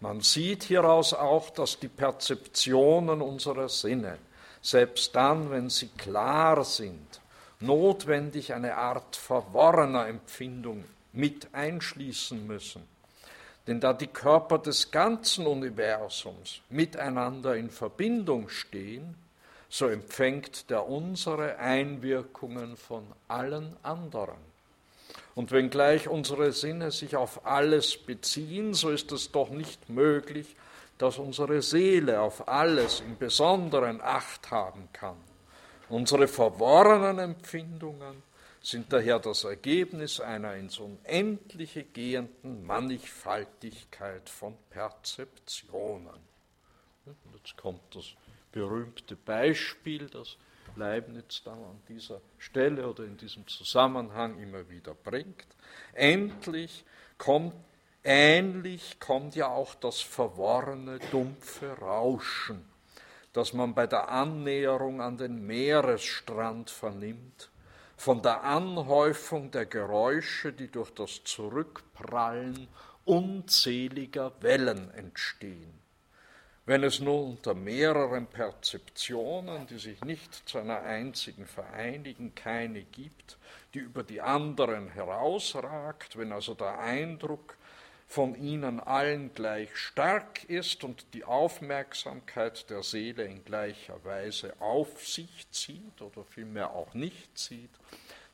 Man 0.00 0.20
sieht 0.20 0.64
hieraus 0.64 1.12
auch, 1.12 1.50
dass 1.50 1.78
die 1.78 1.88
Perzeptionen 1.88 3.20
unserer 3.20 3.68
Sinne 3.68 4.18
selbst 4.62 5.14
dann, 5.14 5.50
wenn 5.50 5.70
sie 5.70 5.88
klar 5.88 6.64
sind, 6.64 7.20
notwendig 7.60 8.54
eine 8.54 8.76
Art 8.76 9.16
verworrener 9.16 10.06
Empfindung 10.06 10.84
mit 11.12 11.48
einschließen 11.52 12.46
müssen. 12.46 12.82
Denn 13.66 13.80
da 13.80 13.92
die 13.92 14.06
Körper 14.06 14.58
des 14.58 14.90
ganzen 14.90 15.46
Universums 15.46 16.60
miteinander 16.70 17.56
in 17.56 17.70
Verbindung 17.70 18.48
stehen, 18.48 19.14
so 19.68 19.88
empfängt 19.88 20.70
der 20.70 20.88
unsere 20.88 21.58
Einwirkungen 21.58 22.76
von 22.76 23.04
allen 23.28 23.76
anderen. 23.82 24.38
Und 25.34 25.52
wenngleich 25.52 26.08
unsere 26.08 26.52
Sinne 26.52 26.90
sich 26.90 27.16
auf 27.16 27.46
alles 27.46 27.96
beziehen, 27.96 28.72
so 28.74 28.88
ist 28.88 29.12
es 29.12 29.30
doch 29.30 29.50
nicht 29.50 29.90
möglich, 29.90 30.56
dass 30.98 31.18
unsere 31.18 31.62
Seele 31.62 32.20
auf 32.20 32.46
alles 32.48 33.00
im 33.00 33.16
Besonderen 33.16 34.00
Acht 34.00 34.50
haben 34.50 34.88
kann. 34.92 35.16
Unsere 35.88 36.28
verworrenen 36.28 37.18
Empfindungen 37.18 38.22
sind 38.60 38.92
daher 38.92 39.18
das 39.18 39.44
Ergebnis 39.44 40.20
einer 40.20 40.54
ins 40.56 40.78
Unendliche 40.78 41.84
gehenden 41.84 42.66
Mannigfaltigkeit 42.66 44.28
von 44.28 44.56
Perzeptionen. 44.70 46.28
Und 47.06 47.16
jetzt 47.36 47.56
kommt 47.56 47.80
das 47.94 48.04
berühmte 48.52 49.16
Beispiel, 49.16 50.08
das 50.08 50.36
Leibniz 50.76 51.42
dann 51.44 51.58
an 51.58 51.80
dieser 51.88 52.20
Stelle 52.38 52.88
oder 52.88 53.04
in 53.04 53.16
diesem 53.16 53.46
Zusammenhang 53.46 54.38
immer 54.38 54.68
wieder 54.68 54.94
bringt. 54.94 55.46
Endlich 55.94 56.84
kommt 57.16 57.54
Ähnlich 58.04 59.00
kommt 59.00 59.34
ja 59.34 59.48
auch 59.48 59.74
das 59.74 60.00
verworrene, 60.00 60.98
dumpfe 61.10 61.72
Rauschen, 61.78 62.64
das 63.32 63.52
man 63.52 63.74
bei 63.74 63.86
der 63.86 64.08
Annäherung 64.08 65.00
an 65.00 65.16
den 65.16 65.46
Meeresstrand 65.46 66.70
vernimmt, 66.70 67.50
von 67.96 68.22
der 68.22 68.44
Anhäufung 68.44 69.50
der 69.50 69.66
Geräusche, 69.66 70.52
die 70.52 70.70
durch 70.70 70.90
das 70.94 71.24
Zurückprallen 71.24 72.68
unzähliger 73.04 74.32
Wellen 74.40 74.92
entstehen. 74.92 75.74
Wenn 76.68 76.84
es 76.84 77.00
nur 77.00 77.24
unter 77.24 77.54
mehreren 77.54 78.26
Perzeptionen, 78.26 79.66
die 79.66 79.78
sich 79.78 80.04
nicht 80.04 80.34
zu 80.46 80.58
einer 80.58 80.82
einzigen 80.82 81.46
vereinigen, 81.46 82.34
keine 82.34 82.82
gibt, 82.82 83.38
die 83.72 83.78
über 83.78 84.02
die 84.02 84.20
anderen 84.20 84.90
herausragt, 84.90 86.18
wenn 86.18 86.30
also 86.30 86.52
der 86.52 86.78
Eindruck 86.78 87.56
von 88.08 88.34
ihnen 88.34 88.80
allen 88.80 89.34
gleich 89.34 89.76
stark 89.76 90.44
ist 90.44 90.82
und 90.82 91.12
die 91.12 91.24
Aufmerksamkeit 91.24 92.68
der 92.70 92.82
Seele 92.82 93.24
in 93.24 93.44
gleicher 93.44 94.02
Weise 94.02 94.54
auf 94.60 95.06
sich 95.06 95.50
zieht 95.50 96.00
oder 96.00 96.24
vielmehr 96.24 96.70
auch 96.70 96.94
nicht 96.94 97.36
zieht, 97.36 97.70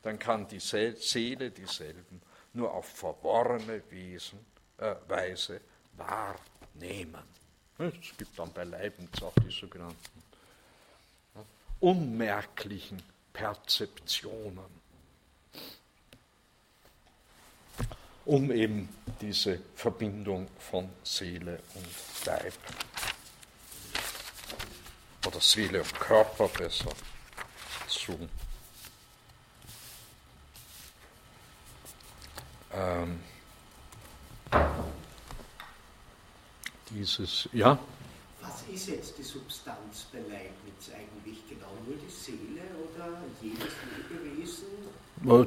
dann 0.03 0.19
kann 0.21 0.47
die 0.47 0.61
Seele 0.61 1.51
dieselben 1.51 2.23
nur 2.53 2.73
auf 2.73 2.87
verworrene 2.87 3.83
Wesen, 3.91 4.39
äh, 4.79 4.95
Weise 5.09 5.61
wahrnehmen. 5.97 7.25
Es 7.79 8.17
gibt 8.17 8.39
dann 8.39 8.53
bei 8.53 8.63
Leibniz 8.63 9.21
auch 9.23 9.35
die 9.45 9.51
sogenannten 9.51 10.23
unmerklichen 11.81 13.03
Perzeptionen, 13.33 14.84
um 18.25 18.51
eben 18.51 18.89
diese 19.21 19.61
Verbindung 19.75 20.49
von 20.59 20.89
Seele 21.03 21.61
und 21.75 22.27
Leib 22.27 22.55
oder 25.27 25.41
Seele 25.41 25.83
und 25.83 25.95
Körper 26.01 26.49
besser 26.49 26.91
zu 27.87 28.29
ähm, 32.73 33.21
dieses, 36.91 37.49
ja? 37.53 37.79
Ist 38.73 38.89
jetzt 38.89 39.19
die 39.19 39.23
Substanz 39.23 40.07
bei 40.13 40.19
Leibniz 40.19 40.91
eigentlich 40.97 41.49
genau? 41.49 41.71
Nur 41.87 41.97
die 41.97 42.11
Seele 42.11 42.63
oder 42.83 43.23
jedes 43.41 43.73
Lebewesen? 44.11 44.67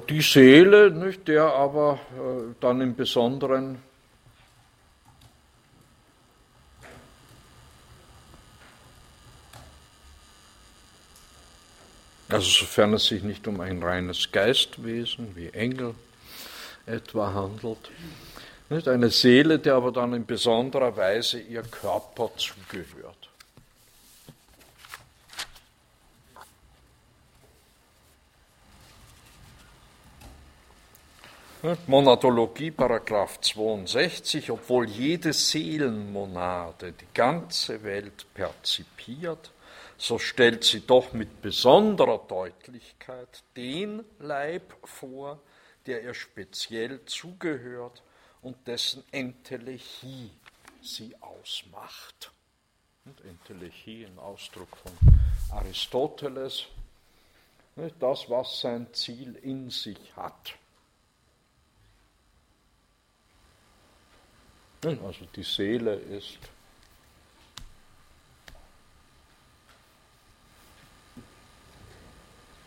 Die 0.09 0.21
Seele, 0.21 0.91
nicht, 0.91 1.27
der 1.27 1.43
aber 1.43 1.99
äh, 2.15 2.53
dann 2.59 2.81
im 2.81 2.95
Besonderen 2.95 3.79
Also 12.29 12.49
sofern 12.49 12.93
es 12.93 13.05
sich 13.05 13.23
nicht 13.23 13.47
um 13.47 13.61
ein 13.61 13.81
reines 13.81 14.31
Geistwesen 14.31 15.35
wie 15.35 15.47
Engel 15.47 15.95
etwa 16.85 17.33
handelt. 17.33 17.89
Nicht? 18.69 18.87
Eine 18.87 19.09
Seele, 19.09 19.59
der 19.59 19.75
aber 19.75 19.91
dann 19.91 20.13
in 20.13 20.25
besonderer 20.25 20.95
Weise 20.97 21.39
ihr 21.39 21.61
Körper 21.61 22.31
zugehört. 22.35 23.29
Monadologie, 31.87 32.71
Paragraph 32.71 33.41
62, 33.41 34.51
obwohl 34.51 34.87
jede 34.87 35.33
Seelenmonade 35.33 36.91
die 36.91 37.07
ganze 37.13 37.83
Welt 37.83 38.25
perzipiert, 38.33 39.51
so 39.97 40.19
stellt 40.19 40.63
sie 40.63 40.85
doch 40.85 41.13
mit 41.13 41.41
besonderer 41.41 42.19
Deutlichkeit 42.27 43.43
den 43.55 44.03
Leib 44.19 44.73
vor, 44.83 45.39
der 45.87 46.03
ihr 46.03 46.13
speziell 46.13 47.03
zugehört 47.05 48.03
und 48.41 48.67
dessen 48.67 49.03
Entelechie 49.11 50.31
sie 50.81 51.15
ausmacht. 51.21 52.31
Und 53.05 53.21
Entelechie, 53.21 54.05
ein 54.05 54.19
Ausdruck 54.19 54.75
von 54.77 54.91
Aristoteles, 55.51 56.65
das, 57.99 58.29
was 58.29 58.61
sein 58.61 58.91
Ziel 58.93 59.35
in 59.35 59.69
sich 59.69 60.15
hat. 60.15 60.55
Also 64.83 65.25
die 65.35 65.43
Seele 65.43 65.95
ist 65.95 66.37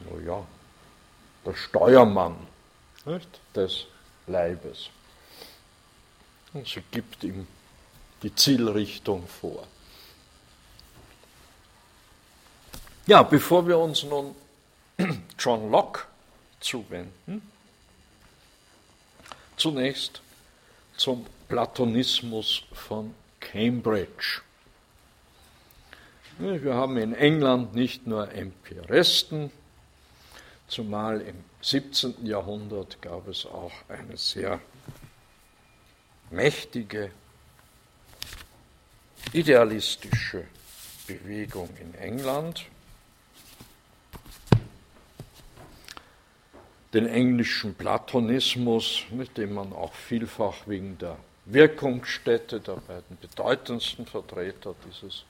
naja, 0.01 0.47
der 1.45 1.55
Steuermann 1.55 2.37
nicht, 3.05 3.41
des 3.55 3.87
Leibes. 4.27 4.91
Sie 6.53 6.83
gibt 6.91 7.23
ihm 7.23 7.47
die 8.23 8.35
Zielrichtung 8.35 9.27
vor. 9.27 9.67
Ja, 13.07 13.23
bevor 13.23 13.67
wir 13.67 13.79
uns 13.79 14.03
nun 14.03 14.35
John 15.39 15.71
Locke 15.71 16.03
zuwenden, 16.61 17.51
zunächst 19.57 20.21
zum 20.97 21.25
Platonismus 21.49 22.63
von 22.73 23.15
Cambridge. 23.39 24.43
Wir 26.39 26.75
haben 26.75 26.97
in 26.97 27.15
England 27.15 27.75
nicht 27.75 28.07
nur 28.07 28.33
Empiristen, 28.33 29.51
zumal 30.69 31.21
im 31.21 31.45
17. 31.63 32.27
Jahrhundert 32.27 33.03
gab 33.03 33.29
es 33.29 33.45
auch 33.47 33.73
eine 33.89 34.17
sehr 34.17 34.61
mächtige 36.31 37.11
idealistische 39.33 40.47
Bewegung 41.07 41.69
in 41.81 41.95
England, 41.95 42.67
den 46.93 47.07
englischen 47.07 47.75
Platonismus, 47.75 49.05
mit 49.11 49.37
dem 49.37 49.55
man 49.55 49.73
auch 49.73 49.95
vielfach 49.95 50.67
wegen 50.67 50.99
der 50.99 51.17
Wirkungsstätte 51.47 52.61
der 52.61 52.77
beiden 52.77 53.17
bedeutendsten 53.21 54.07
Vertreter 54.07 54.75
dieses 54.87 55.25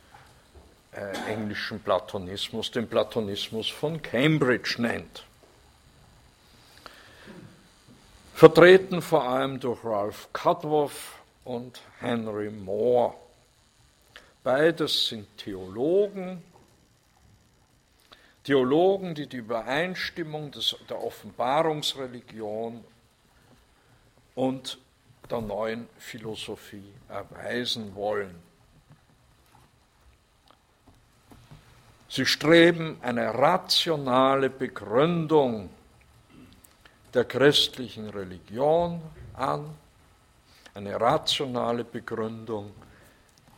äh, 0.92 1.32
englischen 1.32 1.80
Platonismus, 1.80 2.70
den 2.70 2.88
Platonismus 2.88 3.68
von 3.68 4.00
Cambridge 4.00 4.76
nennt. 4.78 5.24
Vertreten 8.40 9.02
vor 9.02 9.24
allem 9.28 9.60
durch 9.60 9.84
Ralph 9.84 10.30
Cudworth 10.32 10.92
und 11.44 11.78
Henry 11.98 12.48
Moore. 12.48 13.12
Beides 14.42 15.08
sind 15.08 15.26
Theologen, 15.36 16.42
Theologen, 18.42 19.14
die 19.14 19.26
die 19.26 19.36
Übereinstimmung 19.36 20.50
des, 20.52 20.74
der 20.88 21.04
Offenbarungsreligion 21.04 22.82
und 24.36 24.78
der 25.30 25.42
neuen 25.42 25.86
Philosophie 25.98 26.94
erweisen 27.10 27.94
wollen. 27.94 28.34
Sie 32.08 32.24
streben 32.24 32.96
eine 33.02 33.34
rationale 33.34 34.48
Begründung 34.48 35.68
der 37.14 37.24
christlichen 37.24 38.08
Religion 38.08 39.02
an, 39.34 39.74
eine 40.74 41.00
rationale 41.00 41.84
Begründung, 41.84 42.72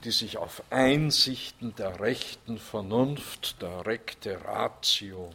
die 0.05 0.11
sich 0.11 0.39
auf 0.39 0.63
Einsichten 0.71 1.75
der 1.77 2.01
rechten 2.01 2.59
Vernunft, 2.59 3.61
der 3.63 3.87
recte 3.87 4.45
Ratio, 4.45 5.31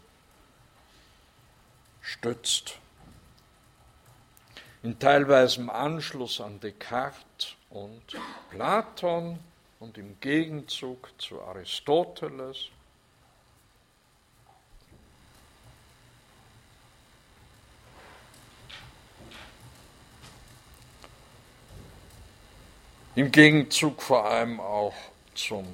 stützt. 2.02 2.78
In 4.84 5.00
teilweisem 5.00 5.70
Anschluss 5.70 6.42
an 6.42 6.60
Descartes 6.60 7.56
und 7.70 8.02
Platon 8.50 9.40
und 9.80 9.98
im 9.98 10.20
Gegenzug 10.20 11.10
zu 11.18 11.42
Aristoteles 11.42 12.70
Im 23.18 23.32
Gegenzug 23.32 24.04
vor 24.04 24.30
allem 24.30 24.60
auch 24.60 24.94
zum 25.34 25.66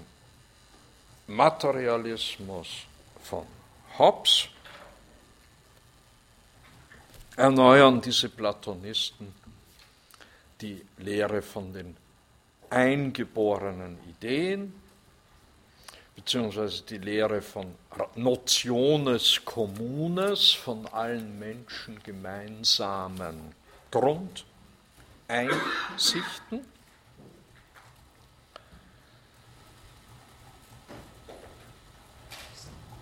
Materialismus 1.27 2.69
von 3.21 3.45
Hobbes 3.99 4.47
erneuern 7.35 7.99
diese 7.99 8.29
Platonisten 8.29 9.35
die 10.61 10.85
Lehre 10.99 11.41
von 11.41 11.73
den 11.73 11.97
eingeborenen 12.69 13.97
Ideen, 14.09 14.73
beziehungsweise 16.15 16.83
die 16.83 16.99
Lehre 16.99 17.41
von 17.41 17.75
Notiones 18.15 19.41
Communes, 19.43 20.53
von 20.53 20.87
allen 20.87 21.37
Menschen 21.39 22.01
gemeinsamen 22.03 23.53
Grundeinsichten. 23.91 26.72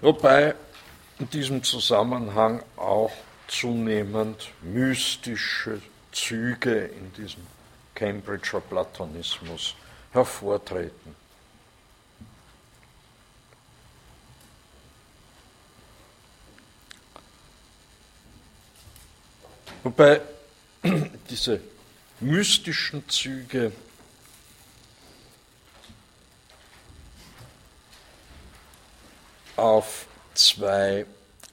Wobei 0.01 0.55
in 1.19 1.29
diesem 1.29 1.63
Zusammenhang 1.63 2.63
auch 2.75 3.11
zunehmend 3.47 4.49
mystische 4.61 5.79
Züge 6.11 6.85
in 6.85 7.13
diesem 7.13 7.45
Cambridger 7.93 8.61
Platonismus 8.61 9.75
hervortreten. 10.11 11.15
Wobei 19.83 20.21
diese 21.29 21.61
mystischen 22.19 23.07
Züge 23.07 23.71
auf 29.61 30.07
zwei 30.33 31.05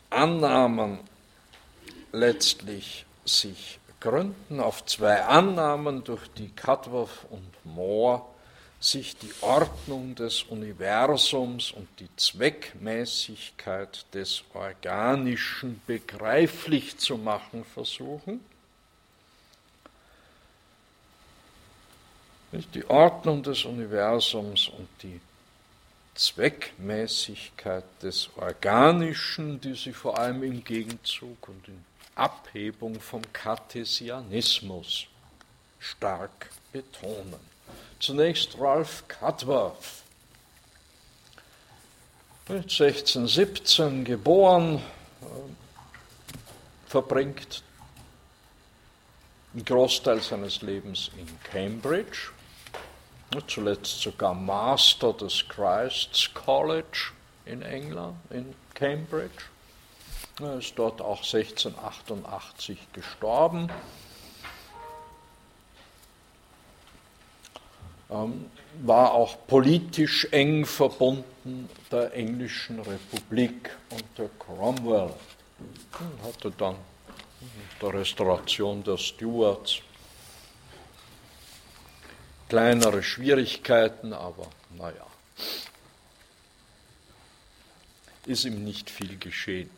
Annahmen 0.09 1.01
letztlich 2.11 3.05
sich 3.27 3.79
gründen, 4.01 4.61
auf 4.61 4.87
zwei 4.87 5.25
Annahmen, 5.25 6.05
durch 6.05 6.27
die 6.39 6.49
Cudworth 6.49 7.27
und 7.29 7.53
Moore 7.65 8.23
sich 8.81 9.19
die 9.19 9.33
Ordnung 9.43 10.15
des 10.15 10.45
Universums 10.45 11.71
und 11.73 11.87
die 11.99 12.09
Zweckmäßigkeit 12.17 14.07
des 14.15 14.43
Organischen 14.55 15.83
begreiflich 15.87 16.97
zu 16.97 17.19
machen 17.19 17.67
versuchen. 17.67 18.41
Die 22.73 22.89
Ordnung 22.89 23.43
des 23.43 23.67
Universums 23.67 24.69
und 24.69 24.89
die 25.03 25.21
Zweckmäßigkeit 26.19 27.85
des 28.03 28.29
Organischen, 28.37 29.61
die 29.61 29.75
sie 29.75 29.93
vor 29.93 30.19
allem 30.19 30.43
im 30.43 30.65
Gegenzug 30.65 31.49
und 31.49 31.69
in 31.69 31.85
Abhebung 32.17 33.01
vom 33.01 33.23
Kartesianismus 33.33 35.07
stark 35.79 36.51
betonen. 36.73 37.37
Zunächst 38.01 38.59
Ralph 38.59 39.05
Cudworth, 39.07 40.03
1617 42.49 44.05
geboren, 44.05 44.83
äh, 45.23 45.25
verbringt 46.89 47.63
einen 49.55 49.65
Großteil 49.65 50.21
seines 50.21 50.63
Lebens 50.63 51.13
in 51.17 51.29
Cambridge, 51.45 52.31
zuletzt 53.47 54.01
sogar 54.01 54.35
Master 54.35 55.13
des 55.13 55.47
Christ's 55.49 56.33
College 56.33 57.13
in 57.45 57.63
England, 57.63 58.17
in 58.31 58.55
Cambridge. 58.75 59.45
Er 60.41 60.59
ist 60.59 60.73
dort 60.77 61.01
auch 61.01 61.23
1688 61.23 62.79
gestorben. 62.93 63.69
Ähm, 68.11 68.47
war 68.81 69.13
auch 69.13 69.37
politisch 69.47 70.27
eng 70.31 70.65
verbunden 70.65 71.69
der 71.91 72.15
englischen 72.15 72.81
Republik 72.81 73.77
unter 73.91 74.31
Cromwell. 74.39 75.13
Hatte 76.23 76.51
dann 76.57 76.77
der 77.83 77.93
Restauration 77.93 78.83
der 78.85 78.97
Stuarts 78.97 79.81
kleinere 82.49 83.03
Schwierigkeiten, 83.03 84.13
aber 84.13 84.49
naja, 84.71 85.07
ist 88.27 88.45
ihm 88.45 88.65
nicht 88.65 88.91
viel 88.91 89.19
geschehen. 89.19 89.71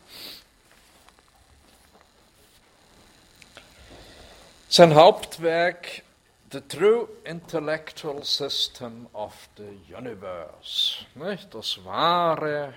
Sein 4.69 4.95
Hauptwerk 4.95 6.03
The 6.51 6.61
True 6.61 7.07
Intellectual 7.23 8.23
System 8.23 9.07
of 9.13 9.33
the 9.57 9.93
Universe, 9.93 11.05
nicht? 11.15 11.53
das 11.53 11.83
wahre 11.85 12.73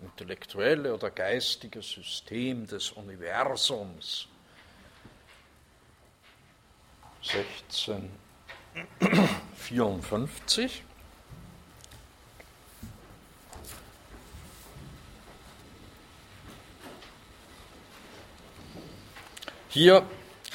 intellektuelle 0.00 0.92
oder 0.94 1.10
geistige 1.10 1.82
System 1.82 2.66
des 2.66 2.90
Universums. 2.92 4.26
1654. 9.00 10.82
Hier 19.68 20.04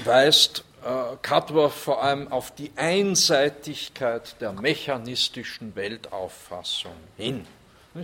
weist 0.04 0.64
äh, 0.84 1.16
Cudworth 1.24 1.74
vor 1.74 2.04
allem 2.04 2.32
auf 2.32 2.54
die 2.54 2.72
Einseitigkeit 2.76 4.40
der 4.40 4.54
mechanistischen 4.54 5.76
Weltauffassung 5.76 6.96
hin. 7.18 7.48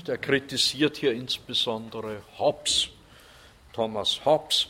Er 0.08 0.18
kritisiert 0.18 0.98
hier 0.98 1.14
insbesondere 1.14 2.24
Hobbes, 2.40 2.90
Thomas 3.74 4.26
Hobbes, 4.26 4.70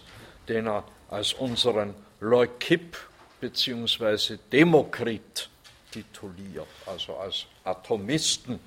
den 0.50 0.68
er 0.68 0.84
als 1.10 1.32
unseren 1.32 1.96
Leukipp 2.20 2.98
bzw. 3.44 4.38
Demokrit 4.52 5.50
tituliert, 5.92 6.68
also 6.86 7.18
als 7.18 7.46
Atomisten 7.66 8.58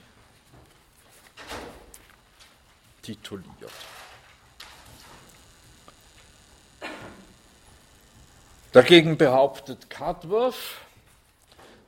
tituliert. 3.00 3.72
Dagegen 8.72 9.16
behauptet 9.16 9.88
Cudworth, 9.88 10.54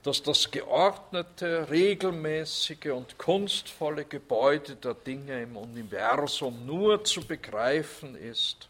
dass 0.03 0.23
das 0.23 0.51
geordnete, 0.51 1.69
regelmäßige 1.69 2.93
und 2.93 3.19
kunstvolle 3.19 4.07
Gebäude 4.07 4.77
der 4.77 4.95
Dinge 4.95 5.43
im 5.43 5.59
Universum 5.59 6.65
nur 6.65 7.05
zu 7.05 7.21
begreifen 7.21 8.15
ist, 8.17 8.69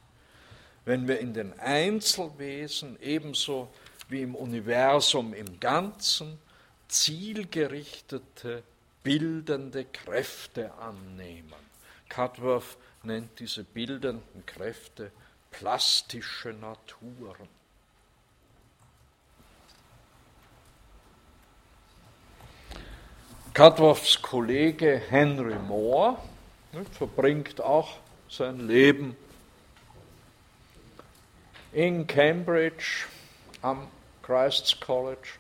wenn 0.85 1.07
wir 1.07 1.21
in 1.21 1.35
den 1.35 1.57
Einzelwesen 1.61 2.99
ebenso 3.01 3.69
wie 4.09 4.23
im 4.23 4.35
Universum 4.35 5.35
im 5.35 5.61
Ganzen 5.61 6.39
zielgerichtete, 6.89 8.63
bildende 9.03 9.85
Kräfte 9.85 10.73
annehmen. 10.75 11.55
Cudworth 12.09 12.77
nennt 13.03 13.39
diese 13.39 13.65
bildenden 13.65 14.45
Kräfte 14.47 15.13
plastische 15.51 16.53
Naturen. 16.53 17.49
Cudworths 23.55 24.23
Kollege 24.23 25.03
Henry 25.09 25.59
Moore 25.59 26.17
verbringt 26.93 27.61
auch 27.61 27.99
sein 28.29 28.69
Leben 28.69 29.17
in 31.73 32.07
Cambridge 32.07 33.07
am 33.63 33.89
Christ's 34.29 34.79
College. 34.79 35.39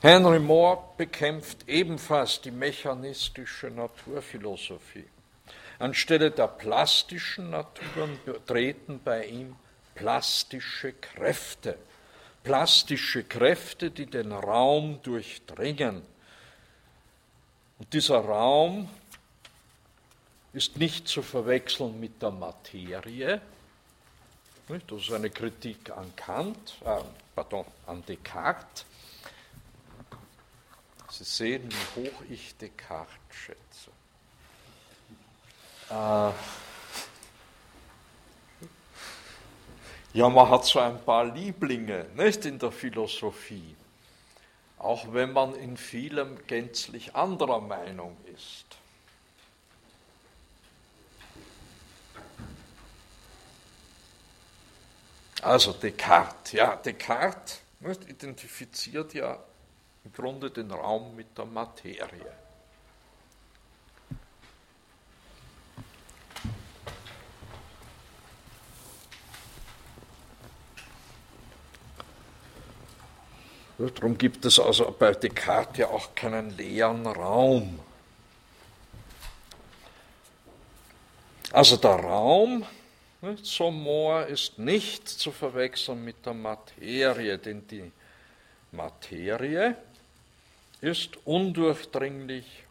Henry 0.00 0.38
Moore 0.38 0.78
bekämpft 0.96 1.68
ebenfalls 1.68 2.40
die 2.40 2.50
mechanistische 2.50 3.70
Naturphilosophie. 3.70 5.08
Anstelle 5.78 6.30
der 6.30 6.48
plastischen 6.48 7.50
Naturen 7.50 8.18
treten 8.46 9.00
bei 9.02 9.26
ihm 9.26 9.56
plastische 9.94 10.92
Kräfte 10.92 11.76
plastische 12.44 13.24
Kräfte, 13.24 13.90
die 13.90 14.06
den 14.06 14.30
Raum 14.30 15.00
durchdringen. 15.02 16.02
Und 17.78 17.92
dieser 17.92 18.18
Raum 18.18 18.88
ist 20.52 20.76
nicht 20.76 21.08
zu 21.08 21.22
verwechseln 21.22 21.98
mit 21.98 22.22
der 22.22 22.30
Materie. 22.30 23.40
Das 24.66 25.02
ist 25.02 25.12
eine 25.12 25.30
Kritik 25.30 25.90
an 25.90 26.14
Kant, 26.16 26.76
äh, 26.84 27.00
pardon, 27.34 27.66
an 27.86 28.04
Descartes. 28.06 28.86
Sie 31.10 31.24
sehen, 31.24 31.68
wie 31.70 32.08
hoch 32.08 32.22
ich 32.30 32.56
Descartes 32.56 33.14
schätze. 33.30 33.90
Äh, 35.90 36.32
Ja, 40.14 40.28
man 40.28 40.48
hat 40.48 40.64
so 40.64 40.78
ein 40.78 41.04
paar 41.04 41.24
Lieblinge 41.24 42.06
nicht 42.14 42.44
in 42.44 42.56
der 42.60 42.70
Philosophie, 42.70 43.74
auch 44.78 45.12
wenn 45.12 45.32
man 45.32 45.56
in 45.56 45.76
vielem 45.76 46.38
gänzlich 46.46 47.16
anderer 47.16 47.60
Meinung 47.60 48.16
ist. 48.32 48.63
Also 55.44 55.74
Descartes, 55.74 56.52
ja, 56.52 56.74
Descartes 56.76 57.60
identifiziert 58.08 59.12
ja 59.12 59.38
im 60.02 60.10
Grunde 60.10 60.50
den 60.50 60.70
Raum 60.70 61.14
mit 61.14 61.36
der 61.36 61.44
Materie. 61.44 62.32
Darum 73.76 74.16
gibt 74.16 74.46
es 74.46 74.58
also 74.58 74.96
bei 74.98 75.12
Descartes 75.12 75.76
ja 75.76 75.88
auch 75.88 76.14
keinen 76.14 76.56
leeren 76.56 77.06
Raum. 77.06 77.80
Also 81.52 81.76
der 81.76 81.96
Raum 81.96 82.64
So 83.42 83.70
Moor 83.70 84.26
ist 84.26 84.58
nicht 84.58 85.08
zu 85.08 85.32
verwechseln 85.32 86.04
mit 86.04 86.26
der 86.26 86.34
Materie, 86.34 87.38
denn 87.38 87.66
die 87.66 87.90
Materie 88.72 89.76
ist 90.80 91.16
undurchdringlich 91.24 92.64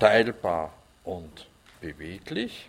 teilbar 0.00 0.72
und 1.04 1.46
beweglich, 1.80 2.68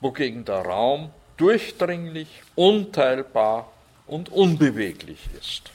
wogegen 0.00 0.44
der 0.44 0.66
Raum 0.66 1.10
durchdringlich, 1.38 2.42
unteilbar 2.54 3.72
und 4.06 4.28
unbeweglich 4.28 5.20
ist. 5.38 5.70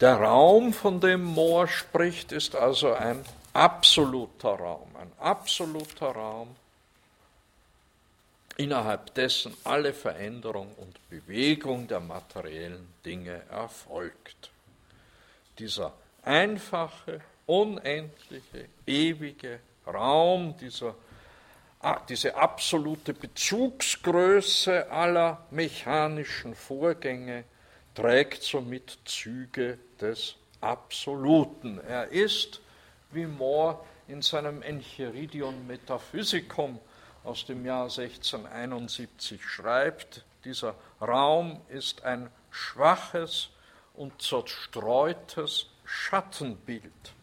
Der 0.00 0.16
Raum, 0.16 0.74
von 0.74 1.00
dem 1.00 1.24
Mohr 1.24 1.68
spricht, 1.68 2.32
ist 2.32 2.54
also 2.54 2.92
ein 2.92 3.24
absoluter 3.56 4.50
Raum, 4.50 4.94
ein 4.96 5.10
absoluter 5.18 6.08
Raum, 6.08 6.54
innerhalb 8.58 9.14
dessen 9.14 9.56
alle 9.64 9.94
Veränderung 9.94 10.72
und 10.76 10.96
Bewegung 11.08 11.88
der 11.88 12.00
materiellen 12.00 12.86
Dinge 13.04 13.42
erfolgt. 13.50 14.50
Dieser 15.58 15.94
einfache, 16.22 17.20
unendliche, 17.46 18.68
ewige 18.86 19.60
Raum, 19.86 20.54
dieser, 20.58 20.94
diese 22.08 22.34
absolute 22.34 23.14
Bezugsgröße 23.14 24.90
aller 24.90 25.46
mechanischen 25.50 26.54
Vorgänge 26.54 27.44
trägt 27.94 28.42
somit 28.42 28.98
Züge 29.06 29.78
des 30.00 30.36
Absoluten. 30.60 31.78
Er 31.86 32.08
ist, 32.08 32.60
wie 33.16 33.26
Moore 33.26 33.80
in 34.06 34.22
seinem 34.22 34.62
Enchiridion 34.62 35.66
Metaphysicum 35.66 36.78
aus 37.24 37.44
dem 37.44 37.66
Jahr 37.66 37.84
1671 37.84 39.42
schreibt, 39.44 40.24
dieser 40.44 40.76
Raum 41.00 41.60
ist 41.68 42.04
ein 42.04 42.30
schwaches 42.50 43.48
und 43.94 44.22
zerstreutes 44.22 45.66
Schattenbild, 45.84 47.14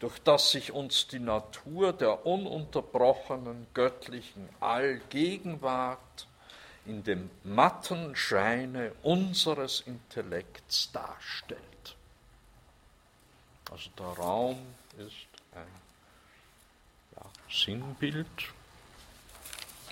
durch 0.00 0.18
das 0.18 0.50
sich 0.50 0.72
uns 0.72 1.06
die 1.06 1.18
Natur 1.18 1.94
der 1.94 2.26
ununterbrochenen 2.26 3.66
göttlichen 3.72 4.48
Allgegenwart 4.60 6.26
in 6.84 7.04
dem 7.04 7.30
matten 7.44 8.16
Scheine 8.16 8.92
unseres 9.02 9.80
Intellekts 9.80 10.90
darstellt. 10.92 11.96
Also 13.70 13.90
der 13.98 14.06
Raum 14.06 14.58
ist 14.96 15.27
Sinnbild 17.50 18.26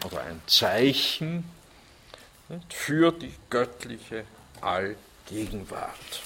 oder 0.04 0.22
ein 0.22 0.40
Zeichen 0.46 1.50
für 2.68 3.12
die 3.12 3.34
göttliche 3.50 4.24
Allgegenwart. 4.60 6.22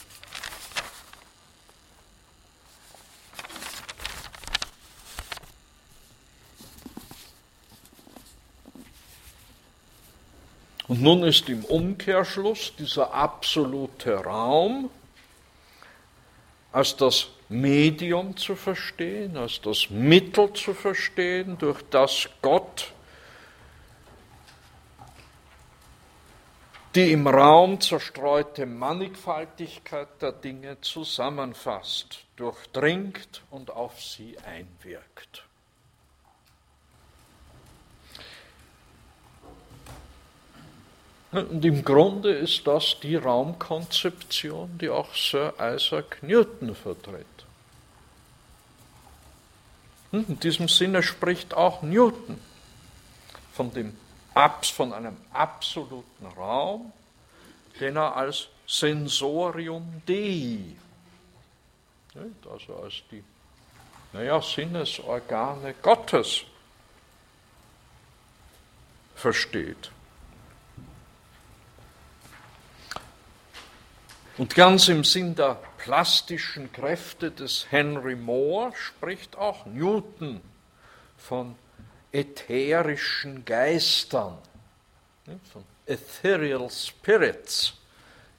Und 10.89 11.03
nun 11.03 11.23
ist 11.23 11.49
im 11.49 11.65
Umkehrschluss 11.65 12.73
dieser 12.77 13.15
absolute 13.15 14.13
Raum 14.17 14.91
als 16.73 16.97
das 16.97 17.29
Medium 17.51 18.37
zu 18.37 18.57
verstehen, 18.57 19.37
als 19.37 19.61
das 19.61 19.91
Mittel 19.91 20.53
zu 20.55 20.73
verstehen, 20.73 21.59
durch 21.59 21.83
das 21.91 22.29
Gott 22.41 22.93
die 26.95 27.13
im 27.13 27.27
Raum 27.27 27.81
zerstreute 27.81 28.67
Mannigfaltigkeit 28.67 30.09
der 30.21 30.33
Dinge 30.33 30.81
zusammenfasst, 30.81 32.25
durchdringt 32.37 33.43
und 33.51 33.71
auf 33.71 34.03
sie 34.03 34.37
einwirkt. 34.39 35.45
Und 41.31 41.65
im 41.65 41.85
Grunde 41.85 42.33
ist 42.33 42.67
das 42.67 42.99
die 43.01 43.15
Raumkonzeption, 43.15 44.79
die 44.79 44.89
auch 44.89 45.15
Sir 45.15 45.55
Isaac 45.61 46.21
Newton 46.23 46.75
vertritt. 46.75 47.40
In 50.13 50.41
diesem 50.41 50.69
Sinne 50.69 51.03
spricht 51.03 51.55
auch 51.55 51.83
Newton 51.83 52.39
von, 53.53 53.73
dem, 53.73 53.97
von 54.75 54.93
einem 54.93 55.17
absoluten 55.33 56.27
Raum, 56.37 56.93
den 57.79 57.97
er 57.97 58.17
als 58.17 58.49
Sensorium 58.67 60.03
Dei, 60.07 60.77
also 62.51 62.77
als 62.77 62.95
die 63.11 63.23
naja, 64.13 64.41
Sinnesorgane 64.41 65.75
Gottes 65.81 66.43
versteht. 69.15 69.91
Und 74.39 74.55
ganz 74.55 74.89
im 74.89 75.05
Sinn 75.05 75.35
der 75.35 75.61
plastischen 75.85 76.71
Kräfte 76.73 77.31
des 77.31 77.67
Henry 77.71 78.15
Moore 78.15 78.73
spricht 78.77 79.37
auch 79.37 79.65
Newton 79.65 80.41
von 81.17 81.57
ätherischen 82.13 83.45
Geistern, 83.45 84.37
von 85.53 85.65
ethereal 85.87 86.69
spirits, 86.71 87.73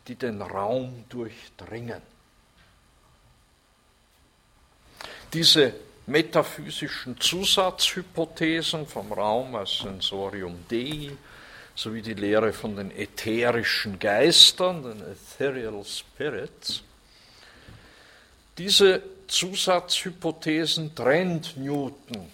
die 0.07 0.15
den 0.15 0.41
Raum 0.41 1.05
durchdringen. 1.09 2.01
Diese 5.33 5.73
metaphysischen 6.05 7.19
Zusatzhypothesen 7.19 8.85
vom 8.85 9.11
Raum 9.13 9.55
als 9.55 9.79
Sensorium 9.79 10.65
Dei 10.69 11.11
sowie 11.73 12.01
die 12.01 12.13
Lehre 12.13 12.53
von 12.53 12.75
den 12.75 12.91
ätherischen 12.91 13.97
Geistern, 13.97 14.83
den 14.83 15.01
Ethereal 15.01 15.83
Spirits. 15.85 16.83
Diese 18.63 19.01
Zusatzhypothesen 19.25 20.93
trennt 20.93 21.57
Newton 21.57 22.31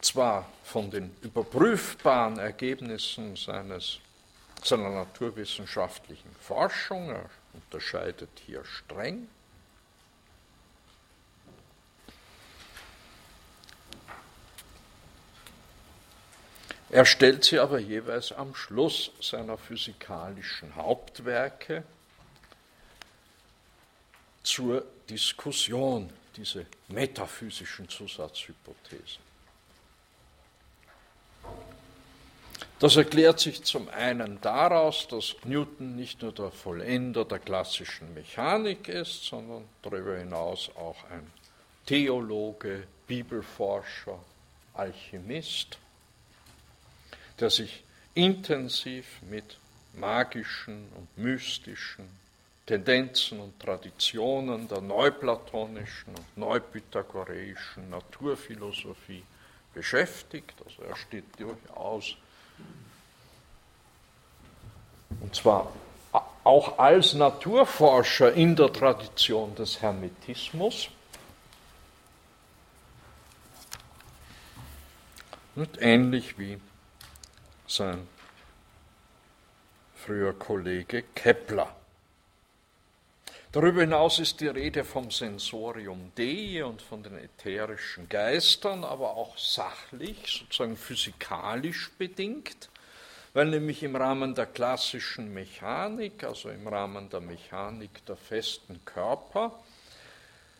zwar 0.00 0.50
von 0.62 0.90
den 0.90 1.14
überprüfbaren 1.20 2.38
Ergebnissen 2.38 3.36
seines, 3.36 3.98
seiner 4.62 4.88
naturwissenschaftlichen 4.88 6.34
Forschung, 6.40 7.10
er 7.10 7.28
unterscheidet 7.52 8.30
hier 8.46 8.64
streng, 8.64 9.28
Er 16.88 17.04
stellt 17.04 17.44
sie 17.44 17.58
aber 17.58 17.80
jeweils 17.80 18.32
am 18.32 18.54
Schluss 18.54 19.10
seiner 19.20 19.58
physikalischen 19.58 20.74
Hauptwerke 20.74 21.82
zur 24.42 24.86
Diskussion, 25.08 26.10
diese 26.36 26.66
metaphysischen 26.88 27.88
Zusatzhypothesen. 27.88 29.22
Das 32.78 32.96
erklärt 32.96 33.40
sich 33.40 33.62
zum 33.62 33.88
einen 33.88 34.40
daraus, 34.40 35.06
dass 35.08 35.36
Newton 35.44 35.96
nicht 35.96 36.22
nur 36.22 36.32
der 36.32 36.50
Vollender 36.50 37.24
der 37.24 37.38
klassischen 37.38 38.12
Mechanik 38.14 38.88
ist, 38.88 39.24
sondern 39.24 39.64
darüber 39.82 40.18
hinaus 40.18 40.70
auch 40.76 40.96
ein 41.10 41.30
Theologe, 41.86 42.86
Bibelforscher, 43.06 44.18
Alchemist 44.74 45.78
der 47.40 47.50
sich 47.50 47.82
intensiv 48.14 49.06
mit 49.22 49.58
magischen 49.94 50.88
und 50.96 51.18
mystischen 51.18 52.08
Tendenzen 52.66 53.40
und 53.40 53.60
Traditionen 53.60 54.68
der 54.68 54.80
neuplatonischen 54.80 56.14
und 56.14 56.36
neupythagoreischen 56.36 57.90
Naturphilosophie 57.90 59.22
beschäftigt. 59.74 60.54
Also 60.64 60.82
er 60.82 60.96
steht 60.96 61.24
durchaus, 61.38 62.16
und 65.20 65.34
zwar 65.34 65.70
auch 66.44 66.78
als 66.78 67.14
Naturforscher 67.14 68.32
in 68.32 68.54
der 68.56 68.72
Tradition 68.72 69.54
des 69.54 69.80
Hermetismus. 69.82 70.88
Und 75.56 75.80
ähnlich 75.80 76.38
wie 76.38 76.58
sein 77.66 78.08
früher 79.94 80.32
Kollege 80.32 81.02
Kepler. 81.14 81.74
Darüber 83.54 83.82
hinaus 83.82 84.18
ist 84.18 84.40
die 84.40 84.48
Rede 84.48 84.82
vom 84.82 85.12
Sensorium 85.12 86.10
Dei 86.16 86.64
und 86.64 86.82
von 86.82 87.04
den 87.04 87.16
ätherischen 87.16 88.08
Geistern, 88.08 88.82
aber 88.82 89.14
auch 89.14 89.38
sachlich, 89.38 90.40
sozusagen 90.40 90.76
physikalisch 90.76 91.92
bedingt, 91.96 92.68
weil 93.32 93.46
nämlich 93.46 93.84
im 93.84 93.94
Rahmen 93.94 94.34
der 94.34 94.46
klassischen 94.46 95.32
Mechanik, 95.32 96.24
also 96.24 96.50
im 96.50 96.66
Rahmen 96.66 97.08
der 97.10 97.20
Mechanik 97.20 98.04
der 98.06 98.16
festen 98.16 98.84
Körper, 98.84 99.62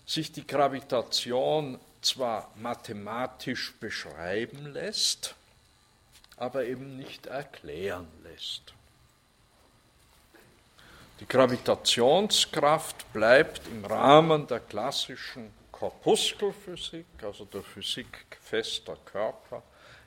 sich 0.06 0.30
die 0.30 0.46
Gravitation 0.46 1.80
zwar 2.00 2.52
mathematisch 2.54 3.74
beschreiben 3.80 4.72
lässt, 4.72 5.34
aber 6.36 6.64
eben 6.66 6.96
nicht 6.96 7.26
erklären 7.26 8.06
lässt. 8.22 8.72
Die 11.20 11.26
Gravitationskraft 11.26 13.12
bleibt 13.12 13.68
im 13.68 13.84
Rahmen 13.84 14.48
der 14.48 14.58
klassischen 14.58 15.52
Korpuskelphysik, 15.70 17.06
also 17.22 17.44
der 17.44 17.62
Physik 17.62 18.36
fester 18.40 18.96
Körper, 19.04 19.62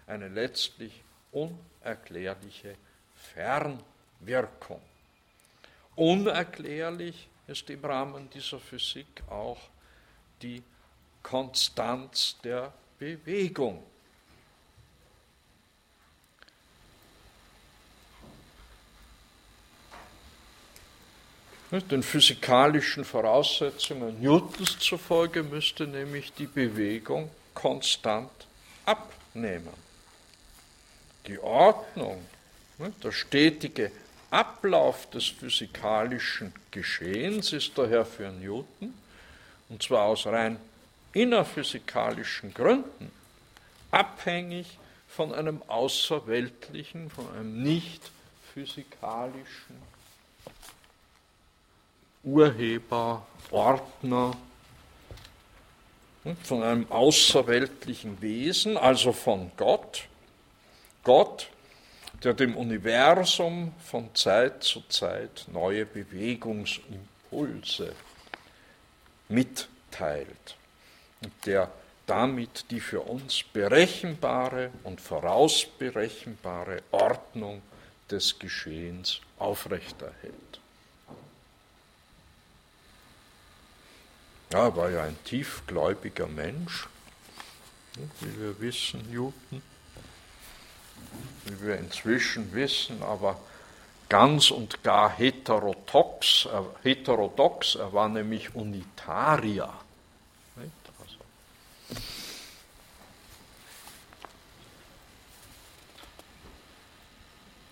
eine 0.05 0.27
letztlich 0.27 1.03
unerklärliche 1.31 2.75
Fernwirkung. 3.15 4.81
Unerklärlich 5.95 7.29
ist 7.47 7.69
im 7.69 7.85
Rahmen 7.85 8.29
dieser 8.29 8.59
Physik 8.59 9.23
auch 9.29 9.59
die 10.41 10.61
Konstanz 11.23 12.37
der 12.43 12.73
Bewegung. 12.99 13.81
Den 21.69 22.01
physikalischen 22.01 23.03
Voraussetzungen 23.03 24.21
Newtons 24.21 24.79
zufolge 24.79 25.43
müsste 25.43 25.85
nämlich 25.85 26.31
die 26.31 26.47
Bewegung 26.47 27.29
konstant 27.53 28.31
abnehmen. 28.85 29.73
Die 31.25 31.37
Ordnung, 31.39 32.23
der 33.03 33.11
stetige 33.11 33.91
Ablauf 34.31 35.09
des 35.09 35.25
physikalischen 35.25 36.53
Geschehens 36.71 37.51
ist 37.51 37.77
daher 37.77 38.05
für 38.05 38.31
Newton, 38.31 38.93
und 39.67 39.83
zwar 39.83 40.03
aus 40.03 40.25
rein 40.25 40.57
innerphysikalischen 41.11 42.53
Gründen, 42.53 43.11
abhängig 43.91 44.77
von 45.09 45.33
einem 45.33 45.61
außerweltlichen, 45.67 47.09
von 47.09 47.29
einem 47.33 47.61
nicht 47.61 48.09
physikalischen 48.53 49.75
Urheber, 52.27 53.25
Ordner, 53.51 54.35
von 56.43 56.61
einem 56.61 56.91
außerweltlichen 56.91 58.21
Wesen, 58.21 58.75
also 58.75 59.13
von 59.13 59.49
Gott. 59.55 60.09
Gott, 61.05 61.47
der 62.23 62.33
dem 62.33 62.57
Universum 62.57 63.71
von 63.79 64.13
Zeit 64.13 64.61
zu 64.61 64.81
Zeit 64.89 65.45
neue 65.53 65.85
Bewegungsimpulse 65.85 67.93
mitteilt 69.29 70.57
und 71.23 71.31
der 71.45 71.71
damit 72.07 72.69
die 72.71 72.81
für 72.81 73.01
uns 73.01 73.41
berechenbare 73.53 74.71
und 74.83 74.99
vorausberechenbare 74.99 76.81
Ordnung 76.91 77.61
des 78.11 78.37
Geschehens 78.37 79.21
aufrechterhält. 79.39 80.59
Ja, 84.51 84.67
er 84.67 84.75
war 84.77 84.89
ja 84.89 85.03
ein 85.03 85.17
tiefgläubiger 85.25 86.27
Mensch, 86.27 86.87
wie 88.21 88.39
wir 88.39 88.59
wissen, 88.61 89.11
Newton, 89.11 89.61
wie 91.45 91.61
wir 91.61 91.77
inzwischen 91.77 92.53
wissen, 92.53 93.03
aber 93.03 93.39
ganz 94.07 94.51
und 94.51 94.83
gar 94.83 95.09
heterodox, 95.09 96.45
äh, 96.45 96.61
heterodox 96.83 97.75
er 97.75 97.91
war 97.91 98.07
nämlich 98.07 98.55
Unitarier. 98.55 99.73
Also. 100.55 101.17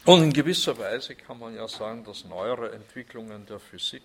Und 0.04 0.24
in 0.24 0.34
gewisser 0.34 0.78
Weise 0.78 1.16
kann 1.16 1.40
man 1.40 1.56
ja 1.56 1.70
sagen, 1.70 2.04
dass 2.04 2.26
neuere 2.26 2.74
Entwicklungen 2.74 3.46
der 3.46 3.60
Physik 3.60 4.04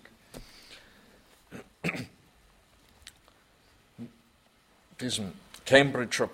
diesem 5.01 5.33
Cambridger 5.65 6.29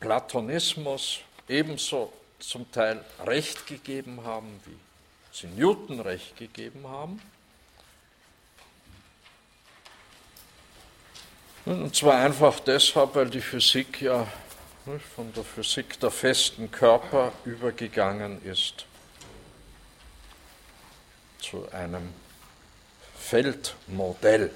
Platonismus 0.00 1.20
ebenso 1.48 2.12
zum 2.38 2.70
Teil 2.72 3.04
Recht 3.24 3.66
gegeben 3.66 4.24
haben, 4.24 4.60
wie 4.64 4.76
sie 5.32 5.46
Newton 5.48 6.00
Recht 6.00 6.36
gegeben 6.36 6.86
haben. 6.88 7.20
Und 11.64 11.94
zwar 11.94 12.18
einfach 12.24 12.58
deshalb, 12.60 13.14
weil 13.14 13.30
die 13.30 13.40
Physik 13.40 14.02
ja 14.02 14.26
von 15.14 15.32
der 15.32 15.44
Physik 15.44 16.00
der 16.00 16.10
festen 16.10 16.70
Körper 16.70 17.32
übergegangen 17.44 18.44
ist 18.44 18.84
zu 21.38 21.70
einem 21.70 22.12
Feldmodell. 23.16 24.50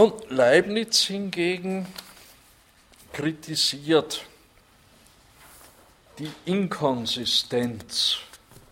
Nun, 0.00 0.14
Leibniz 0.30 1.02
hingegen 1.02 1.86
kritisiert 3.12 4.24
die 6.18 6.32
Inkonsistenz 6.46 8.16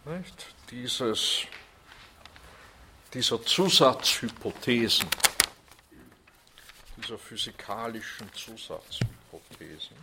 nicht, 0.07 0.47
dieses, 0.71 1.43
dieser 3.13 3.45
Zusatzhypothesen, 3.45 5.07
dieser 6.97 7.19
physikalischen 7.19 8.33
Zusatzhypothesen. 8.33 9.99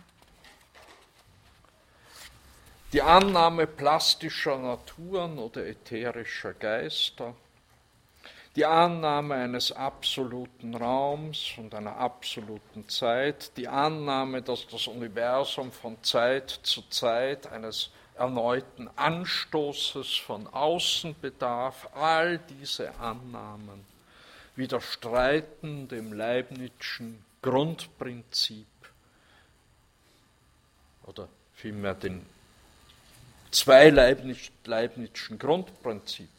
Die 2.92 3.02
Annahme 3.02 3.66
plastischer 3.66 4.58
Naturen 4.58 5.40
oder 5.40 5.66
ätherischer 5.66 6.54
Geister 6.54 7.34
die 8.56 8.64
Annahme 8.64 9.34
eines 9.34 9.70
absoluten 9.70 10.74
Raums 10.74 11.52
und 11.58 11.74
einer 11.74 11.96
absoluten 11.96 12.88
Zeit, 12.88 13.54
die 13.58 13.68
Annahme, 13.68 14.40
dass 14.40 14.66
das 14.66 14.86
Universum 14.86 15.70
von 15.70 16.02
Zeit 16.02 16.58
zu 16.62 16.80
Zeit 16.88 17.46
eines 17.52 17.90
erneuten 18.16 18.88
Anstoßes 18.96 20.16
von 20.16 20.46
außen 20.46 21.14
bedarf, 21.20 21.90
all 21.94 22.38
diese 22.38 22.98
Annahmen 22.98 23.84
widerstreiten 24.56 25.86
dem 25.88 26.14
Leibnizschen 26.14 27.22
Grundprinzip 27.42 28.66
oder 31.04 31.28
vielmehr 31.54 31.94
den 31.94 32.24
zwei 33.50 33.90
Leibnizschen 33.90 35.38
Grundprinzipien 35.38 36.35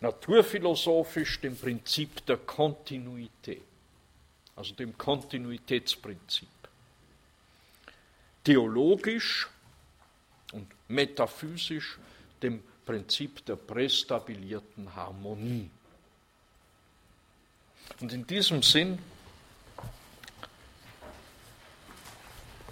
naturphilosophisch 0.00 1.40
dem 1.40 1.56
Prinzip 1.56 2.24
der 2.26 2.38
Kontinuität, 2.38 3.62
also 4.56 4.74
dem 4.74 4.96
Kontinuitätsprinzip. 4.96 6.48
Theologisch 8.42 9.48
und 10.52 10.66
metaphysisch 10.88 11.98
dem 12.42 12.62
Prinzip 12.86 13.44
der 13.44 13.56
prästabilierten 13.56 14.94
Harmonie. 14.94 15.70
Und 18.00 18.12
in 18.12 18.26
diesem 18.26 18.62
Sinn 18.62 18.98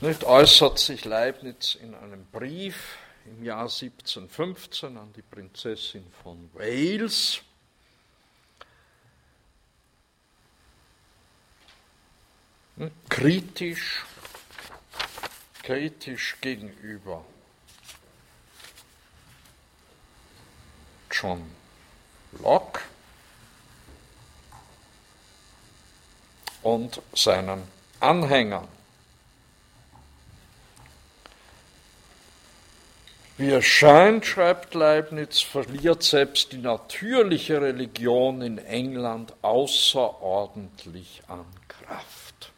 nicht, 0.00 0.24
äußert 0.24 0.78
sich 0.78 1.04
Leibniz 1.04 1.74
in 1.74 1.94
einem 1.94 2.24
Brief 2.32 2.96
im 3.28 3.44
Jahr 3.44 3.62
1715 3.62 4.96
an 4.96 5.12
die 5.12 5.22
Prinzessin 5.22 6.04
von 6.22 6.50
Wales. 6.54 7.40
Hm, 12.76 12.90
kritisch, 13.08 14.04
kritisch 15.62 16.36
gegenüber 16.40 17.24
John 21.10 21.50
Locke 22.40 22.80
und 26.62 27.02
seinen 27.14 27.62
Anhängern. 28.00 28.68
Wie 33.38 33.52
es 33.52 33.64
scheint, 33.66 34.26
schreibt 34.26 34.74
Leibniz, 34.74 35.40
verliert 35.40 36.02
selbst 36.02 36.50
die 36.50 36.58
natürliche 36.58 37.62
Religion 37.62 38.42
in 38.42 38.58
England 38.58 39.32
außerordentlich 39.42 41.22
an 41.28 41.46
Kraft. 41.68 42.50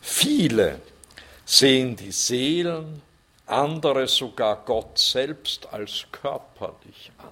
Viele 0.00 0.80
sehen 1.44 1.96
die 1.96 2.12
Seelen, 2.12 3.02
andere 3.44 4.08
sogar 4.08 4.64
Gott 4.64 4.98
selbst 4.98 5.70
als 5.74 6.06
körperlich 6.10 7.12
an. 7.18 7.28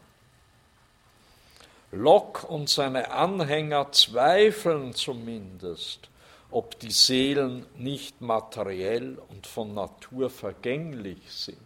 Locke 1.91 2.47
und 2.49 2.69
seine 2.69 3.11
Anhänger 3.13 3.93
zweifeln 3.93 4.95
zumindest, 4.95 6.11
ob 6.55 6.79
die 6.79 6.93
Seelen 6.93 7.67
nicht 7.77 8.21
materiell 8.21 9.19
und 9.29 9.45
von 9.45 9.75
Natur 9.75 10.31
vergänglich 10.31 11.19
sind. 11.27 11.59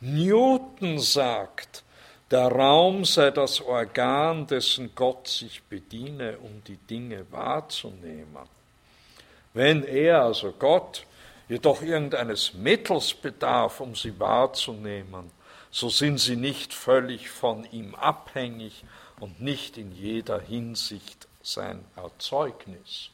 Newton 0.00 0.98
sagt, 0.98 1.84
der 2.30 2.48
Raum 2.48 3.04
sei 3.04 3.30
das 3.30 3.60
Organ, 3.60 4.46
dessen 4.46 4.94
Gott 4.94 5.28
sich 5.28 5.62
bediene, 5.64 6.38
um 6.38 6.64
die 6.66 6.78
Dinge 6.78 7.30
wahrzunehmen. 7.30 8.48
Wenn 9.52 9.84
er, 9.84 10.22
also 10.22 10.52
Gott, 10.52 11.04
jedoch 11.46 11.82
irgendeines 11.82 12.54
Mittels 12.54 13.12
bedarf, 13.12 13.80
um 13.80 13.94
sie 13.94 14.18
wahrzunehmen, 14.18 15.30
so 15.70 15.90
sind 15.90 16.18
sie 16.18 16.36
nicht 16.36 16.72
völlig 16.72 17.28
von 17.28 17.70
ihm 17.72 17.94
abhängig 17.94 18.84
und 19.18 19.42
nicht 19.42 19.76
in 19.76 19.92
jeder 19.92 20.40
Hinsicht 20.40 21.28
sein 21.42 21.84
Erzeugnis. 21.94 23.10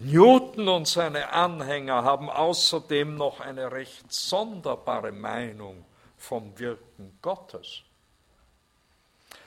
Newton 0.00 0.68
und 0.68 0.86
seine 0.86 1.32
Anhänger 1.32 2.04
haben 2.04 2.30
außerdem 2.30 3.16
noch 3.16 3.40
eine 3.40 3.72
recht 3.72 4.12
sonderbare 4.12 5.10
Meinung 5.10 5.84
vom 6.16 6.56
Wirken 6.58 7.18
Gottes. 7.20 7.82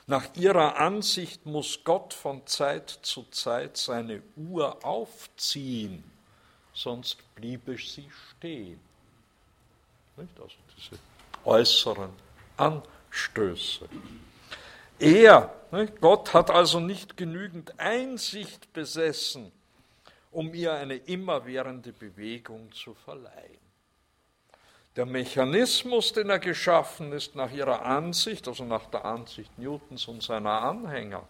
Nach 0.08 0.26
ihrer 0.36 0.76
Ansicht 0.78 1.46
muss 1.46 1.86
Gott 1.86 2.14
von 2.14 2.46
Zeit 2.48 2.90
zu 2.90 3.24
Zeit 3.32 3.78
seine 3.78 4.22
Uhr 4.36 4.84
aufziehen, 4.84 6.04
sonst 6.74 7.18
bliebe 7.36 7.78
sie 7.78 8.10
stehen. 8.32 8.82
Also 10.18 10.56
diese 10.76 11.00
äußeren 11.46 12.12
Anstöße. 12.58 13.88
Er, 15.00 15.56
Gott 16.02 16.34
hat 16.34 16.52
also 16.52 16.82
nicht 16.82 17.16
genügend 17.16 17.80
Einsicht 17.80 18.74
besessen, 18.74 19.52
um 20.32 20.54
ihr 20.54 20.74
eine 20.74 20.96
immerwährende 20.96 21.94
Bewegung 21.94 22.72
zu 22.72 22.94
verleihen. 22.94 23.60
Der 24.96 25.06
Mechanismus, 25.06 26.12
den 26.12 26.30
er 26.30 26.40
geschaffen 26.40 27.14
ist, 27.14 27.36
nach 27.36 27.52
ihrer 27.52 27.86
Ansicht, 27.86 28.48
also 28.48 28.66
nach 28.66 28.88
der 28.88 29.06
Ansicht 29.06 29.58
Newtons 29.58 30.08
und 30.08 30.22
seiner 30.22 30.62
Anhänger, 30.62 31.24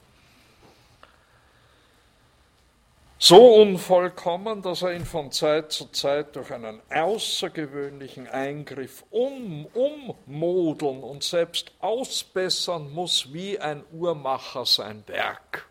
so 3.23 3.53
unvollkommen, 3.53 4.63
dass 4.63 4.81
er 4.81 4.95
ihn 4.95 5.05
von 5.05 5.31
Zeit 5.31 5.71
zu 5.71 5.85
Zeit 5.91 6.35
durch 6.35 6.51
einen 6.51 6.81
außergewöhnlichen 6.89 8.27
Eingriff 8.27 9.05
um, 9.11 9.67
ummodeln 9.67 11.03
und 11.03 11.23
selbst 11.23 11.71
ausbessern 11.81 12.91
muss, 12.91 13.31
wie 13.31 13.59
ein 13.59 13.83
Uhrmacher 13.91 14.65
sein 14.65 15.03
Werk. 15.05 15.67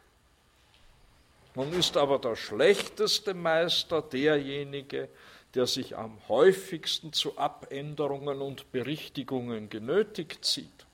Nun 1.54 1.72
ist 1.72 1.96
aber 1.96 2.18
der 2.18 2.36
schlechteste 2.36 3.34
Meister 3.34 4.02
derjenige, 4.02 5.08
der 5.54 5.66
sich 5.66 5.96
am 5.96 6.16
häufigsten 6.28 7.12
zu 7.12 7.36
Abänderungen 7.36 8.40
und 8.40 8.70
Berichtigungen 8.70 9.68
genötigt 9.68 10.44
sieht. 10.44 10.86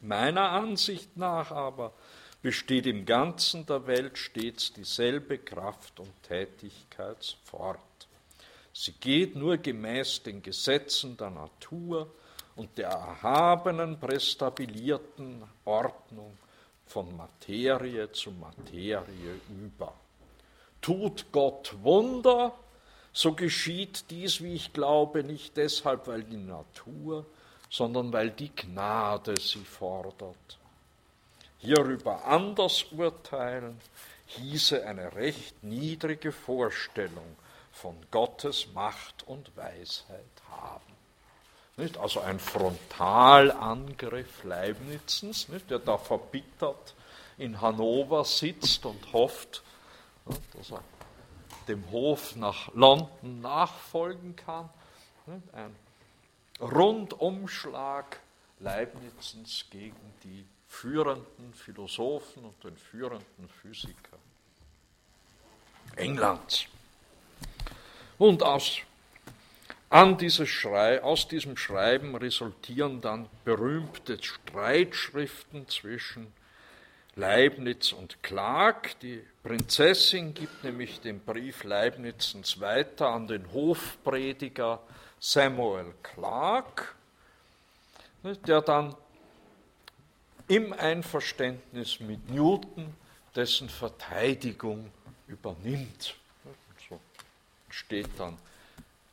Meiner 0.00 0.50
Ansicht 0.52 1.16
nach 1.16 1.50
aber 1.50 1.92
besteht 2.40 2.86
im 2.86 3.04
Ganzen 3.04 3.66
der 3.66 3.86
Welt 3.86 4.16
stets 4.16 4.72
dieselbe 4.72 5.38
Kraft 5.38 6.00
und 6.00 6.10
Tätigkeit 6.22 7.36
fort. 7.44 7.78
Sie 8.72 8.92
geht 8.92 9.36
nur 9.36 9.58
gemäß 9.58 10.22
den 10.22 10.42
Gesetzen 10.42 11.18
der 11.18 11.28
Natur 11.28 12.10
und 12.56 12.78
der 12.78 12.88
erhabenen, 12.88 14.00
prästabilierten 14.00 15.42
Ordnung 15.66 16.38
von 16.90 17.16
Materie 17.16 18.10
zu 18.10 18.32
Materie 18.32 19.40
über. 19.48 19.94
Tut 20.80 21.26
Gott 21.30 21.76
Wunder, 21.82 22.52
so 23.12 23.32
geschieht 23.32 24.10
dies, 24.10 24.42
wie 24.42 24.54
ich 24.54 24.72
glaube, 24.72 25.22
nicht 25.22 25.56
deshalb, 25.56 26.08
weil 26.08 26.24
die 26.24 26.36
Natur, 26.36 27.26
sondern 27.70 28.12
weil 28.12 28.30
die 28.30 28.54
Gnade 28.54 29.38
sie 29.38 29.64
fordert. 29.64 30.58
Hierüber 31.58 32.24
anders 32.24 32.86
urteilen 32.90 33.80
hieße 34.26 34.84
eine 34.84 35.14
recht 35.14 35.62
niedrige 35.62 36.32
Vorstellung 36.32 37.36
von 37.70 37.94
Gottes 38.10 38.66
Macht 38.74 39.26
und 39.28 39.56
Weisheit 39.56 40.42
haben. 40.50 40.89
Nicht? 41.80 41.96
Also 41.96 42.20
ein 42.20 42.38
Frontalangriff 42.38 44.44
Leibnizens, 44.44 45.48
nicht? 45.48 45.70
der 45.70 45.78
da 45.78 45.96
verbittert 45.96 46.94
in 47.38 47.58
Hannover 47.60 48.24
sitzt 48.26 48.84
und 48.84 49.12
hofft, 49.14 49.62
dass 50.54 50.72
er 50.72 50.82
dem 51.68 51.90
Hof 51.90 52.36
nach 52.36 52.68
London 52.74 53.40
nachfolgen 53.40 54.36
kann. 54.36 54.68
Ein 55.52 55.74
Rundumschlag 56.60 58.20
Leibnizens 58.58 59.64
gegen 59.70 59.96
die 60.22 60.44
führenden 60.68 61.54
Philosophen 61.54 62.44
und 62.44 62.62
den 62.62 62.76
führenden 62.76 63.48
Physiker 63.62 64.18
Englands. 65.96 66.66
Und 68.18 68.42
aus 68.42 68.80
an 69.90 70.16
dieses 70.16 70.48
Schrei, 70.48 71.02
aus 71.02 71.26
diesem 71.26 71.56
Schreiben 71.56 72.14
resultieren 72.14 73.00
dann 73.00 73.28
berühmte 73.44 74.22
Streitschriften 74.22 75.68
zwischen 75.68 76.32
Leibniz 77.16 77.92
und 77.92 78.22
Clark. 78.22 78.98
Die 79.00 79.20
Prinzessin 79.42 80.32
gibt 80.32 80.62
nämlich 80.62 81.00
den 81.00 81.18
Brief 81.18 81.64
Leibnizens 81.64 82.60
weiter 82.60 83.08
an 83.08 83.26
den 83.26 83.52
Hofprediger 83.52 84.80
Samuel 85.18 85.92
Clark, 86.04 86.94
der 88.46 88.62
dann 88.62 88.94
im 90.46 90.72
Einverständnis 90.72 91.98
mit 91.98 92.30
Newton 92.30 92.94
dessen 93.34 93.68
Verteidigung 93.68 94.90
übernimmt. 95.26 96.14
So 96.88 97.00
steht 97.70 98.08
dann 98.18 98.38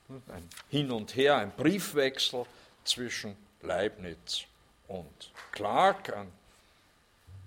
ein 0.09 0.49
Hin 0.69 0.91
und 0.91 1.15
Her, 1.15 1.37
ein 1.37 1.51
Briefwechsel 1.51 2.45
zwischen 2.83 3.35
Leibniz 3.61 4.43
und 4.87 5.31
Clark, 5.51 6.15
ein 6.15 6.31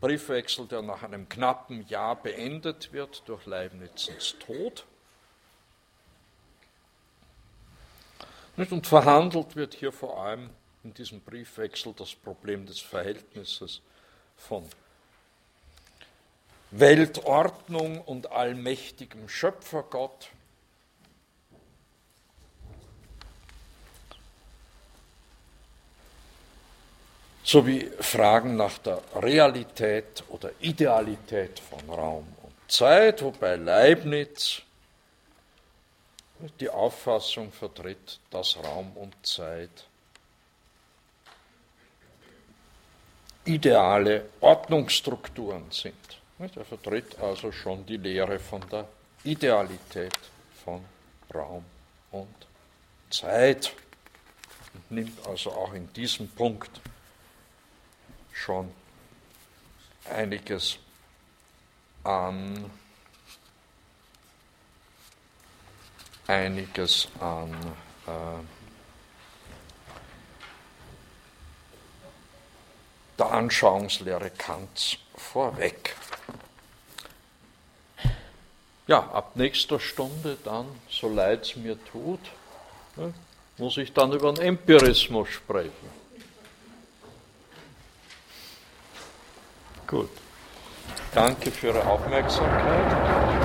Briefwechsel, 0.00 0.66
der 0.66 0.82
nach 0.82 1.02
einem 1.02 1.28
knappen 1.28 1.86
Jahr 1.88 2.16
beendet 2.16 2.92
wird 2.92 3.22
durch 3.26 3.46
Leibnizens 3.46 4.36
Tod. 4.38 4.84
Und 8.56 8.86
verhandelt 8.86 9.56
wird 9.56 9.74
hier 9.74 9.92
vor 9.92 10.22
allem 10.22 10.50
in 10.84 10.92
diesem 10.92 11.20
Briefwechsel 11.20 11.94
das 11.94 12.14
Problem 12.14 12.66
des 12.66 12.78
Verhältnisses 12.80 13.80
von 14.36 14.68
Weltordnung 16.70 18.02
und 18.02 18.30
allmächtigem 18.30 19.28
Schöpfergott 19.28 20.30
sowie 27.50 27.90
Fragen 27.98 28.54
nach 28.54 28.78
der 28.78 29.02
Realität 29.16 30.22
oder 30.28 30.52
Idealität 30.60 31.58
von 31.58 31.90
Raum 31.90 32.28
und 32.44 32.54
Zeit, 32.70 33.22
wobei 33.22 33.56
Leibniz 33.56 34.62
die 36.60 36.70
Auffassung 36.70 37.50
vertritt, 37.50 38.20
dass 38.30 38.56
Raum 38.56 38.92
und 38.96 39.14
Zeit 39.26 39.84
ideale 43.44 44.26
Ordnungsstrukturen 44.40 45.64
sind. 45.70 46.20
Er 46.38 46.64
vertritt 46.64 47.18
also 47.18 47.50
schon 47.50 47.84
die 47.84 47.96
Lehre 47.96 48.38
von 48.38 48.62
der 48.70 48.86
Idealität 49.24 50.16
von 50.64 50.84
Raum 51.34 51.64
und 52.12 52.46
Zeit 53.10 53.72
und 54.72 54.90
nimmt 54.92 55.26
also 55.26 55.50
auch 55.50 55.74
in 55.74 55.92
diesem 55.92 56.28
Punkt 56.28 56.80
schon 58.40 58.72
einiges 60.10 60.78
an 62.04 62.70
einiges 66.26 67.08
an 67.20 67.52
äh, 68.06 68.10
der 73.18 73.30
Anschauungslehre 73.32 74.30
Kants 74.30 74.96
vorweg. 75.16 75.94
Ja, 78.86 79.00
ab 79.10 79.36
nächster 79.36 79.78
Stunde 79.78 80.38
dann, 80.42 80.66
so 80.88 81.08
leid 81.08 81.42
es 81.42 81.56
mir 81.56 81.76
tut, 81.84 82.20
muss 83.58 83.76
ich 83.76 83.92
dann 83.92 84.12
über 84.12 84.32
den 84.32 84.42
Empirismus 84.42 85.28
sprechen. 85.28 85.99
Gut. 89.90 90.08
Danke 91.12 91.50
für 91.50 91.66
Ihre 91.66 91.84
Aufmerksamkeit. 91.84 93.39